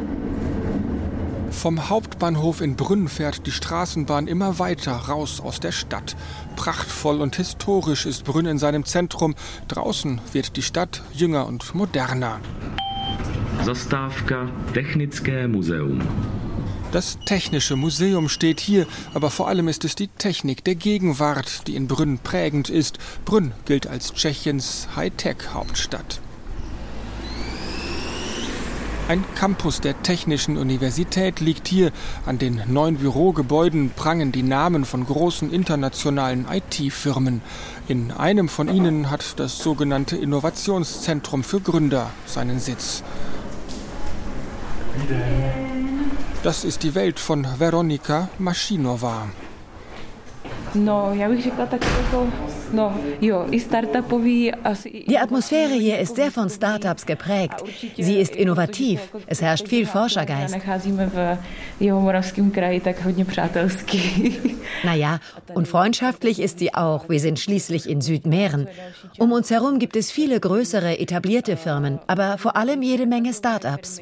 Vom 1.58 1.88
Hauptbahnhof 1.88 2.60
in 2.60 2.76
Brünn 2.76 3.08
fährt 3.08 3.44
die 3.44 3.50
Straßenbahn 3.50 4.28
immer 4.28 4.60
weiter 4.60 4.92
raus 4.92 5.40
aus 5.40 5.58
der 5.58 5.72
Stadt. 5.72 6.14
Prachtvoll 6.54 7.20
und 7.20 7.34
historisch 7.34 8.06
ist 8.06 8.22
Brünn 8.24 8.46
in 8.46 8.58
seinem 8.58 8.84
Zentrum. 8.84 9.34
Draußen 9.66 10.20
wird 10.32 10.56
die 10.56 10.62
Stadt 10.62 11.02
jünger 11.12 11.48
und 11.48 11.74
moderner. 11.74 12.38
Zastávka 13.64 14.48
Technické 14.72 15.48
Museum. 15.48 16.00
Das 16.92 17.18
Technische 17.26 17.74
Museum 17.74 18.28
steht 18.28 18.60
hier, 18.60 18.86
aber 19.12 19.28
vor 19.28 19.48
allem 19.48 19.66
ist 19.66 19.84
es 19.84 19.96
die 19.96 20.06
Technik 20.06 20.62
der 20.62 20.76
Gegenwart, 20.76 21.66
die 21.66 21.74
in 21.74 21.88
Brünn 21.88 22.20
prägend 22.20 22.70
ist. 22.70 23.00
Brünn 23.24 23.50
gilt 23.64 23.88
als 23.88 24.14
Tschechiens 24.14 24.86
Hightech-Hauptstadt. 24.94 26.20
Ein 29.08 29.24
Campus 29.34 29.80
der 29.80 30.02
Technischen 30.02 30.58
Universität 30.58 31.40
liegt 31.40 31.66
hier. 31.66 31.92
An 32.26 32.36
den 32.38 32.60
neun 32.66 32.96
Bürogebäuden 32.96 33.88
prangen 33.88 34.32
die 34.32 34.42
Namen 34.42 34.84
von 34.84 35.06
großen 35.06 35.50
internationalen 35.50 36.46
IT-Firmen. 36.52 37.40
In 37.88 38.12
einem 38.12 38.50
von 38.50 38.68
ihnen 38.68 39.10
hat 39.10 39.40
das 39.40 39.60
sogenannte 39.60 40.18
Innovationszentrum 40.18 41.42
für 41.42 41.60
Gründer 41.60 42.10
seinen 42.26 42.60
Sitz. 42.60 43.02
Das 46.42 46.64
ist 46.64 46.82
die 46.82 46.94
Welt 46.94 47.18
von 47.18 47.46
Veronika 47.58 48.28
Maschinova. 48.38 49.28
No, 50.74 51.10
já 51.14 51.28
bych 51.28 51.42
řekla 51.42 51.66
tak 51.66 51.80
jako, 51.84 52.26
Die 55.06 55.18
Atmosphäre 55.18 55.74
hier 55.74 55.98
ist 55.98 56.16
sehr 56.16 56.30
von 56.30 56.50
Startups 56.50 57.06
geprägt. 57.06 57.62
Sie 57.96 58.18
ist 58.18 58.34
innovativ. 58.36 59.00
Es 59.26 59.40
herrscht 59.42 59.68
viel 59.68 59.86
Forschergeist. 59.86 60.54
Naja, 64.84 65.20
und 65.54 65.66
freundschaftlich 65.66 66.40
ist 66.40 66.58
sie 66.58 66.74
auch. 66.74 67.08
Wir 67.08 67.20
sind 67.20 67.38
schließlich 67.38 67.88
in 67.88 68.00
Südmähren. 68.00 68.68
Um 69.18 69.32
uns 69.32 69.50
herum 69.50 69.78
gibt 69.78 69.96
es 69.96 70.10
viele 70.10 70.38
größere, 70.40 70.98
etablierte 70.98 71.56
Firmen, 71.56 71.98
aber 72.06 72.38
vor 72.38 72.56
allem 72.56 72.82
jede 72.82 73.06
Menge 73.06 73.32
Startups. 73.32 74.00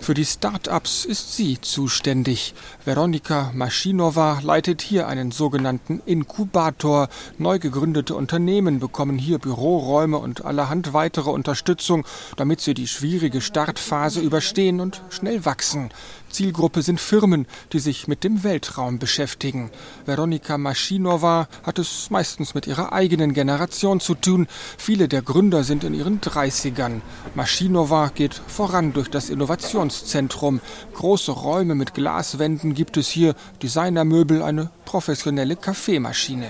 Für 0.00 0.14
die 0.14 0.24
Start-ups 0.24 1.04
ist 1.04 1.36
sie 1.36 1.60
zuständig. 1.60 2.47
Veronika 2.84 3.50
Maschinova 3.54 4.40
leitet 4.42 4.82
hier 4.82 5.08
einen 5.08 5.30
sogenannten 5.30 6.00
Inkubator. 6.04 7.08
Neu 7.38 7.58
gegründete 7.58 8.14
Unternehmen 8.14 8.80
bekommen 8.80 9.18
hier 9.18 9.38
Büroräume 9.38 10.18
und 10.18 10.44
allerhand 10.44 10.92
weitere 10.92 11.30
Unterstützung, 11.30 12.04
damit 12.36 12.60
sie 12.60 12.74
die 12.74 12.88
schwierige 12.88 13.40
Startphase 13.40 14.20
überstehen 14.20 14.80
und 14.80 15.02
schnell 15.10 15.44
wachsen. 15.44 15.90
Zielgruppe 16.30 16.82
sind 16.82 17.00
Firmen, 17.00 17.46
die 17.72 17.78
sich 17.78 18.08
mit 18.08 18.24
dem 18.24 18.44
Weltraum 18.44 18.98
beschäftigen. 18.98 19.70
Veronika 20.06 20.58
Maschinova 20.58 21.48
hat 21.62 21.78
es 21.78 22.10
meistens 22.10 22.54
mit 22.54 22.66
ihrer 22.66 22.92
eigenen 22.92 23.34
Generation 23.34 24.00
zu 24.00 24.14
tun. 24.14 24.46
Viele 24.76 25.08
der 25.08 25.22
Gründer 25.22 25.64
sind 25.64 25.84
in 25.84 25.94
ihren 25.94 26.20
30ern. 26.20 27.00
Maschinova 27.34 28.10
geht 28.14 28.34
voran 28.34 28.92
durch 28.92 29.08
das 29.08 29.30
Innovationszentrum. 29.30 30.60
Große 30.94 31.32
Räume 31.32 31.74
mit 31.74 31.94
Glaswänden 31.94 32.74
gibt 32.74 32.96
es 32.96 33.08
hier, 33.08 33.34
Designermöbel, 33.62 34.42
eine 34.42 34.70
professionelle 34.84 35.56
Kaffeemaschine. 35.56 36.46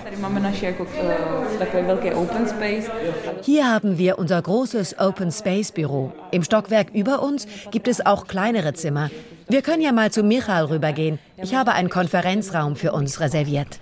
Hier 3.41 3.67
haben 3.71 3.97
wir 3.97 4.17
unser 4.17 4.41
großes 4.41 4.97
Open 4.99 5.31
Space 5.31 5.71
Büro. 5.71 6.13
Im 6.31 6.43
Stockwerk 6.43 6.87
über 6.93 7.21
uns 7.21 7.47
gibt 7.71 7.87
es 7.87 8.05
auch 8.05 8.27
kleinere 8.27 8.73
Zimmer. 8.73 9.09
Wir 9.51 9.63
können 9.63 9.81
ja 9.81 9.91
mal 9.91 10.11
zu 10.11 10.21
Michal 10.21 10.65
rübergehen. 10.65 11.17
Ich 11.37 11.55
habe 11.55 11.71
einen 11.71 11.89
Konferenzraum 11.89 12.75
für 12.75 12.91
uns 12.91 13.19
reserviert. 13.19 13.79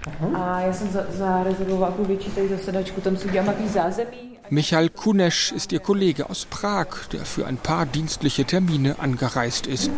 Michal 4.50 4.90
Kunesch 4.90 5.52
ist 5.52 5.74
ihr 5.74 5.80
Kollege 5.80 6.30
aus 6.30 6.46
Prag, 6.46 6.88
der 7.12 7.26
für 7.26 7.46
ein 7.46 7.58
paar 7.58 7.86
dienstliche 7.86 8.46
Termine 8.46 9.00
angereist 9.00 9.68
ist. 9.68 9.92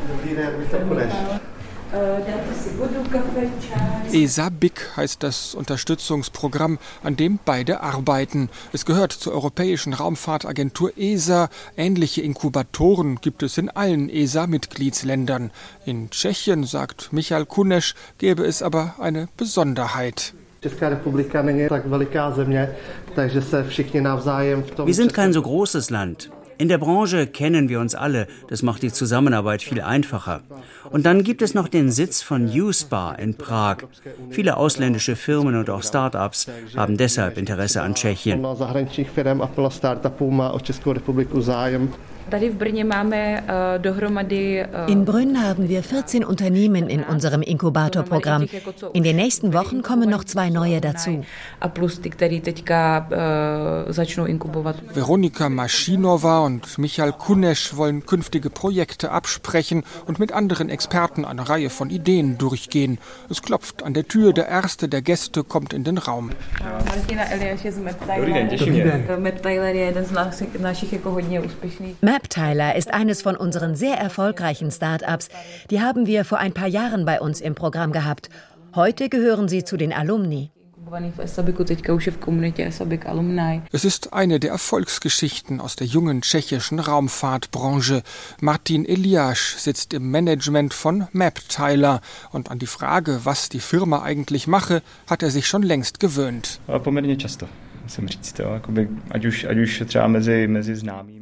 ESA-BIC 4.11 4.91
heißt 4.95 5.23
das 5.23 5.55
Unterstützungsprogramm, 5.55 6.77
an 7.03 7.15
dem 7.15 7.39
beide 7.43 7.81
arbeiten. 7.81 8.49
Es 8.73 8.85
gehört 8.85 9.11
zur 9.11 9.33
Europäischen 9.33 9.93
Raumfahrtagentur 9.93 10.91
ESA. 10.97 11.49
Ähnliche 11.75 12.21
Inkubatoren 12.21 13.15
gibt 13.21 13.41
es 13.41 13.57
in 13.57 13.69
allen 13.69 14.09
ESA-Mitgliedsländern. 14.09 15.49
In 15.85 16.11
Tschechien, 16.11 16.63
sagt 16.63 17.11
Michal 17.11 17.47
Kunesch, 17.47 17.95
gäbe 18.19 18.45
es 18.45 18.61
aber 18.61 18.95
eine 18.99 19.27
Besonderheit. 19.35 20.35
Wir 20.61 20.69
sind 24.93 25.13
kein 25.13 25.33
so 25.33 25.41
großes 25.41 25.89
Land. 25.89 26.29
In 26.59 26.67
der 26.67 26.77
Branche 26.77 27.25
kennen 27.25 27.69
wir 27.69 27.79
uns 27.79 27.95
alle, 27.95 28.27
das 28.49 28.63
macht 28.63 28.81
die 28.81 28.91
Zusammenarbeit 28.91 29.61
viel 29.63 29.79
einfacher. 29.79 30.41
Und 30.91 31.05
dann 31.05 31.23
gibt 31.23 31.41
es 31.41 31.53
noch 31.53 31.69
den 31.69 31.89
Sitz 31.89 32.21
von 32.21 32.47
USPA 32.47 33.13
in 33.13 33.35
Prag. 33.35 33.77
Viele 34.29 34.57
ausländische 34.57 35.15
Firmen 35.15 35.55
und 35.55 35.69
auch 35.69 35.83
Start-ups 35.83 36.47
haben 36.75 36.97
deshalb 36.97 37.37
Interesse 37.37 37.81
an 37.81 37.95
Tschechien. 37.95 38.45
Dohromady. 43.79 44.61
Uh, 44.61 44.91
in 44.91 45.05
Brünn 45.05 45.41
haben 45.41 45.69
wir 45.69 45.83
14 45.83 46.23
Unternehmen 46.23 46.89
in 46.89 47.03
unserem 47.03 47.41
Inkubatorprogramm. 47.41 48.47
In 48.93 49.03
den 49.03 49.15
nächsten 49.15 49.53
Wochen 49.53 49.81
kommen 49.81 50.09
noch 50.09 50.23
zwei 50.23 50.49
neue 50.49 50.81
dazu. 50.81 51.23
Inkubovat. 54.27 54.75
Veronika 54.93 55.49
Maschinova 55.49 56.39
und 56.39 56.77
Michael 56.77 57.13
Kunesch 57.13 57.75
wollen 57.75 58.05
künftige 58.05 58.49
Projekte 58.49 59.11
absprechen 59.11 59.83
und 60.05 60.19
mit 60.19 60.31
anderen 60.31 60.69
Experten 60.69 61.25
eine 61.25 61.49
Reihe 61.49 61.69
von 61.69 61.89
Ideen 61.89 62.37
durchgehen. 62.37 62.99
Es 63.29 63.41
klopft 63.41 63.83
an 63.83 63.93
der 63.93 64.07
Tür, 64.07 64.33
der 64.33 64.47
erste 64.47 64.87
der 64.87 65.01
Gäste 65.01 65.43
kommt 65.43 65.73
in 65.73 65.83
den 65.83 65.97
Raum. 65.97 66.31
Martina 66.85 67.23
Eliáš 67.31 67.65
je 67.65 67.71
z 67.71 67.79
je 69.75 69.85
jeden 69.85 70.05
z 70.05 70.11
našich 70.59 70.93
jako 70.93 71.11
hodně 71.11 71.39
úspěšných. 71.39 71.95
Maptyler 72.19 72.75
ist 72.75 72.93
eines 72.93 73.21
von 73.21 73.37
unseren 73.37 73.75
sehr 73.75 73.95
erfolgreichen 73.97 74.71
Start-ups. 74.71 75.29
Die 75.69 75.79
haben 75.79 76.05
wir 76.05 76.25
vor 76.25 76.37
ein 76.37 76.53
paar 76.53 76.67
Jahren 76.67 77.05
bei 77.05 77.21
uns 77.21 77.39
im 77.39 77.55
Programm 77.55 77.93
gehabt. 77.93 78.29
Heute 78.75 79.07
gehören 79.07 79.47
sie 79.47 79.63
zu 79.63 79.77
den 79.77 79.93
Alumni. 79.93 80.51
Es 83.71 83.85
ist 83.85 84.13
eine 84.13 84.39
der 84.39 84.51
Erfolgsgeschichten 84.51 85.61
aus 85.61 85.75
der 85.77 85.87
jungen 85.87 86.21
tschechischen 86.21 86.79
Raumfahrtbranche. 86.79 88.01
Martin 88.41 88.85
Eliáš 88.85 89.57
sitzt 89.57 89.93
im 89.93 90.11
Management 90.11 90.73
von 90.73 91.07
Maptyler 91.13 92.01
und 92.31 92.51
an 92.51 92.59
die 92.59 92.67
Frage, 92.67 93.21
was 93.23 93.47
die 93.47 93.61
Firma 93.61 94.01
eigentlich 94.01 94.45
mache, 94.45 94.81
hat 95.07 95.23
er 95.23 95.29
sich 95.29 95.47
schon 95.47 95.63
längst 95.63 96.01
gewöhnt. 96.01 96.59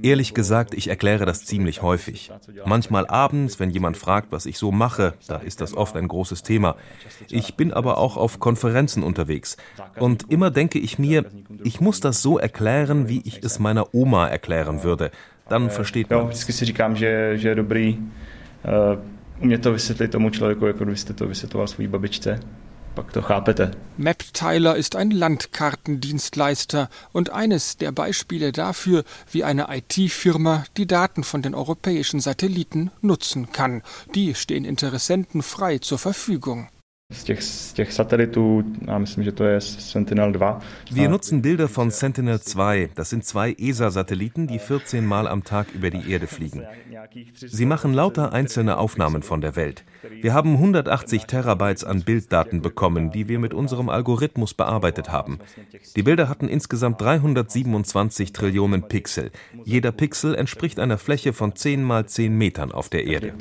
Ehrlich 0.03 0.33
gesagt, 0.33 0.73
ich 0.73 0.89
erkläre 0.89 1.25
das 1.25 1.45
ziemlich 1.45 1.81
häufig. 1.81 2.31
Manchmal 2.65 3.07
abends, 3.07 3.59
wenn 3.59 3.69
jemand 3.69 3.97
fragt, 3.97 4.31
was 4.31 4.45
ich 4.45 4.57
so 4.57 4.71
mache, 4.71 5.13
da 5.27 5.37
ist 5.37 5.61
das 5.61 5.75
oft 5.75 5.95
ein 5.95 6.07
großes 6.07 6.43
Thema. 6.43 6.75
Ich 7.29 7.55
bin 7.55 7.73
aber 7.73 7.97
auch 7.97 8.17
auf 8.17 8.39
Konferenzen 8.39 9.03
unterwegs. 9.03 9.57
Und 9.99 10.31
immer 10.31 10.51
denke 10.51 10.79
ich 10.79 10.99
mir, 10.99 11.25
ich 11.63 11.81
muss 11.81 11.99
das 11.99 12.21
so 12.21 12.37
erklären, 12.37 13.07
wie 13.09 13.21
ich 13.23 13.43
es 13.43 13.59
meiner 13.59 13.93
Oma 13.93 14.27
erklären 14.27 14.83
würde. 14.83 15.11
Dann 15.49 15.69
versteht 15.69 16.09
man 16.09 16.29
es. 16.29 16.39
MapTiler 23.97 24.75
ist 24.75 24.95
ein 24.95 25.11
Landkartendienstleister 25.11 26.89
und 27.11 27.31
eines 27.31 27.77
der 27.77 27.91
Beispiele 27.91 28.51
dafür, 28.51 29.03
wie 29.31 29.43
eine 29.43 29.67
IT-Firma 29.69 30.65
die 30.77 30.87
Daten 30.87 31.23
von 31.23 31.41
den 31.41 31.55
europäischen 31.55 32.19
Satelliten 32.19 32.91
nutzen 33.01 33.51
kann. 33.51 33.81
Die 34.15 34.35
stehen 34.35 34.65
Interessenten 34.65 35.41
frei 35.41 35.79
zur 35.79 35.97
Verfügung. 35.97 36.69
Wir 40.91 41.07
nutzen 41.07 41.41
Bilder 41.41 41.69
von 41.69 41.89
Sentinel-2. 41.89 42.89
Das 42.95 43.09
sind 43.09 43.23
zwei 43.23 43.53
ESA-Satelliten, 43.57 44.47
die 44.47 44.59
14 44.59 45.05
Mal 45.05 45.25
am 45.27 45.45
Tag 45.45 45.73
über 45.73 45.89
die 45.89 46.11
Erde 46.11 46.27
fliegen. 46.27 46.65
Sie 47.33 47.65
machen 47.65 47.93
lauter 47.93 48.33
einzelne 48.33 48.77
Aufnahmen 48.77 49.23
von 49.23 49.39
der 49.39 49.55
Welt. 49.55 49.85
Wir 50.21 50.33
haben 50.33 50.53
180 50.55 51.27
Terabytes 51.27 51.85
an 51.85 52.01
Bilddaten 52.03 52.61
bekommen, 52.61 53.09
die 53.11 53.29
wir 53.29 53.39
mit 53.39 53.53
unserem 53.53 53.87
Algorithmus 53.87 54.53
bearbeitet 54.53 55.09
haben. 55.09 55.39
Die 55.95 56.03
Bilder 56.03 56.27
hatten 56.27 56.49
insgesamt 56.49 56.99
327 56.99 58.33
Trillionen 58.33 58.83
Pixel. 58.83 59.31
Jeder 59.63 59.93
Pixel 59.93 60.35
entspricht 60.35 60.77
einer 60.77 60.97
Fläche 60.97 61.31
von 61.31 61.55
10 61.55 61.83
mal 61.83 62.05
10 62.05 62.37
Metern 62.37 62.73
auf 62.73 62.89
der 62.89 63.05
Erde. 63.05 63.33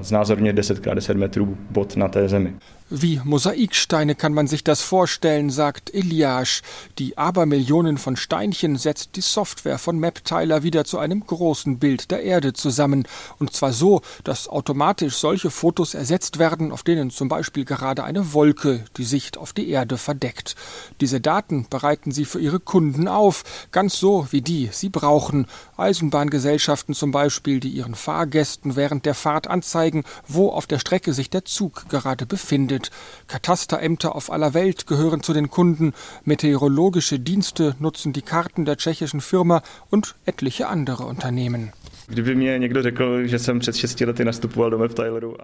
Znázorňuje 0.00 0.52
10x10 0.52 1.16
metrů 1.16 1.56
bod 1.70 1.96
na 1.96 2.08
té 2.08 2.28
zemi. 2.28 2.54
Wie 2.90 3.20
Mosaiksteine 3.22 4.14
kann 4.14 4.32
man 4.32 4.46
sich 4.46 4.64
das 4.64 4.80
vorstellen, 4.80 5.50
sagt 5.50 5.92
Eliasch. 5.92 6.62
Die 6.98 7.18
Abermillionen 7.18 7.98
von 7.98 8.16
Steinchen 8.16 8.76
setzt 8.76 9.14
die 9.16 9.20
Software 9.20 9.78
von 9.78 10.00
MapTiler 10.00 10.62
wieder 10.62 10.86
zu 10.86 10.98
einem 10.98 11.26
großen 11.26 11.78
Bild 11.78 12.10
der 12.10 12.22
Erde 12.22 12.54
zusammen. 12.54 13.06
Und 13.38 13.52
zwar 13.52 13.74
so, 13.74 14.00
dass 14.24 14.48
automatisch 14.48 15.16
solche 15.16 15.50
Fotos 15.50 15.92
ersetzt 15.92 16.38
werden, 16.38 16.72
auf 16.72 16.82
denen 16.82 17.10
zum 17.10 17.28
Beispiel 17.28 17.66
gerade 17.66 18.04
eine 18.04 18.32
Wolke 18.32 18.82
die 18.96 19.04
Sicht 19.04 19.36
auf 19.36 19.52
die 19.52 19.68
Erde 19.68 19.98
verdeckt. 19.98 20.56
Diese 21.02 21.20
Daten 21.20 21.66
bereiten 21.68 22.10
sie 22.10 22.24
für 22.24 22.40
ihre 22.40 22.58
Kunden 22.58 23.06
auf, 23.06 23.44
ganz 23.70 23.98
so 23.98 24.28
wie 24.30 24.40
die 24.40 24.70
sie 24.72 24.88
brauchen. 24.88 25.46
Eisenbahngesellschaften 25.76 26.94
zum 26.94 27.10
Beispiel, 27.10 27.60
die 27.60 27.68
ihren 27.68 27.94
Fahrgästen 27.94 28.76
während 28.76 29.04
der 29.04 29.14
Fahrt 29.14 29.46
anzeigen, 29.46 30.04
wo 30.26 30.48
auf 30.48 30.66
der 30.66 30.78
Strecke 30.78 31.12
sich 31.12 31.28
der 31.28 31.44
Zug 31.44 31.84
gerade 31.90 32.24
befindet 32.24 32.77
gemeldet. 32.78 32.90
Katasterämter 33.26 34.14
auf 34.14 34.32
aller 34.32 34.54
Welt 34.54 34.86
gehören 34.86 35.22
zu 35.22 35.32
den 35.32 35.50
Kunden, 35.50 35.92
meteorologische 36.24 37.18
Dienste 37.18 37.76
nutzen 37.78 38.12
die 38.12 38.22
Karten 38.22 38.64
der 38.64 38.76
tschechischen 38.76 39.20
Firma 39.20 39.62
und 39.90 40.14
etliche 40.24 40.68
andere 40.68 41.04
Unternehmen. 41.04 41.72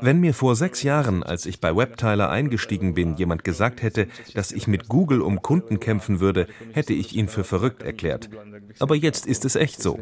Wenn 0.00 0.20
mir 0.20 0.32
vor 0.32 0.56
sechs 0.56 0.82
Jahren, 0.82 1.22
als 1.22 1.44
ich 1.44 1.60
bei 1.60 1.76
WebTiler 1.76 2.30
eingestiegen 2.30 2.94
bin, 2.94 3.16
jemand 3.16 3.44
gesagt 3.44 3.82
hätte, 3.82 4.06
dass 4.32 4.50
ich 4.50 4.66
mit 4.66 4.88
Google 4.88 5.20
um 5.20 5.42
Kunden 5.42 5.78
kämpfen 5.78 6.20
würde, 6.20 6.46
hätte 6.72 6.94
ich 6.94 7.14
ihn 7.14 7.28
für 7.28 7.44
verrückt 7.44 7.82
erklärt. 7.82 8.30
Aber 8.78 8.94
jetzt 8.94 9.26
ist 9.26 9.44
es 9.44 9.56
echt 9.56 9.82
so. 9.82 9.98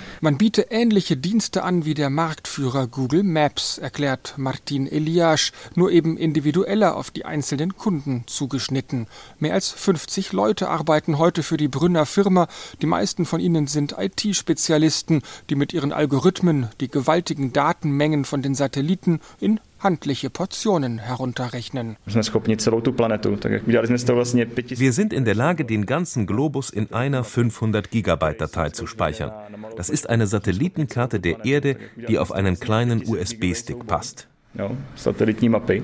Man 0.20 0.38
biete 0.38 0.66
ähnliche 0.70 1.16
Dienste 1.16 1.64
an 1.64 1.84
wie 1.84 1.94
der 1.94 2.10
Marktführer 2.10 2.86
Google 2.86 3.24
Maps, 3.24 3.78
erklärt 3.78 4.34
Martin 4.36 4.86
Eliasch, 4.86 5.52
nur 5.74 5.90
eben 5.90 6.16
individueller 6.16 6.96
auf 6.96 7.10
die 7.10 7.24
einzelnen 7.24 7.76
Kunden 7.76 8.24
zugeschnitten. 8.26 9.08
Mehr 9.38 9.54
als 9.54 9.70
50 9.70 10.32
Leute 10.32 10.68
arbeiten 10.68 11.18
heute 11.18 11.42
für 11.42 11.56
die 11.56 11.68
Brünner 11.68 12.06
Firma, 12.06 12.46
die 12.80 12.86
meisten 12.86 13.26
von 13.26 13.39
ihnen 13.40 13.66
sind 13.66 13.96
IT-Spezialisten, 13.98 15.22
die 15.48 15.56
mit 15.56 15.72
ihren 15.72 15.92
Algorithmen 15.92 16.68
die 16.80 16.88
gewaltigen 16.88 17.52
Datenmengen 17.52 18.24
von 18.24 18.42
den 18.42 18.54
Satelliten 18.54 19.20
in 19.40 19.58
handliche 19.80 20.30
Portionen 20.30 20.98
herunterrechnen. 20.98 21.96
Wir 22.04 22.22
sind 24.92 25.12
in 25.12 25.24
der 25.24 25.34
Lage, 25.34 25.64
den 25.64 25.86
ganzen 25.86 26.26
Globus 26.26 26.70
in 26.70 26.92
einer 26.92 27.24
500 27.24 27.90
Gigabyte 27.90 28.40
Datei 28.40 28.70
zu 28.70 28.86
speichern. 28.86 29.32
Das 29.76 29.90
ist 29.90 30.08
eine 30.08 30.26
Satellitenkarte 30.26 31.18
der 31.18 31.44
Erde, 31.44 31.76
die 32.08 32.18
auf 32.18 32.32
einen 32.32 32.60
kleinen 32.60 33.02
USB-Stick 33.06 33.86
passt. 33.86 34.29
Jo, 34.58 34.76
satelitní 34.96 35.48
mapy, 35.48 35.82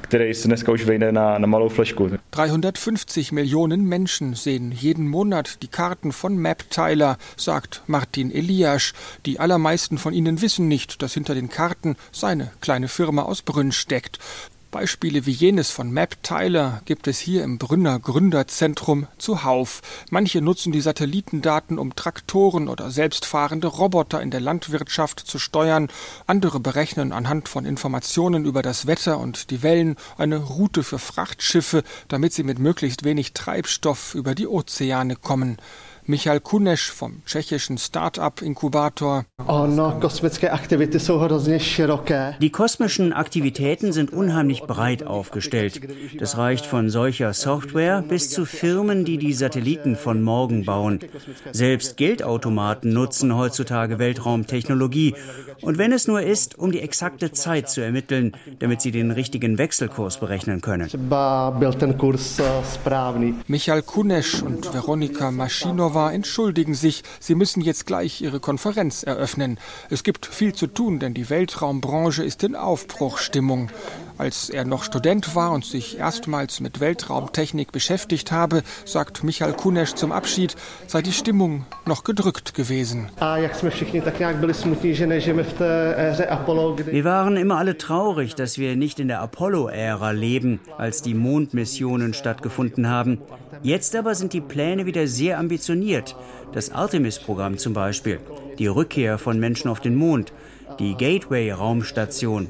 které 0.00 0.34
se 0.34 0.48
dneska 0.48 0.72
už 0.72 0.84
vejde 0.84 1.12
na, 1.12 1.38
na 1.38 1.46
malou 1.46 1.68
flešku. 1.68 2.10
350 2.30 3.32
Millionen 3.32 3.82
Menschen 3.82 4.34
sehen 4.34 4.72
jeden 4.72 5.08
Monat 5.08 5.62
die 5.62 5.68
Karten 5.68 6.12
von 6.12 6.42
MapTiler, 6.42 7.18
sagt 7.36 7.82
Martin 7.86 8.30
Eliasch. 8.30 8.92
Die 9.26 9.38
allermeisten 9.38 9.98
von 9.98 10.12
ihnen 10.12 10.40
wissen 10.42 10.68
nicht, 10.68 11.02
dass 11.02 11.14
hinter 11.14 11.34
den 11.34 11.48
Karten 11.48 11.96
seine 12.12 12.50
kleine 12.60 12.88
Firma 12.88 13.22
aus 13.22 13.42
Brünn 13.42 13.72
steckt. 13.72 14.18
Beispiele 14.70 15.26
wie 15.26 15.32
jenes 15.32 15.70
von 15.70 15.90
Map 15.90 16.22
Tyler 16.22 16.82
gibt 16.84 17.08
es 17.08 17.18
hier 17.18 17.42
im 17.42 17.58
Brünner 17.58 17.98
Gründerzentrum 17.98 19.08
zuhauf. 19.18 19.82
Manche 20.10 20.40
nutzen 20.40 20.72
die 20.72 20.80
Satellitendaten, 20.80 21.78
um 21.78 21.96
Traktoren 21.96 22.68
oder 22.68 22.90
selbstfahrende 22.90 23.66
Roboter 23.66 24.22
in 24.22 24.30
der 24.30 24.40
Landwirtschaft 24.40 25.20
zu 25.20 25.38
steuern. 25.38 25.88
Andere 26.26 26.60
berechnen 26.60 27.12
anhand 27.12 27.48
von 27.48 27.64
Informationen 27.64 28.44
über 28.44 28.62
das 28.62 28.86
Wetter 28.86 29.18
und 29.18 29.50
die 29.50 29.62
Wellen 29.62 29.96
eine 30.16 30.36
Route 30.36 30.82
für 30.82 30.98
Frachtschiffe, 30.98 31.82
damit 32.08 32.32
sie 32.32 32.44
mit 32.44 32.58
möglichst 32.58 33.04
wenig 33.04 33.32
Treibstoff 33.32 34.14
über 34.14 34.34
die 34.34 34.46
Ozeane 34.46 35.16
kommen. 35.16 35.58
Michal 36.10 36.40
Kunesch 36.40 36.90
vom 36.90 37.22
tschechischen 37.24 37.78
Start-up-Inkubator. 37.78 39.26
Die 42.40 42.50
kosmischen 42.50 43.12
Aktivitäten 43.12 43.92
sind 43.92 44.12
unheimlich 44.12 44.62
breit 44.62 45.04
aufgestellt. 45.04 45.80
Das 46.18 46.36
reicht 46.36 46.66
von 46.66 46.90
solcher 46.90 47.32
Software 47.32 48.02
bis 48.02 48.28
zu 48.28 48.44
Firmen, 48.44 49.04
die 49.04 49.18
die 49.18 49.32
Satelliten 49.32 49.94
von 49.94 50.20
morgen 50.20 50.64
bauen. 50.64 50.98
Selbst 51.52 51.96
Geldautomaten 51.96 52.92
nutzen 52.92 53.36
heutzutage 53.36 54.00
Weltraumtechnologie. 54.00 55.14
Und 55.62 55.78
wenn 55.78 55.92
es 55.92 56.08
nur 56.08 56.22
ist, 56.22 56.58
um 56.58 56.72
die 56.72 56.80
exakte 56.80 57.30
Zeit 57.30 57.70
zu 57.70 57.82
ermitteln, 57.82 58.32
damit 58.58 58.80
sie 58.80 58.90
den 58.90 59.12
richtigen 59.12 59.58
Wechselkurs 59.58 60.18
berechnen 60.18 60.60
können. 60.60 60.90
Michal 63.46 63.82
Kunesch 63.82 64.42
und 64.42 64.74
Veronika 64.74 65.30
Maschinova 65.30 65.99
Ottawa 66.00 66.12
entschuldigen 66.12 66.74
sich, 66.74 67.02
sie 67.20 67.34
müssen 67.34 67.60
jetzt 67.60 67.86
gleich 67.86 68.22
ihre 68.22 68.40
Konferenz 68.40 69.02
eröffnen. 69.02 69.58
Es 69.90 70.02
gibt 70.02 70.24
viel 70.24 70.54
zu 70.54 70.66
tun, 70.66 70.98
denn 70.98 71.12
die 71.12 71.28
Weltraumbranche 71.28 72.24
ist 72.24 72.42
in 72.42 72.56
Aufbruchstimmung. 72.56 73.70
Als 74.20 74.50
er 74.50 74.66
noch 74.66 74.84
Student 74.84 75.34
war 75.34 75.50
und 75.50 75.64
sich 75.64 75.98
erstmals 75.98 76.60
mit 76.60 76.78
Weltraumtechnik 76.78 77.72
beschäftigt 77.72 78.32
habe, 78.32 78.62
sagt 78.84 79.24
Michael 79.24 79.54
Kunesch 79.54 79.94
zum 79.94 80.12
Abschied, 80.12 80.56
sei 80.86 81.00
die 81.00 81.14
Stimmung 81.14 81.64
noch 81.86 82.04
gedrückt 82.04 82.52
gewesen. 82.52 83.08
Wir 83.16 83.48
waren 87.04 87.36
immer 87.38 87.56
alle 87.56 87.78
traurig, 87.78 88.34
dass 88.34 88.58
wir 88.58 88.76
nicht 88.76 89.00
in 89.00 89.08
der 89.08 89.22
Apollo-Ära 89.22 90.10
leben, 90.10 90.60
als 90.76 91.00
die 91.00 91.14
Mondmissionen 91.14 92.12
stattgefunden 92.12 92.90
haben. 92.90 93.22
Jetzt 93.62 93.96
aber 93.96 94.14
sind 94.14 94.34
die 94.34 94.42
Pläne 94.42 94.84
wieder 94.84 95.06
sehr 95.06 95.38
ambitioniert. 95.38 96.14
Das 96.52 96.70
Artemis-Programm 96.72 97.56
zum 97.56 97.72
Beispiel, 97.72 98.20
die 98.58 98.66
Rückkehr 98.66 99.16
von 99.16 99.40
Menschen 99.40 99.70
auf 99.70 99.80
den 99.80 99.94
Mond, 99.94 100.34
die 100.80 100.96
Gateway-Raumstation. 100.96 102.48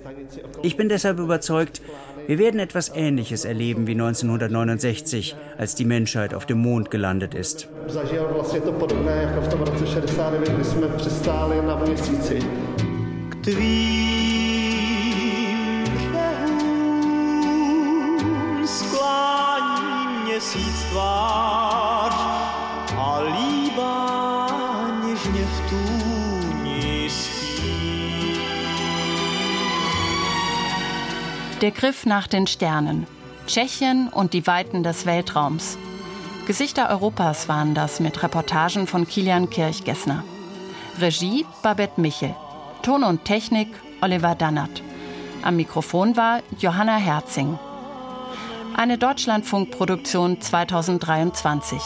Ich 0.63 0.77
bin 0.77 0.89
deshalb 0.89 1.19
überzeugt, 1.19 1.83
wir 2.27 2.39
werden 2.39 2.61
etwas 2.61 2.91
Ähnliches 2.95 3.45
erleben 3.45 3.87
wie 3.87 3.93
1969, 3.93 5.37
als 5.59 5.75
die 5.75 5.85
Menschheit 5.85 6.33
auf 6.33 6.47
dem 6.47 6.59
Mond 6.59 6.91
gelandet 6.91 7.35
ist. 7.35 7.69
měsíc 13.43 14.20
Der 31.61 31.73
Griff 31.73 32.07
nach 32.07 32.27
den 32.27 32.47
Sternen. 32.47 33.07
Tschechien 33.47 34.09
und 34.09 34.33
die 34.33 34.47
Weiten 34.47 34.83
des 34.83 35.05
Weltraums. 35.05 35.77
Gesichter 36.47 36.89
Europas 36.89 37.51
waren 37.51 37.75
das 37.75 38.01
mit 38.01 38.23
Reportagen 38.23 38.87
von 38.87 39.07
Kilian 39.07 39.51
Kirchgessner. 39.51 40.25
Regie 40.99 41.45
Babette 41.63 42.01
Michel. 42.01 42.35
Ton 42.81 43.05
und 43.05 43.27
Technik 43.27 43.69
Oliver 44.01 44.35
Dannert. 44.35 44.83
Am 45.43 45.57
Mikrofon 45.57 46.17
war 46.17 46.41
Johanna 46.59 46.97
Herzing. 46.97 47.59
Eine 48.75 48.97
Deutschlandfunkproduktion 48.97 50.41
2023. 50.41 51.79